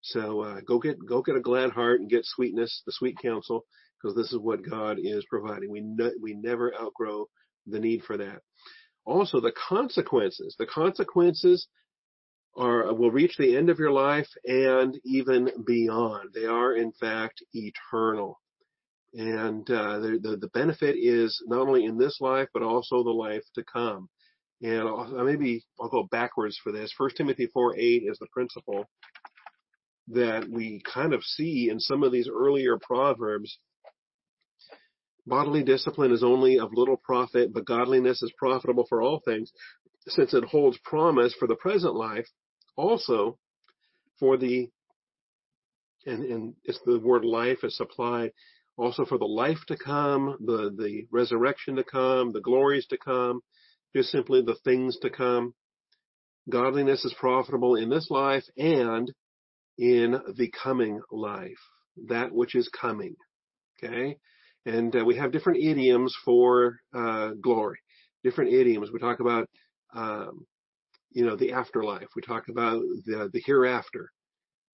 So 0.00 0.40
uh, 0.40 0.60
go 0.60 0.78
get 0.78 0.96
go 1.06 1.22
get 1.22 1.36
a 1.36 1.40
glad 1.40 1.70
heart 1.70 2.00
and 2.00 2.10
get 2.10 2.26
sweetness, 2.26 2.82
the 2.84 2.92
sweet 2.92 3.16
counsel, 3.20 3.64
because 4.00 4.16
this 4.16 4.32
is 4.32 4.38
what 4.38 4.68
God 4.68 4.98
is 5.00 5.24
providing. 5.30 5.70
We 5.70 5.80
ne- 5.82 6.18
we 6.20 6.34
never 6.34 6.74
outgrow 6.74 7.26
the 7.66 7.80
need 7.80 8.02
for 8.02 8.16
that. 8.18 8.40
Also, 9.06 9.40
the 9.40 9.52
consequences. 9.68 10.56
The 10.58 10.66
consequences 10.66 11.68
are 12.56 12.92
will 12.94 13.10
reach 13.10 13.36
the 13.36 13.56
end 13.56 13.70
of 13.70 13.78
your 13.78 13.90
life 13.90 14.28
and 14.44 14.98
even 15.04 15.50
beyond. 15.66 16.30
They 16.34 16.46
are 16.46 16.74
in 16.74 16.92
fact 16.92 17.42
eternal. 17.52 18.40
And 19.14 19.68
uh, 19.70 20.00
the, 20.00 20.18
the, 20.20 20.36
the 20.36 20.48
benefit 20.48 20.96
is 20.98 21.40
not 21.46 21.60
only 21.60 21.84
in 21.84 21.98
this 21.98 22.18
life, 22.20 22.48
but 22.52 22.62
also 22.62 23.02
the 23.02 23.10
life 23.10 23.44
to 23.54 23.64
come. 23.64 24.08
And 24.60 24.80
I'll, 24.80 25.24
maybe 25.24 25.64
I'll 25.80 25.88
go 25.88 26.08
backwards 26.10 26.58
for 26.62 26.72
this. 26.72 26.92
First 26.96 27.16
Timothy 27.16 27.46
4 27.52 27.76
8 27.78 28.02
is 28.06 28.18
the 28.18 28.26
principle 28.32 28.86
that 30.08 30.48
we 30.48 30.82
kind 30.92 31.12
of 31.14 31.22
see 31.22 31.70
in 31.70 31.80
some 31.80 32.02
of 32.02 32.12
these 32.12 32.28
earlier 32.28 32.78
proverbs. 32.80 33.58
Bodily 35.26 35.62
discipline 35.62 36.12
is 36.12 36.22
only 36.22 36.58
of 36.58 36.74
little 36.74 36.98
profit, 36.98 37.52
but 37.54 37.64
godliness 37.64 38.22
is 38.22 38.32
profitable 38.36 38.84
for 38.88 39.00
all 39.00 39.22
things, 39.24 39.50
since 40.06 40.34
it 40.34 40.44
holds 40.44 40.78
promise 40.84 41.34
for 41.38 41.48
the 41.48 41.56
present 41.56 41.94
life, 41.94 42.26
also 42.76 43.38
for 44.18 44.36
the 44.36 44.70
and, 46.06 46.22
and 46.24 46.54
it's 46.64 46.80
the 46.84 46.98
word 46.98 47.24
life 47.24 47.64
is 47.64 47.76
supplied 47.76 48.32
also 48.76 49.04
for 49.04 49.18
the 49.18 49.24
life 49.24 49.58
to 49.68 49.76
come, 49.76 50.36
the, 50.44 50.74
the 50.76 51.06
resurrection 51.10 51.76
to 51.76 51.84
come, 51.84 52.32
the 52.32 52.40
glories 52.40 52.86
to 52.86 52.98
come, 52.98 53.40
just 53.94 54.10
simply 54.10 54.42
the 54.42 54.56
things 54.64 54.98
to 55.02 55.10
come. 55.10 55.54
Godliness 56.48 57.04
is 57.04 57.14
profitable 57.18 57.76
in 57.76 57.88
this 57.88 58.08
life 58.10 58.44
and 58.56 59.10
in 59.78 60.16
the 60.36 60.52
coming 60.62 61.00
life, 61.10 61.58
that 62.08 62.32
which 62.32 62.54
is 62.54 62.68
coming. 62.68 63.14
Okay? 63.82 64.16
And 64.66 64.94
uh, 64.94 65.04
we 65.04 65.16
have 65.16 65.32
different 65.32 65.62
idioms 65.62 66.14
for 66.24 66.80
uh, 66.94 67.30
glory, 67.40 67.78
different 68.22 68.52
idioms. 68.52 68.90
We 68.92 68.98
talk 68.98 69.20
about, 69.20 69.48
um, 69.94 70.46
you 71.14 71.24
know, 71.24 71.36
the 71.36 71.52
afterlife. 71.52 72.08
We 72.14 72.22
talk 72.22 72.48
about 72.48 72.82
the, 73.06 73.30
the 73.32 73.42
hereafter. 73.46 74.10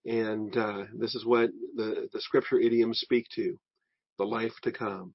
And 0.07 0.57
uh, 0.57 0.85
this 0.99 1.15
is 1.15 1.27
what 1.27 1.51
the, 1.77 2.09
the 2.13 2.21
scripture 2.21 2.59
idioms 2.59 3.01
speak 3.01 3.27
to 3.37 3.59
the 4.19 4.25
life 4.25 4.55
to 4.63 4.73
come. 4.73 5.15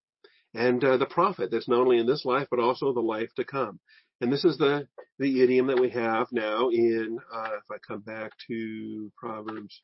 And 0.53 0.81
uh, 0.83 0.97
the 0.97 1.07
prophet 1.07 1.49
that's 1.51 1.67
not 1.67 1.79
only 1.79 1.97
in 1.97 2.05
this 2.05 2.23
life, 2.23 2.47
but 2.49 2.59
also 2.59 2.93
the 2.93 3.01
life 3.01 3.31
to 3.35 3.43
come. 3.43 3.79
And 4.21 4.31
this 4.31 4.45
is 4.45 4.57
the, 4.57 4.87
the 5.19 5.43
idiom 5.43 5.67
that 5.67 5.81
we 5.81 5.89
have 5.89 6.27
now 6.31 6.69
in, 6.69 7.17
uh, 7.33 7.49
if 7.57 7.63
I 7.71 7.77
come 7.85 8.01
back 8.01 8.31
to 8.47 9.11
Proverbs. 9.17 9.81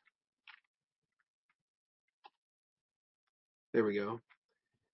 There 3.74 3.84
we 3.84 3.96
go. 3.96 4.20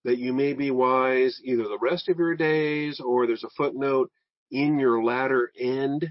That 0.04 0.18
you 0.18 0.32
may 0.32 0.54
be 0.54 0.70
wise 0.70 1.40
either 1.44 1.64
the 1.64 1.78
rest 1.80 2.08
of 2.08 2.18
your 2.18 2.34
days 2.34 3.00
or 3.04 3.26
there's 3.26 3.44
a 3.44 3.50
footnote 3.56 4.10
in 4.50 4.78
your 4.78 5.04
latter 5.04 5.52
end 5.58 6.10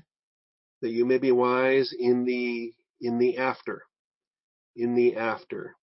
that 0.82 0.92
you 0.92 1.06
may 1.06 1.18
be 1.18 1.32
wise 1.32 1.94
in 1.98 2.26
the, 2.26 2.74
in 3.02 3.18
the 3.18 3.38
after, 3.38 3.84
in 4.76 4.96
the 4.96 5.16
after, 5.16 5.76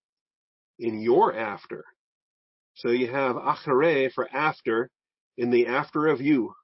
in 0.78 1.00
your 1.00 1.36
after. 1.36 1.84
So 2.74 2.90
you 2.90 3.10
have 3.10 3.36
achere 3.36 4.10
for 4.12 4.28
after, 4.34 4.90
in 5.36 5.50
the 5.50 5.66
after 5.66 6.06
of 6.08 6.20
you. 6.20 6.54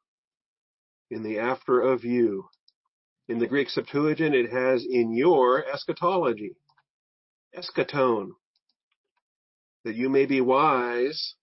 In 1.10 1.22
the 1.22 1.38
after 1.38 1.80
of 1.80 2.04
you. 2.04 2.48
In 3.28 3.38
the 3.38 3.46
Greek 3.46 3.68
Septuagint, 3.68 4.34
it 4.34 4.50
has 4.50 4.84
in 4.88 5.12
your 5.12 5.64
eschatology. 5.64 6.56
Eschaton. 7.56 8.30
That 9.84 9.94
you 9.94 10.08
may 10.08 10.26
be 10.26 10.40
wise, 10.40 11.34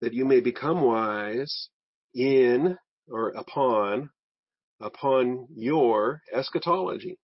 that 0.00 0.12
you 0.12 0.24
may 0.24 0.40
become 0.40 0.80
wise 0.80 1.68
in 2.14 2.76
or 3.08 3.30
upon, 3.30 4.10
upon 4.80 5.46
your 5.54 6.22
eschatology. 6.32 7.18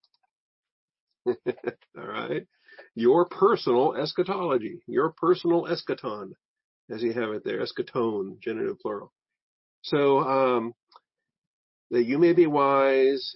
All 1.27 1.35
right. 1.95 2.47
Your 2.95 3.27
personal 3.27 3.95
eschatology, 3.95 4.83
your 4.87 5.13
personal 5.13 5.65
eschaton 5.67 6.33
as 6.91 7.03
you 7.03 7.13
have 7.13 7.31
it 7.31 7.45
there, 7.45 7.61
eschaton, 7.61 8.41
genitive 8.41 8.79
plural. 8.81 9.13
So, 9.83 10.19
um, 10.21 10.75
that 11.91 12.05
you 12.05 12.19
may 12.19 12.33
be 12.33 12.47
wise 12.47 13.35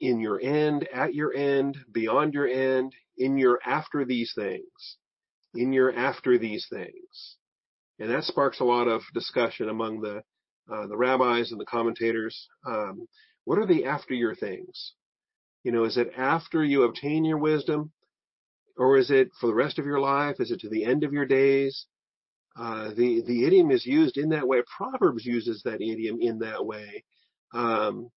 in 0.00 0.20
your 0.20 0.40
end, 0.40 0.86
at 0.92 1.14
your 1.14 1.34
end, 1.34 1.76
beyond 1.90 2.34
your 2.34 2.46
end, 2.46 2.94
in 3.16 3.38
your 3.38 3.58
after 3.64 4.04
these 4.04 4.32
things, 4.34 4.96
in 5.54 5.72
your 5.72 5.96
after 5.96 6.38
these 6.38 6.66
things. 6.70 7.36
And 7.98 8.10
that 8.10 8.24
sparks 8.24 8.60
a 8.60 8.64
lot 8.64 8.88
of 8.88 9.02
discussion 9.14 9.68
among 9.68 10.02
the, 10.02 10.22
uh, 10.70 10.86
the 10.86 10.96
rabbis 10.96 11.50
and 11.50 11.60
the 11.60 11.64
commentators. 11.64 12.48
Um, 12.66 13.06
what 13.46 13.58
are 13.58 13.66
the 13.66 13.84
after 13.84 14.12
your 14.12 14.34
things? 14.34 14.92
You 15.62 15.70
know, 15.72 15.84
is 15.84 15.96
it 15.96 16.12
after 16.16 16.64
you 16.64 16.82
obtain 16.82 17.24
your 17.24 17.38
wisdom? 17.38 17.92
Or 18.76 18.98
is 18.98 19.10
it 19.10 19.30
for 19.40 19.46
the 19.46 19.54
rest 19.54 19.78
of 19.78 19.86
your 19.86 20.00
life? 20.00 20.36
Is 20.40 20.50
it 20.50 20.60
to 20.60 20.68
the 20.68 20.84
end 20.84 21.04
of 21.04 21.12
your 21.12 21.24
days? 21.26 21.86
Uh, 22.58 22.88
the 22.88 23.22
the 23.26 23.44
idiom 23.44 23.70
is 23.70 23.86
used 23.86 24.16
in 24.16 24.30
that 24.30 24.46
way. 24.46 24.62
Proverbs 24.76 25.24
uses 25.24 25.62
that 25.64 25.80
idiom 25.80 26.18
in 26.20 26.40
that 26.40 26.66
way 26.66 27.04
um, 27.54 28.10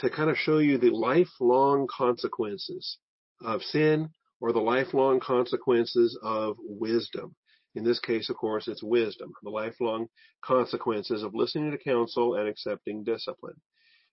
to 0.00 0.10
kind 0.10 0.28
of 0.28 0.36
show 0.36 0.58
you 0.58 0.76
the 0.76 0.90
lifelong 0.90 1.86
consequences 1.86 2.98
of 3.42 3.62
sin 3.62 4.10
or 4.40 4.52
the 4.52 4.60
lifelong 4.60 5.20
consequences 5.20 6.18
of 6.22 6.56
wisdom. 6.58 7.36
In 7.76 7.84
this 7.84 8.00
case, 8.00 8.28
of 8.28 8.36
course, 8.36 8.66
it's 8.66 8.82
wisdom, 8.82 9.32
the 9.42 9.50
lifelong 9.50 10.08
consequences 10.44 11.22
of 11.22 11.34
listening 11.34 11.70
to 11.70 11.78
counsel 11.78 12.34
and 12.34 12.48
accepting 12.48 13.04
discipline. 13.04 13.60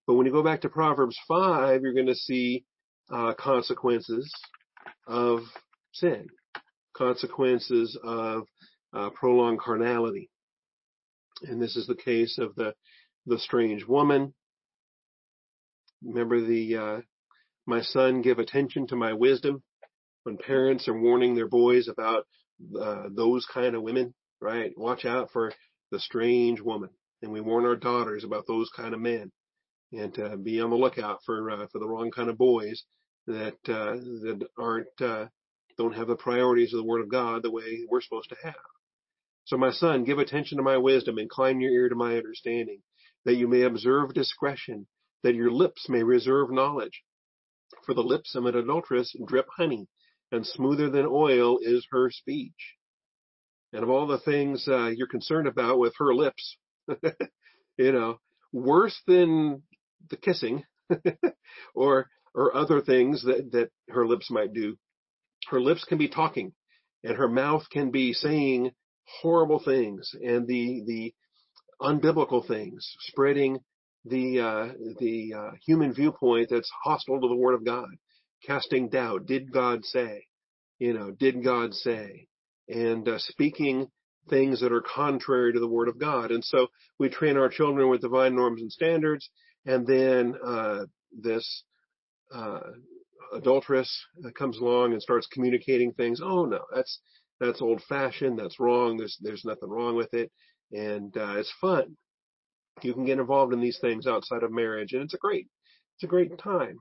But 0.10 0.16
when 0.16 0.26
you 0.26 0.32
go 0.32 0.42
back 0.42 0.62
to 0.62 0.70
Proverbs 0.70 1.20
5, 1.28 1.84
you're 1.84 1.94
going 1.94 2.08
to 2.08 2.16
see 2.16 2.66
uh, 3.12 3.36
consequences 3.36 4.34
of 5.06 5.42
sin, 5.94 6.26
consequences 6.98 7.96
of 8.04 8.48
uh, 8.92 9.12
prolonged 9.12 9.60
carnality. 9.60 10.32
And 11.44 11.62
this 11.62 11.76
is 11.76 11.86
the 11.86 11.94
case 11.94 12.40
of 12.40 12.56
the, 12.56 12.74
the 13.28 13.38
strange 13.38 13.86
woman. 13.86 14.34
Remember 16.04 16.42
the, 16.42 16.76
uh, 16.76 17.02
my 17.68 17.82
son, 17.84 18.24
give 18.24 18.40
attention 18.40 18.88
to 18.88 18.96
my 18.96 19.14
wisdom 19.14 19.62
when 20.24 20.38
parents 20.38 20.88
are 20.88 21.00
warning 21.00 21.36
their 21.36 21.48
boys 21.48 21.88
about 21.88 22.26
uh, 22.82 23.10
those 23.16 23.46
kind 23.54 23.76
of 23.76 23.84
women, 23.84 24.16
right? 24.42 24.72
Watch 24.76 25.06
out 25.06 25.30
for 25.32 25.54
the 25.92 26.00
strange 26.00 26.62
woman. 26.62 26.90
And 27.22 27.32
we 27.32 27.42
warn 27.42 27.68
our 27.68 27.76
daughters 27.76 28.24
about 28.24 28.48
those 28.48 28.72
kind 28.76 28.96
of 28.96 29.00
men 29.00 29.32
and 29.92 30.18
uh, 30.20 30.36
be 30.36 30.62
on 30.62 30.70
the 30.70 30.76
lookout 30.76 31.20
for 31.26 31.50
uh, 31.50 31.68
for 31.72 31.80
the 31.80 31.88
wrong 31.88 32.12
kind 32.12 32.30
of 32.30 32.38
boys 32.38 32.84
that 33.28 33.58
uh, 33.68 33.96
that 33.96 34.48
aren't 34.58 35.02
uh, 35.02 35.26
don't 35.78 35.96
have 35.96 36.08
the 36.08 36.16
priorities 36.16 36.74
of 36.74 36.78
the 36.78 36.86
Word 36.86 37.02
of 37.02 37.10
God 37.10 37.44
the 37.44 37.52
way 37.52 37.86
we're 37.90 38.02
supposed 38.02 38.30
to 38.30 38.38
have. 38.44 38.56
So 39.46 39.58
my 39.58 39.72
son, 39.72 40.04
give 40.04 40.20
attention 40.20 40.58
to 40.58 40.64
my 40.64 40.78
wisdom, 40.78 41.18
incline 41.18 41.62
your 41.62 41.72
ear 41.72 41.90
to 41.90 41.96
my 41.96 42.18
understanding, 42.18 42.82
that 43.26 43.36
you 43.36 43.48
may 43.48 43.64
observe 43.64 44.14
discretion, 44.14 44.88
that 45.24 45.36
your 45.36 45.52
lips 45.52 45.88
may 45.90 46.04
reserve 46.04 46.52
knowledge. 46.52 47.02
For 47.86 47.94
the 47.94 48.04
lips 48.04 48.36
of 48.36 48.46
an 48.46 48.56
adulteress 48.56 49.16
drip 49.26 49.48
honey, 49.56 49.88
and 50.32 50.46
smoother 50.46 50.90
than 50.90 51.08
oil 51.08 51.58
is 51.62 51.88
her 51.92 52.12
speech. 52.12 52.76
And 53.74 53.84
of 53.84 53.90
all 53.90 54.08
the 54.08 54.20
things 54.20 54.68
uh, 54.68 54.88
you're 54.88 55.08
concerned 55.08 55.48
about 55.48 55.80
with 55.80 55.94
her 55.98 56.14
lips, 56.14 56.58
you 57.78 57.92
know, 57.92 58.20
worse 58.52 59.00
than 59.08 59.64
the 60.10 60.18
kissing 60.18 60.64
or 61.76 62.08
or 62.36 62.56
other 62.56 62.82
things 62.82 63.24
that, 63.24 63.52
that 63.52 63.70
her 63.90 64.08
lips 64.08 64.30
might 64.30 64.54
do. 64.54 64.78
Her 65.50 65.60
lips 65.60 65.84
can 65.84 65.98
be 65.98 66.10
talking 66.10 66.54
and 67.04 67.18
her 67.18 67.28
mouth 67.28 67.64
can 67.72 67.92
be 67.92 68.14
saying 68.14 68.72
horrible 69.22 69.62
things 69.64 70.12
and 70.22 70.48
the 70.48 70.84
the 70.86 71.14
unbiblical 71.82 72.46
things, 72.46 72.96
spreading 73.00 73.60
the 74.06 74.40
uh, 74.40 74.74
the 75.00 75.34
uh, 75.36 75.52
human 75.66 75.94
viewpoint 75.94 76.50
that's 76.50 76.72
hostile 76.84 77.22
to 77.22 77.28
the 77.28 77.36
Word 77.36 77.56
of 77.56 77.66
God, 77.66 77.90
casting 78.46 78.90
doubt. 78.90 79.26
Did 79.26 79.52
God 79.52 79.86
say? 79.86 80.26
You 80.78 80.94
know, 80.94 81.12
did 81.12 81.44
God 81.44 81.74
say? 81.74 82.28
And 82.68 83.08
uh, 83.08 83.18
speaking 83.18 83.88
things 84.30 84.62
that 84.62 84.72
are 84.72 84.82
contrary 84.82 85.54
to 85.54 85.60
the 85.60 85.68
Word 85.68 85.88
of 85.88 86.00
God. 86.00 86.32
And 86.32 86.44
so 86.44 86.68
we 87.00 87.10
train 87.10 87.36
our 87.36 87.50
children 87.50 87.90
with 87.90 88.02
divine 88.02 88.36
norms 88.36 88.62
and 88.62 88.72
standards, 88.72 89.30
and 89.70 89.86
then 89.86 90.36
uh, 90.44 90.86
this 91.12 91.64
uh, 92.34 92.72
adulteress 93.34 93.92
comes 94.36 94.58
along 94.58 94.94
and 94.94 95.02
starts 95.02 95.28
communicating 95.28 95.94
things. 95.94 96.22
Oh 96.24 96.46
no, 96.46 96.62
that's 96.74 97.00
that's 97.40 97.62
old 97.62 97.82
fashioned. 97.88 98.40
That's 98.40 98.60
wrong. 98.60 98.98
There's 98.98 99.18
there's 99.22 99.46
nothing 99.46 99.70
wrong 99.70 99.96
with 99.96 100.12
it, 100.14 100.32
and 100.72 101.16
uh, 101.16 101.36
it's 101.38 101.54
fun. 101.62 101.96
You 102.82 102.94
can 102.94 103.06
get 103.06 103.20
involved 103.20 103.54
in 103.54 103.62
these 103.62 103.78
things 103.80 104.08
outside 104.08 104.42
of 104.42 104.52
marriage, 104.52 104.94
and 104.94 105.04
it's 105.04 105.14
a 105.14 105.20
great 105.20 105.48
it's 105.96 106.04
a 106.04 106.08
great 106.08 106.36
time. 106.40 106.80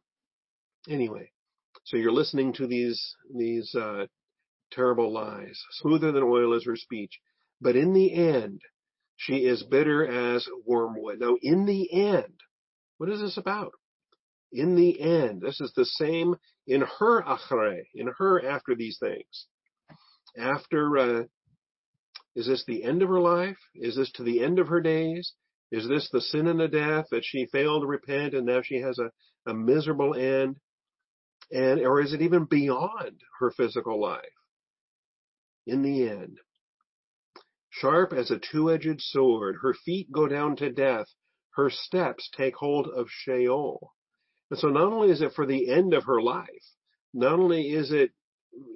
Anyway, 0.88 1.30
so 1.84 1.98
you're 1.98 2.10
listening 2.10 2.54
to 2.54 2.66
these 2.66 3.14
these 3.36 3.74
uh, 3.74 4.06
terrible 4.72 5.12
lies. 5.12 5.60
Smoother 5.72 6.12
than 6.12 6.22
oil 6.22 6.54
is 6.54 6.64
her 6.64 6.76
speech, 6.76 7.20
but 7.60 7.76
in 7.76 7.92
the 7.92 8.14
end, 8.14 8.62
she 9.16 9.44
is 9.44 9.62
bitter 9.62 10.06
as 10.06 10.48
wormwood. 10.64 11.20
Now, 11.20 11.36
in 11.42 11.66
the 11.66 11.92
end, 11.92 12.32
what 12.98 13.08
is 13.10 13.20
this 13.20 13.36
about? 13.36 13.72
In 14.52 14.76
the 14.76 15.00
end, 15.00 15.40
this 15.40 15.60
is 15.60 15.72
the 15.74 15.84
same 15.84 16.36
in 16.66 16.82
her 16.82 17.22
achre, 17.22 17.82
in 17.94 18.10
her 18.18 18.46
after 18.46 18.74
these 18.74 18.98
things. 18.98 19.46
After, 20.36 20.98
uh, 20.98 21.22
is 22.34 22.46
this 22.46 22.64
the 22.66 22.84
end 22.84 23.02
of 23.02 23.08
her 23.08 23.20
life? 23.20 23.58
Is 23.74 23.96
this 23.96 24.10
to 24.12 24.22
the 24.22 24.42
end 24.42 24.58
of 24.58 24.68
her 24.68 24.80
days? 24.80 25.32
Is 25.70 25.86
this 25.86 26.08
the 26.10 26.20
sin 26.20 26.46
and 26.46 26.60
the 26.60 26.68
death 26.68 27.06
that 27.10 27.24
she 27.24 27.46
failed 27.46 27.82
to 27.82 27.86
repent 27.86 28.34
and 28.34 28.46
now 28.46 28.62
she 28.62 28.80
has 28.80 28.98
a, 28.98 29.10
a 29.50 29.54
miserable 29.54 30.14
end? 30.14 30.56
And, 31.50 31.80
or 31.80 32.00
is 32.00 32.12
it 32.12 32.22
even 32.22 32.44
beyond 32.44 33.20
her 33.40 33.50
physical 33.50 34.00
life? 34.00 34.22
In 35.66 35.82
the 35.82 36.08
end, 36.08 36.38
sharp 37.70 38.12
as 38.12 38.30
a 38.30 38.38
two-edged 38.38 39.00
sword, 39.00 39.56
her 39.62 39.74
feet 39.84 40.10
go 40.10 40.26
down 40.26 40.56
to 40.56 40.70
death, 40.70 41.06
her 41.58 41.70
steps 41.70 42.30
take 42.36 42.54
hold 42.54 42.86
of 42.86 43.08
Sheol. 43.10 43.92
And 44.50 44.60
so 44.60 44.68
not 44.68 44.92
only 44.92 45.10
is 45.10 45.20
it 45.20 45.32
for 45.34 45.44
the 45.44 45.68
end 45.70 45.92
of 45.92 46.04
her 46.04 46.22
life, 46.22 46.46
not 47.12 47.32
only 47.32 47.70
is 47.70 47.90
it, 47.90 48.12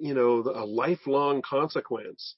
you 0.01 0.13
know, 0.13 0.39
a 0.41 0.65
lifelong 0.65 1.41
consequence, 1.41 2.35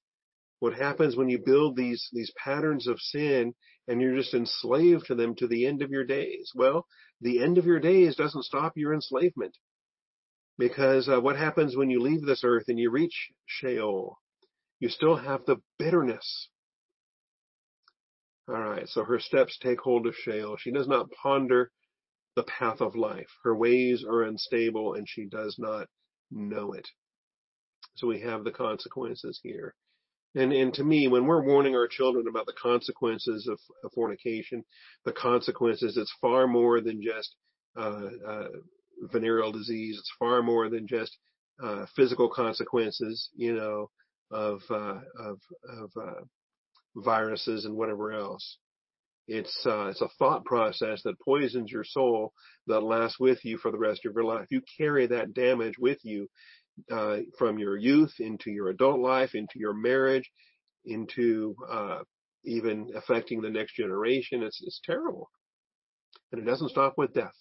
what 0.60 0.76
happens 0.76 1.16
when 1.16 1.30
you 1.30 1.40
build 1.44 1.76
these, 1.76 2.08
these 2.14 2.32
patterns 2.38 2.88
of 2.88 3.00
sin 3.00 3.56
and 3.88 4.00
you're 4.00 4.16
just 4.16 4.36
enslaved 4.36 5.08
to 5.08 5.16
them 5.16 5.36
to 5.36 5.48
the 5.48 5.66
end 5.66 5.82
of 5.82 5.90
your 5.90 6.06
days? 6.06 6.52
Well, 6.54 6.86
the 7.22 7.42
end 7.42 7.58
of 7.58 7.66
your 7.66 7.80
days 7.80 8.16
doesn't 8.16 8.46
stop 8.46 8.74
your 8.76 8.94
enslavement. 8.94 9.58
Because 10.60 11.10
uh, 11.10 11.20
what 11.20 11.38
happens 11.38 11.76
when 11.76 11.90
you 11.90 12.00
leave 12.00 12.24
this 12.24 12.44
earth 12.44 12.66
and 12.68 12.78
you 12.78 12.92
reach 12.92 13.32
Sheol? 13.48 14.20
You 14.80 14.90
still 14.90 15.16
have 15.16 15.44
the 15.46 15.58
bitterness. 15.80 16.50
All 18.48 18.62
right, 18.62 18.88
so 18.88 19.04
her 19.04 19.20
steps 19.20 19.58
take 19.58 19.80
hold 19.80 20.06
of 20.06 20.16
Sheol. 20.16 20.58
She 20.58 20.72
does 20.72 20.88
not 20.88 21.10
ponder 21.12 21.72
the 22.36 22.44
path 22.44 22.82
of 22.82 22.96
life. 22.96 23.30
Her 23.44 23.56
ways 23.56 24.04
are 24.08 24.24
unstable 24.24 24.94
and 24.94 25.08
she 25.10 25.26
does 25.26 25.56
not 25.58 25.88
know 26.30 26.74
it. 26.74 26.88
So 27.96 28.08
we 28.08 28.20
have 28.22 28.44
the 28.44 28.52
consequences 28.52 29.40
here. 29.42 29.74
And, 30.36 30.52
and 30.52 30.74
to 30.74 30.84
me, 30.84 31.08
when 31.08 31.26
we're 31.26 31.46
warning 31.46 31.76
our 31.76 31.88
children 31.88 32.28
about 32.28 32.46
the 32.46 32.54
consequences 32.62 33.48
of, 33.48 33.58
of 33.84 33.92
fornication, 33.94 34.66
the 35.06 35.14
consequences, 35.14 35.96
it's 35.98 36.14
far 36.20 36.46
more 36.46 36.82
than 36.82 37.02
just 37.02 37.36
uh, 37.78 38.10
uh, 38.28 38.48
venereal 39.14 39.54
disease. 39.54 39.98
It's 39.98 40.12
far 40.20 40.44
more 40.44 40.70
than 40.70 40.88
just 40.88 41.18
uh, 41.64 41.86
physical 41.96 42.30
consequences, 42.30 43.30
you 43.34 43.56
know, 43.56 43.90
of 44.30 44.62
uh, 44.70 45.00
of, 45.20 45.40
of 45.70 45.92
uh, 45.96 46.22
viruses 46.96 47.66
and 47.66 47.76
whatever 47.76 48.12
else. 48.14 48.58
It's 49.28 49.66
uh, 49.66 49.88
it's 49.88 50.02
a 50.02 50.10
thought 50.20 50.46
process 50.46 51.02
that 51.04 51.20
poisons 51.20 51.72
your 51.72 51.84
soul 51.84 52.32
that 52.68 52.82
lasts 52.82 53.20
with 53.20 53.44
you 53.44 53.58
for 53.58 53.72
the 53.72 53.78
rest 53.78 54.06
of 54.06 54.14
your 54.14 54.24
life. 54.24 54.46
You 54.52 54.62
carry 54.78 55.08
that 55.08 55.34
damage 55.34 55.76
with 55.80 55.98
you 56.04 56.28
uh, 56.92 57.18
from 57.38 57.58
your 57.58 57.76
youth 57.76 58.14
into 58.20 58.52
your 58.52 58.70
adult 58.70 59.00
life, 59.00 59.34
into 59.34 59.58
your 59.58 59.74
marriage, 59.74 60.30
into 60.86 61.56
uh, 61.70 62.00
even 62.44 62.92
affecting 62.96 63.42
the 63.42 63.50
next 63.50 63.76
generation. 63.76 64.44
It's 64.44 64.62
it's 64.64 64.80
terrible, 64.86 65.32
and 66.32 66.40
it 66.40 66.46
doesn't 66.46 66.70
stop 66.70 66.94
with 66.98 67.14
death. 67.14 67.34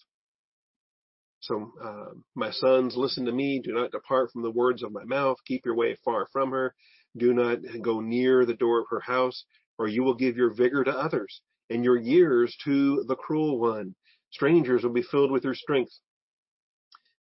So, 1.41 1.73
uh, 1.83 2.15
my 2.35 2.51
sons, 2.53 2.97
listen 2.97 3.27
to 3.27 3.33
me. 3.33 3.61
Do 3.63 3.75
not 3.75 3.91
depart 3.91 4.31
from 4.33 4.43
the 4.43 4.51
words 4.51 4.83
of 4.83 4.93
my 4.93 5.05
mouth. 5.05 5.37
Keep 5.47 5.67
your 5.67 5.77
way 5.77 5.99
far 6.03 6.27
from 6.33 6.53
her. 6.53 6.75
Do 7.17 7.33
not 7.33 7.59
go 7.81 8.01
near 8.01 8.45
the 8.45 8.55
door 8.55 8.81
of 8.81 8.87
her 8.91 9.01
house, 9.01 9.45
or 9.79 9.89
you 9.89 10.03
will 10.03 10.15
give 10.15 10.37
your 10.37 10.53
vigor 10.53 10.85
to 10.85 10.91
others 10.91 11.41
and 11.71 11.85
your 11.85 11.97
years 11.97 12.57
to 12.65 13.05
the 13.07 13.17
cruel 13.17 13.59
one. 13.59 13.95
Strangers 14.31 14.83
will 14.83 14.93
be 14.93 15.03
filled 15.03 15.31
with 15.31 15.45
your 15.45 15.55
strength. 15.55 15.93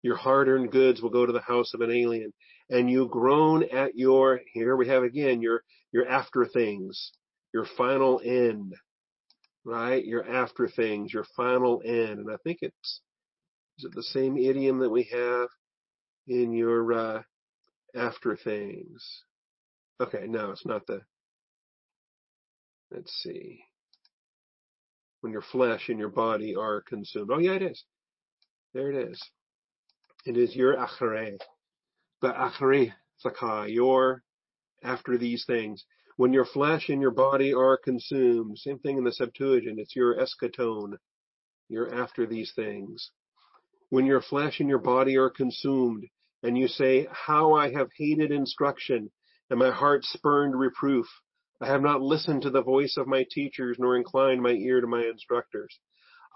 Your 0.02 0.16
hard-earned 0.16 0.72
goods 0.72 1.02
will 1.02 1.10
go 1.10 1.26
to 1.26 1.34
the 1.34 1.42
house 1.42 1.74
of 1.74 1.82
an 1.82 1.92
alien, 1.92 2.34
and 2.70 2.90
you 2.90 3.08
groan 3.08 3.64
at 3.64 3.96
your, 3.96 4.40
here 4.54 4.76
we 4.76 4.88
have 4.88 5.04
again, 5.04 5.42
your, 5.42 5.64
your 5.92 6.08
after 6.08 6.46
things, 6.46 7.12
your 7.54 7.66
final 7.78 8.22
end, 8.24 8.74
right? 9.64 10.04
Your 10.04 10.28
after 10.28 10.68
things, 10.68 11.14
your 11.14 11.26
final 11.36 11.82
end. 11.86 12.20
And 12.20 12.32
I 12.32 12.38
think 12.44 12.60
it's, 12.62 13.02
is 13.78 13.86
it 13.86 13.94
the 13.94 14.04
same 14.04 14.38
idiom 14.38 14.80
that 14.80 14.90
we 14.90 15.04
have 15.12 15.50
in 16.28 16.54
your, 16.54 16.94
uh, 16.94 17.22
after 17.94 18.36
things? 18.38 19.24
Okay, 20.02 20.26
no, 20.28 20.50
it's 20.50 20.66
not 20.66 20.88
the, 20.88 21.02
let's 22.90 23.14
see. 23.22 23.60
When 25.22 25.32
your 25.32 25.44
flesh 25.44 25.90
and 25.90 26.00
your 26.00 26.10
body 26.10 26.56
are 26.56 26.82
consumed. 26.82 27.30
Oh 27.32 27.38
yeah, 27.38 27.54
it 27.54 27.62
is. 27.62 27.84
There 28.74 28.90
it 28.90 29.12
is. 29.12 29.22
It 30.26 30.38
is 30.38 30.56
your 30.56 30.76
achere. 30.76 31.38
The 32.22 32.30
achere, 32.30 32.94
zaka, 33.24 33.72
your 33.72 34.24
after 34.84 35.20
these 35.20 35.46
things. 35.46 35.86
When 36.18 36.34
your 36.34 36.46
flesh 36.46 36.90
and 36.90 37.00
your 37.00 37.12
body 37.12 37.54
are 37.54 37.78
consumed, 37.78 38.58
same 38.58 38.80
thing 38.80 38.98
in 38.98 39.04
the 39.04 39.12
Septuagint, 39.12 39.80
it's 39.80 39.96
your 39.96 40.16
eschaton, 40.16 40.94
you're 41.70 41.94
after 41.94 42.26
these 42.26 42.52
things. 42.56 43.12
When 43.90 44.08
your 44.08 44.22
flesh 44.22 44.60
and 44.60 44.70
your 44.70 44.80
body 44.80 45.18
are 45.18 45.30
consumed, 45.30 46.06
and 46.42 46.58
you 46.58 46.68
say, 46.68 47.08
How 47.12 47.54
I 47.54 47.72
have 47.72 47.90
hated 47.96 48.32
instruction, 48.32 49.12
and 49.52 49.60
my 49.60 49.70
heart 49.70 50.06
spurned 50.06 50.58
reproof. 50.58 51.06
I 51.60 51.68
have 51.68 51.82
not 51.82 52.02
listened 52.02 52.44
to 52.44 52.50
the 52.50 52.64
voice 52.64 52.96
of 52.98 53.06
my 53.06 53.26
teachers, 53.30 53.76
nor 53.78 53.98
inclined 53.98 54.42
my 54.42 54.52
ear 54.52 54.80
to 54.80 54.88
my 54.88 55.04
instructors. 55.04 55.78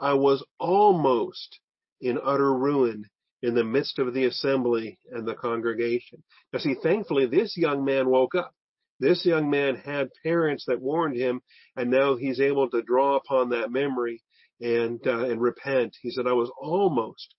I 0.01 0.15
was 0.15 0.45
almost 0.59 1.61
in 2.01 2.19
utter 2.21 2.53
ruin 2.53 3.05
in 3.41 3.55
the 3.55 3.63
midst 3.63 3.99
of 3.99 4.13
the 4.13 4.25
assembly 4.25 4.99
and 5.09 5.25
the 5.25 5.33
congregation. 5.33 6.23
Now 6.51 6.59
see, 6.59 6.75
thankfully 6.83 7.25
this 7.25 7.55
young 7.55 7.85
man 7.85 8.09
woke 8.09 8.35
up. 8.35 8.53
This 8.99 9.25
young 9.25 9.49
man 9.49 9.77
had 9.77 10.09
parents 10.21 10.65
that 10.67 10.81
warned 10.81 11.15
him 11.15 11.39
and 11.77 11.89
now 11.89 12.17
he's 12.17 12.41
able 12.41 12.69
to 12.71 12.81
draw 12.81 13.15
upon 13.15 13.49
that 13.49 13.71
memory 13.71 14.21
and, 14.59 14.99
uh, 15.07 15.23
and 15.23 15.41
repent. 15.41 15.95
He 16.01 16.11
said, 16.11 16.27
I 16.27 16.33
was 16.33 16.51
almost 16.61 17.33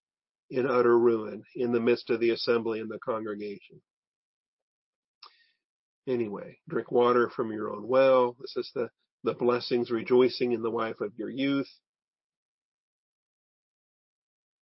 in 0.48 0.66
utter 0.66 0.98
ruin 0.98 1.42
in 1.54 1.72
the 1.72 1.80
midst 1.80 2.08
of 2.08 2.20
the 2.20 2.30
assembly 2.30 2.80
and 2.80 2.90
the 2.90 2.98
congregation. 2.98 3.82
Anyway, 6.08 6.58
drink 6.68 6.92
water 6.92 7.28
from 7.28 7.52
your 7.52 7.70
own 7.70 7.86
well. 7.86 8.36
This 8.40 8.56
is 8.56 8.70
the, 8.74 8.88
the 9.24 9.34
blessings, 9.34 9.90
rejoicing 9.90 10.52
in 10.52 10.62
the 10.62 10.70
wife 10.70 11.00
of 11.00 11.12
your 11.16 11.30
youth 11.30 11.68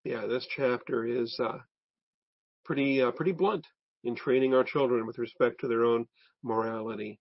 yeah, 0.05 0.27
this 0.27 0.47
chapter 0.57 1.05
is 1.07 1.39
uh, 1.39 1.59
pretty 2.65 3.03
uh, 3.03 3.11
pretty 3.11 3.33
blunt. 3.33 3.67
in 4.03 4.15
training 4.15 4.55
our 4.55 4.65
children 4.65 5.07
with 5.07 5.19
respect 5.19 5.61
to 5.61 5.69
their 5.69 5.85
own 5.85 6.07
morality. 6.43 7.21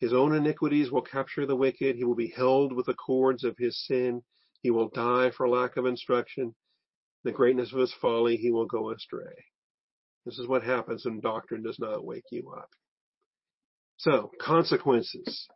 His 0.00 0.12
own 0.12 0.34
iniquities 0.34 0.90
will 0.90 1.02
capture 1.02 1.46
the 1.46 1.54
wicked. 1.54 1.94
He 1.94 2.04
will 2.04 2.16
be 2.16 2.32
held 2.34 2.72
with 2.72 2.86
the 2.86 2.94
cords 2.94 3.44
of 3.44 3.54
his 3.58 3.78
sin. 3.86 4.22
He 4.62 4.70
will 4.70 4.88
die 4.88 5.30
for 5.30 5.48
lack 5.48 5.76
of 5.76 5.86
instruction. 5.86 6.54
The 7.22 7.32
greatness 7.32 7.72
of 7.72 7.78
his 7.78 7.94
folly, 8.00 8.36
he 8.36 8.50
will 8.50 8.66
go 8.66 8.90
astray. 8.90 9.44
This 10.26 10.38
is 10.38 10.46
what 10.46 10.62
happens 10.62 11.04
when 11.04 11.20
doctrine 11.20 11.62
does 11.62 11.78
not 11.78 12.04
wake 12.04 12.24
you 12.30 12.52
up. 12.56 12.68
So, 13.96 14.30
consequences 14.40 15.48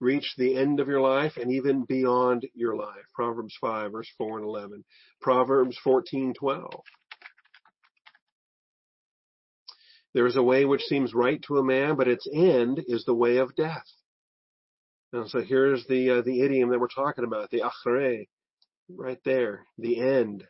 reach 0.00 0.34
the 0.36 0.56
end 0.56 0.80
of 0.80 0.88
your 0.88 1.00
life 1.00 1.36
and 1.36 1.50
even 1.50 1.84
beyond 1.84 2.46
your 2.54 2.76
life. 2.76 3.04
Proverbs 3.14 3.56
5 3.60 3.92
verse 3.92 4.08
4 4.18 4.38
and 4.38 4.46
11. 4.46 4.84
Proverbs 5.20 5.78
14:12. 5.84 6.82
There 10.12 10.26
is 10.26 10.36
a 10.36 10.42
way 10.42 10.64
which 10.64 10.82
seems 10.82 11.12
right 11.12 11.42
to 11.42 11.58
a 11.58 11.64
man, 11.64 11.96
but 11.96 12.06
its 12.06 12.28
end 12.32 12.84
is 12.86 13.04
the 13.04 13.14
way 13.14 13.38
of 13.38 13.56
death. 13.56 13.86
And 15.12 15.28
so 15.28 15.40
here's 15.40 15.84
the 15.86 16.18
uh, 16.18 16.22
the 16.22 16.42
idiom 16.42 16.70
that 16.70 16.80
we're 16.80 16.88
talking 16.88 17.24
about, 17.24 17.50
the 17.50 17.62
achre, 17.62 18.28
right 18.88 19.20
there, 19.24 19.66
the 19.78 20.00
end. 20.00 20.46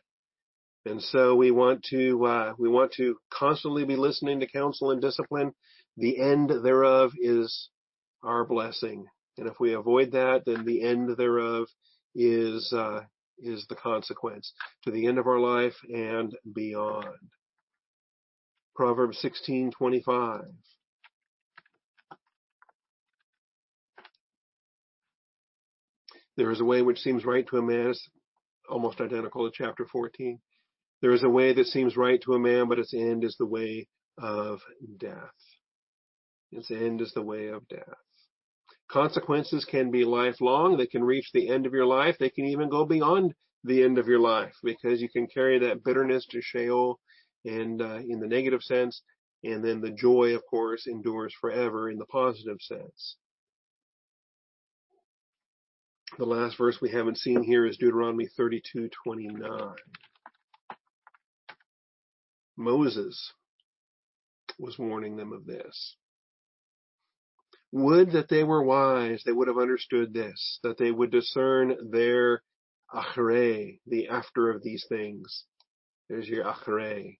And 0.85 1.01
so 1.01 1.35
we 1.35 1.49
want 1.49 1.83
to 1.89 2.25
uh, 2.25 2.53
we 2.59 2.69
want 2.69 2.91
to 2.93 3.17
constantly 3.31 3.85
be 3.85 3.95
listening 3.95 4.39
to 4.39 4.47
counsel 4.47 4.91
and 4.91 5.01
discipline. 5.01 5.51
The 5.97 6.19
end 6.19 6.51
thereof 6.63 7.11
is 7.17 7.69
our 8.23 8.45
blessing, 8.45 9.05
and 9.37 9.47
if 9.47 9.59
we 9.59 9.73
avoid 9.73 10.11
that, 10.11 10.43
then 10.45 10.63
the 10.63 10.83
end 10.83 11.09
thereof 11.17 11.67
is 12.13 12.71
uh, 12.71 13.01
is 13.39 13.65
the 13.67 13.75
consequence 13.75 14.53
to 14.83 14.91
the 14.91 15.07
end 15.07 15.17
of 15.17 15.25
our 15.25 15.39
life 15.39 15.75
and 15.91 16.35
beyond. 16.53 17.07
Proverbs 18.75 19.17
16:25. 19.23 20.43
There 26.37 26.51
is 26.51 26.59
a 26.59 26.65
way 26.65 26.81
which 26.81 26.99
seems 26.99 27.25
right 27.25 27.47
to 27.47 27.57
a 27.57 27.61
man, 27.61 27.91
it's 27.91 28.09
almost 28.69 28.99
identical 28.99 29.49
to 29.49 29.55
chapter 29.55 29.85
14. 29.85 30.39
There 31.01 31.11
is 31.11 31.23
a 31.23 31.29
way 31.29 31.53
that 31.53 31.67
seems 31.67 31.97
right 31.97 32.21
to 32.21 32.33
a 32.33 32.39
man, 32.39 32.67
but 32.67 32.79
its 32.79 32.93
end 32.93 33.23
is 33.23 33.35
the 33.37 33.45
way 33.45 33.87
of 34.17 34.59
death. 34.97 35.35
Its 36.51 36.71
end 36.71 37.01
is 37.01 37.11
the 37.13 37.21
way 37.21 37.47
of 37.47 37.67
death. 37.67 37.83
Consequences 38.89 39.65
can 39.65 39.91
be 39.91 40.05
lifelong. 40.05 40.77
They 40.77 40.87
can 40.87 41.03
reach 41.03 41.29
the 41.33 41.49
end 41.49 41.65
of 41.65 41.73
your 41.73 41.85
life. 41.85 42.17
They 42.19 42.29
can 42.29 42.45
even 42.45 42.69
go 42.69 42.85
beyond 42.85 43.33
the 43.63 43.83
end 43.83 43.97
of 43.97 44.07
your 44.07 44.19
life 44.19 44.53
because 44.63 45.01
you 45.01 45.09
can 45.09 45.27
carry 45.27 45.59
that 45.59 45.83
bitterness 45.83 46.25
to 46.27 46.41
Sheol 46.41 46.99
and 47.45 47.81
uh, 47.81 47.97
in 47.97 48.19
the 48.19 48.27
negative 48.27 48.61
sense, 48.61 49.01
and 49.43 49.63
then 49.63 49.81
the 49.81 49.91
joy, 49.91 50.35
of 50.35 50.43
course, 50.49 50.87
endures 50.87 51.33
forever 51.39 51.89
in 51.89 51.97
the 51.97 52.05
positive 52.05 52.57
sense. 52.59 53.17
The 56.17 56.25
last 56.25 56.57
verse 56.57 56.79
we 56.81 56.91
haven't 56.91 57.17
seen 57.17 57.43
here 57.43 57.65
is 57.65 57.77
Deuteronomy 57.77 58.27
32:29. 58.39 59.75
Moses 62.57 63.33
was 64.59 64.77
warning 64.77 65.15
them 65.15 65.33
of 65.33 65.45
this. 65.45 65.95
Would 67.71 68.11
that 68.11 68.29
they 68.29 68.43
were 68.43 68.63
wise, 68.63 69.23
they 69.25 69.33
would 69.33 69.47
have 69.47 69.57
understood 69.57 70.13
this, 70.13 70.59
that 70.63 70.77
they 70.77 70.91
would 70.91 71.11
discern 71.11 71.75
their 71.91 72.41
achre, 72.93 73.79
the 73.85 74.07
after 74.07 74.49
of 74.49 74.63
these 74.63 74.85
things. 74.87 75.43
There's 76.09 76.27
your 76.27 76.45
achre. 76.45 77.17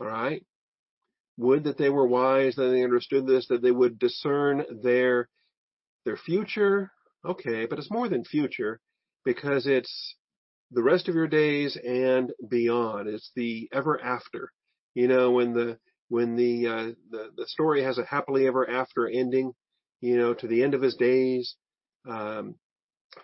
All 0.00 0.06
right? 0.06 0.44
Would 1.38 1.64
that 1.64 1.78
they 1.78 1.88
were 1.88 2.06
wise, 2.06 2.56
that 2.56 2.68
they 2.68 2.84
understood 2.84 3.26
this, 3.26 3.48
that 3.48 3.62
they 3.62 3.70
would 3.70 3.98
discern 3.98 4.64
their 4.82 5.28
their 6.04 6.16
future. 6.16 6.90
Okay, 7.24 7.66
but 7.66 7.78
it's 7.78 7.90
more 7.90 8.08
than 8.08 8.24
future 8.24 8.80
because 9.24 9.66
it's 9.66 10.16
the 10.72 10.82
rest 10.82 11.08
of 11.08 11.14
your 11.14 11.28
days 11.28 11.76
and 11.76 12.32
beyond. 12.48 13.08
It's 13.08 13.30
the 13.36 13.68
ever 13.72 14.02
after. 14.02 14.50
You 14.94 15.08
know, 15.08 15.30
when 15.30 15.52
the 15.52 15.78
when 16.08 16.36
the 16.36 16.66
uh, 16.66 16.90
the 17.10 17.30
the 17.36 17.46
story 17.46 17.82
has 17.82 17.98
a 17.98 18.04
happily 18.04 18.46
ever 18.46 18.68
after 18.68 19.08
ending, 19.08 19.52
you 20.00 20.16
know, 20.16 20.34
to 20.34 20.46
the 20.46 20.62
end 20.62 20.74
of 20.74 20.82
his 20.82 20.96
days. 20.96 21.56
Um, 22.08 22.56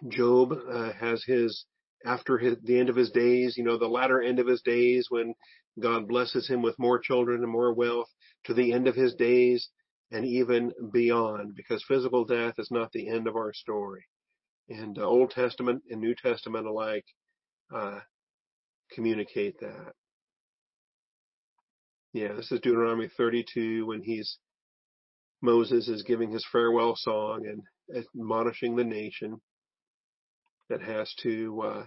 Job 0.08 0.52
uh, 0.52 0.92
has 0.92 1.24
his 1.24 1.64
after 2.04 2.38
his, 2.38 2.56
the 2.62 2.78
end 2.78 2.88
of 2.88 2.96
his 2.96 3.10
days, 3.10 3.56
you 3.56 3.64
know, 3.64 3.78
the 3.78 3.88
latter 3.88 4.20
end 4.20 4.38
of 4.38 4.46
his 4.46 4.62
days 4.62 5.06
when 5.08 5.34
God 5.80 6.06
blesses 6.08 6.48
him 6.48 6.62
with 6.62 6.78
more 6.78 6.98
children 6.98 7.42
and 7.42 7.50
more 7.50 7.72
wealth 7.72 8.08
to 8.44 8.54
the 8.54 8.72
end 8.72 8.86
of 8.86 8.94
his 8.94 9.14
days 9.14 9.68
and 10.10 10.24
even 10.24 10.72
beyond, 10.92 11.54
because 11.54 11.84
physical 11.86 12.24
death 12.24 12.54
is 12.58 12.70
not 12.70 12.92
the 12.92 13.08
end 13.08 13.26
of 13.26 13.36
our 13.36 13.52
story. 13.52 14.06
And 14.68 14.98
uh, 14.98 15.02
Old 15.02 15.30
Testament 15.30 15.82
and 15.90 16.00
New 16.00 16.14
Testament 16.14 16.66
alike 16.66 17.04
uh, 17.74 18.00
communicate 18.92 19.60
that. 19.60 19.92
Yeah, 22.12 22.32
this 22.32 22.50
is 22.50 22.60
Deuteronomy 22.60 23.08
32 23.16 23.86
when 23.86 24.02
he's 24.02 24.38
Moses 25.40 25.88
is 25.88 26.02
giving 26.02 26.30
his 26.30 26.44
farewell 26.50 26.96
song 26.96 27.46
and 27.46 27.62
admonishing 27.96 28.76
the 28.76 28.84
nation 28.84 29.40
that 30.68 30.82
has 30.82 31.12
to 31.22 31.62
uh, 31.62 31.84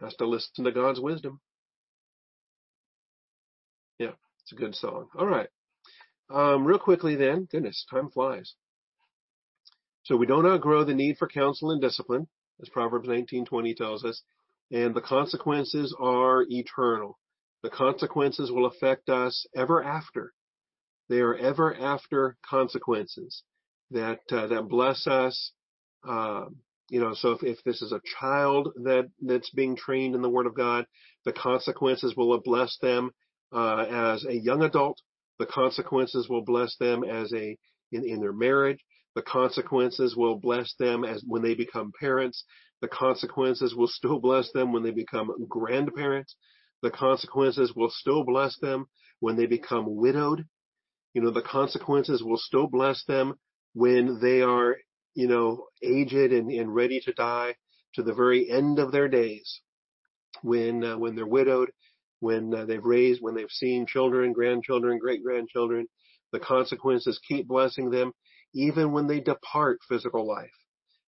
has 0.00 0.14
to 0.16 0.26
listen 0.26 0.64
to 0.64 0.72
God's 0.72 1.00
wisdom. 1.00 1.40
Yeah, 3.98 4.12
it's 4.42 4.52
a 4.52 4.56
good 4.56 4.74
song. 4.74 5.08
All 5.18 5.26
right. 5.26 5.48
Um, 6.28 6.64
real 6.64 6.78
quickly 6.78 7.14
then, 7.14 7.46
goodness, 7.50 7.86
time 7.90 8.10
flies. 8.10 8.54
So 10.04 10.16
we 10.16 10.26
don't 10.26 10.46
outgrow 10.46 10.84
the 10.84 10.94
need 10.94 11.16
for 11.18 11.28
counsel 11.28 11.70
and 11.70 11.80
discipline, 11.80 12.26
as 12.60 12.68
Proverbs 12.68 13.08
19:20 13.08 13.74
tells 13.76 14.04
us, 14.04 14.22
and 14.70 14.94
the 14.94 15.00
consequences 15.00 15.94
are 15.98 16.44
eternal. 16.48 17.18
The 17.62 17.70
consequences 17.70 18.50
will 18.50 18.66
affect 18.66 19.08
us 19.08 19.46
ever 19.54 19.82
after. 19.82 20.32
They 21.08 21.20
are 21.20 21.34
ever 21.34 21.74
after 21.74 22.36
consequences 22.48 23.42
that 23.90 24.20
uh, 24.30 24.48
that 24.48 24.68
bless 24.68 25.06
us. 25.06 25.52
Um, 26.06 26.56
you 26.88 27.00
know, 27.00 27.14
so 27.14 27.32
if, 27.32 27.42
if 27.42 27.62
this 27.64 27.82
is 27.82 27.92
a 27.92 28.00
child 28.20 28.68
that 28.84 29.08
that's 29.20 29.50
being 29.50 29.76
trained 29.76 30.14
in 30.14 30.22
the 30.22 30.30
Word 30.30 30.46
of 30.46 30.54
God, 30.54 30.86
the 31.24 31.32
consequences 31.32 32.14
will 32.16 32.40
bless 32.40 32.76
them 32.78 33.10
uh, 33.52 33.84
as 33.88 34.24
a 34.24 34.34
young 34.34 34.62
adult. 34.62 34.98
The 35.38 35.46
consequences 35.46 36.28
will 36.28 36.44
bless 36.44 36.76
them 36.76 37.04
as 37.04 37.32
a 37.32 37.56
in, 37.92 38.04
in 38.04 38.20
their 38.20 38.32
marriage. 38.32 38.80
The 39.16 39.22
consequences 39.22 40.14
will 40.14 40.38
bless 40.38 40.72
them 40.78 41.04
as 41.04 41.24
when 41.26 41.42
they 41.42 41.54
become 41.54 41.90
parents. 41.98 42.44
The 42.80 42.88
consequences 42.88 43.74
will 43.74 43.88
still 43.88 44.20
bless 44.20 44.52
them 44.52 44.72
when 44.72 44.84
they 44.84 44.92
become 44.92 45.34
grandparents. 45.48 46.36
The 46.82 46.92
consequences 46.92 47.72
will 47.74 47.90
still 47.90 48.22
bless 48.22 48.56
them 48.60 48.86
when 49.18 49.36
they 49.36 49.46
become 49.46 49.96
widowed. 49.96 50.44
You 51.14 51.22
know, 51.22 51.30
the 51.30 51.42
consequences 51.42 52.22
will 52.22 52.36
still 52.36 52.68
bless 52.68 53.04
them 53.06 53.34
when 53.72 54.20
they 54.20 54.42
are, 54.42 54.76
you 55.14 55.26
know, 55.26 55.66
aged 55.82 56.32
and, 56.32 56.50
and 56.50 56.72
ready 56.72 57.00
to 57.00 57.12
die 57.12 57.56
to 57.94 58.04
the 58.04 58.14
very 58.14 58.48
end 58.48 58.78
of 58.78 58.92
their 58.92 59.08
days. 59.08 59.60
When, 60.42 60.84
uh, 60.84 60.98
when 60.98 61.16
they're 61.16 61.26
widowed 61.26 61.70
when 62.20 62.54
uh, 62.54 62.64
they've 62.64 62.84
raised, 62.84 63.20
when 63.20 63.34
they've 63.34 63.50
seen 63.50 63.86
children, 63.86 64.32
grandchildren, 64.32 64.98
great 64.98 65.22
grandchildren. 65.22 65.86
The 66.32 66.40
consequences 66.40 67.20
keep 67.26 67.46
blessing 67.46 67.90
them 67.90 68.12
even 68.56 68.92
when 68.92 69.06
they 69.06 69.20
depart 69.20 69.78
physical 69.86 70.26
life. 70.26 70.50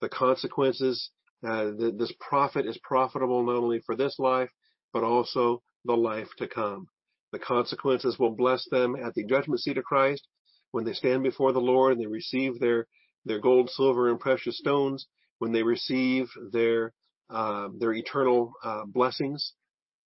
The 0.03 0.11
consequences, 0.11 1.11
uh, 1.43 1.65
the, 1.65 1.95
this 1.97 2.13
profit 2.21 2.67
is 2.67 2.79
profitable 2.83 3.45
not 3.45 3.57
only 3.57 3.81
for 3.81 3.97
this 3.97 4.17
life, 4.19 4.51
but 4.93 5.03
also 5.03 5.63
the 5.87 5.97
life 5.97 6.29
to 6.39 6.47
come. 6.47 6.87
The 7.33 7.39
consequences 7.39 8.19
will 8.19 8.37
bless 8.37 8.69
them 8.71 8.95
at 8.95 9.15
the 9.15 9.25
judgment 9.25 9.61
seat 9.61 9.79
of 9.79 9.85
Christ 9.85 10.27
when 10.73 10.85
they 10.85 10.93
stand 10.93 11.23
before 11.23 11.53
the 11.53 11.61
Lord 11.61 11.93
and 11.93 12.01
they 12.01 12.07
receive 12.07 12.59
their, 12.59 12.87
their 13.25 13.41
gold, 13.41 13.71
silver, 13.71 14.11
and 14.11 14.21
precious 14.21 14.59
stones, 14.59 15.07
when 15.39 15.53
they 15.53 15.63
receive 15.63 16.29
their, 16.53 16.93
uh, 17.31 17.69
their 17.79 17.95
eternal 17.95 18.53
uh, 18.63 18.85
blessings 18.85 19.55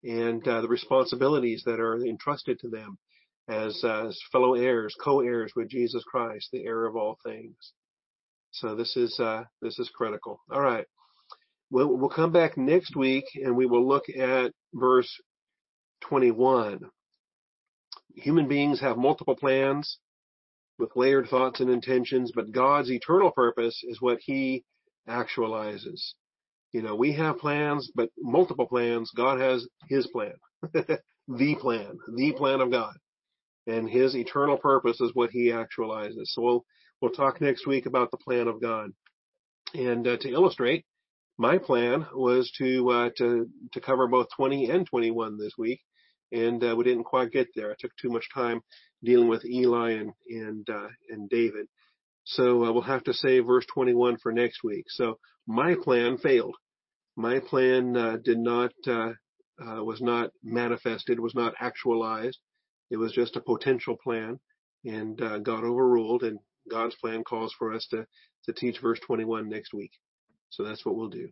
and 0.05 0.47
uh, 0.47 0.61
the 0.61 0.68
responsibilities 0.68 1.64
that 1.66 1.80
are 1.80 1.97
entrusted 2.05 2.61
to 2.61 2.68
them 2.68 2.99
as, 3.49 3.80
uh, 3.84 4.09
as 4.09 4.18
fellow 4.32 4.55
heirs, 4.55 4.95
co-heirs 5.03 5.53
with 5.55 5.68
Jesus 5.68 6.03
Christ, 6.05 6.49
the 6.53 6.64
heir 6.64 6.86
of 6.86 6.97
all 6.97 7.18
things. 7.24 7.57
So 8.53 8.74
this 8.74 8.97
is 8.97 9.18
uh, 9.18 9.45
this 9.61 9.78
is 9.78 9.90
critical. 9.95 10.40
All 10.51 10.61
right. 10.61 10.86
We'll, 11.70 11.97
we'll 11.97 12.09
come 12.09 12.30
back 12.30 12.57
next 12.57 12.95
week 12.95 13.24
and 13.34 13.57
we 13.57 13.66
will 13.66 13.86
look 13.86 14.05
at 14.09 14.53
verse 14.72 15.11
21. 16.03 16.80
Human 18.14 18.47
beings 18.47 18.80
have 18.80 18.97
multiple 18.97 19.34
plans 19.34 19.99
with 20.78 20.95
layered 20.95 21.28
thoughts 21.28 21.61
and 21.61 21.70
intentions, 21.70 22.30
but 22.32 22.53
God's 22.53 22.90
eternal 22.90 23.32
purpose 23.32 23.82
is 23.82 24.01
what 24.01 24.18
He 24.20 24.64
actualizes. 25.09 26.01
You 26.74 26.82
know, 26.82 26.97
we 26.97 27.12
have 27.12 27.38
plans, 27.38 27.90
but 27.95 28.11
multiple 28.18 28.66
plans. 28.66 29.12
God 29.16 29.40
has 29.40 29.64
his 29.88 30.09
plan. 30.09 30.34
the 30.72 31.55
plan, 31.61 31.99
the 32.16 32.32
plan 32.32 32.61
of 32.61 32.72
God. 32.72 32.95
And 33.66 33.88
his 33.88 34.14
eternal 34.14 34.58
purpose 34.58 35.00
is 35.00 35.12
what 35.14 35.30
he 35.30 35.48
actualizes. 35.48 36.26
So 36.26 36.42
we'll, 36.42 36.64
we'll 37.00 37.12
talk 37.12 37.40
next 37.40 37.66
week 37.66 37.86
about 37.86 38.10
the 38.10 38.18
plan 38.18 38.46
of 38.48 38.60
God. 38.60 38.90
And 39.72 40.06
uh, 40.06 40.16
to 40.18 40.28
illustrate, 40.28 40.84
my 41.38 41.58
plan 41.58 42.06
was 42.14 42.52
to, 42.58 42.90
uh, 42.90 43.10
to, 43.18 43.48
to 43.72 43.80
cover 43.80 44.06
both 44.06 44.28
20 44.36 44.70
and 44.70 44.86
21 44.86 45.38
this 45.38 45.54
week. 45.58 45.80
And 46.30 46.62
uh, 46.62 46.74
we 46.76 46.84
didn't 46.84 47.04
quite 47.04 47.32
get 47.32 47.48
there. 47.54 47.70
I 47.70 47.74
took 47.78 47.92
too 48.00 48.10
much 48.10 48.26
time 48.34 48.60
dealing 49.02 49.28
with 49.28 49.44
Eli 49.44 49.92
and, 49.92 50.12
and, 50.28 50.68
uh, 50.68 50.88
and 51.08 51.28
David. 51.28 51.66
So 52.24 52.64
uh, 52.64 52.72
we'll 52.72 52.82
have 52.82 53.04
to 53.04 53.14
save 53.14 53.46
verse 53.46 53.66
21 53.72 54.18
for 54.22 54.32
next 54.32 54.62
week. 54.62 54.86
So 54.88 55.18
my 55.46 55.74
plan 55.82 56.18
failed. 56.18 56.56
My 57.16 57.40
plan 57.40 57.96
uh, 57.96 58.16
did 58.22 58.38
not 58.38 58.72
was 59.58 60.00
not 60.00 60.30
manifested, 60.42 61.20
was 61.20 61.34
not 61.34 61.54
actualized. 61.60 62.38
It 62.91 62.97
was 62.97 63.12
just 63.12 63.37
a 63.37 63.41
potential 63.41 63.97
plan, 63.97 64.39
and 64.85 65.20
uh, 65.20 65.39
God 65.39 65.64
overruled. 65.64 66.22
And 66.22 66.39
God's 66.70 66.95
plan 66.97 67.24
calls 67.24 67.55
for 67.59 67.72
us 67.72 67.87
to 67.91 68.07
to 68.45 68.53
teach 68.53 68.78
verse 68.80 69.01
21 69.07 69.49
next 69.49 69.72
week. 69.72 69.93
So 70.51 70.64
that's 70.64 70.85
what 70.85 70.97
we'll 70.97 71.09
do. 71.09 71.28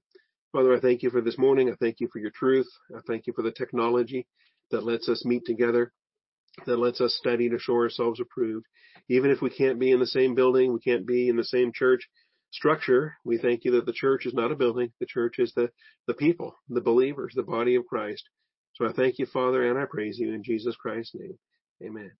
Father, 0.52 0.74
I 0.74 0.80
thank 0.80 1.02
you 1.02 1.10
for 1.10 1.20
this 1.20 1.38
morning. 1.38 1.70
I 1.70 1.74
thank 1.80 2.00
you 2.00 2.08
for 2.12 2.18
your 2.18 2.30
truth. 2.30 2.66
I 2.94 3.00
thank 3.06 3.26
you 3.26 3.32
for 3.34 3.42
the 3.42 3.52
technology 3.52 4.26
that 4.70 4.84
lets 4.84 5.08
us 5.08 5.24
meet 5.24 5.44
together, 5.44 5.92
that 6.66 6.78
lets 6.78 7.00
us 7.00 7.14
study 7.14 7.48
to 7.50 7.58
show 7.58 7.74
ourselves 7.74 8.20
approved. 8.20 8.66
Even 9.08 9.30
if 9.30 9.40
we 9.42 9.50
can't 9.50 9.78
be 9.78 9.90
in 9.90 10.00
the 10.00 10.06
same 10.06 10.34
building, 10.34 10.72
we 10.72 10.80
can't 10.80 11.06
be 11.06 11.28
in 11.28 11.36
the 11.36 11.44
same 11.44 11.72
church, 11.74 12.08
structure, 12.52 13.16
we 13.24 13.38
thank 13.38 13.64
you 13.64 13.72
that 13.72 13.86
the 13.86 13.92
church 13.92 14.26
is 14.26 14.34
not 14.34 14.52
a 14.52 14.56
building. 14.56 14.92
The 15.00 15.06
church 15.06 15.38
is 15.38 15.52
the, 15.54 15.70
the 16.06 16.14
people, 16.14 16.54
the 16.68 16.80
believers, 16.80 17.32
the 17.34 17.42
body 17.42 17.74
of 17.74 17.86
Christ. 17.86 18.24
So 18.74 18.86
I 18.86 18.92
thank 18.92 19.18
you, 19.18 19.26
Father, 19.26 19.68
and 19.70 19.78
I 19.78 19.86
praise 19.86 20.18
you 20.18 20.34
in 20.34 20.42
Jesus 20.42 20.76
Christ's 20.76 21.16
name. 21.16 21.38
Amen. 21.84 22.12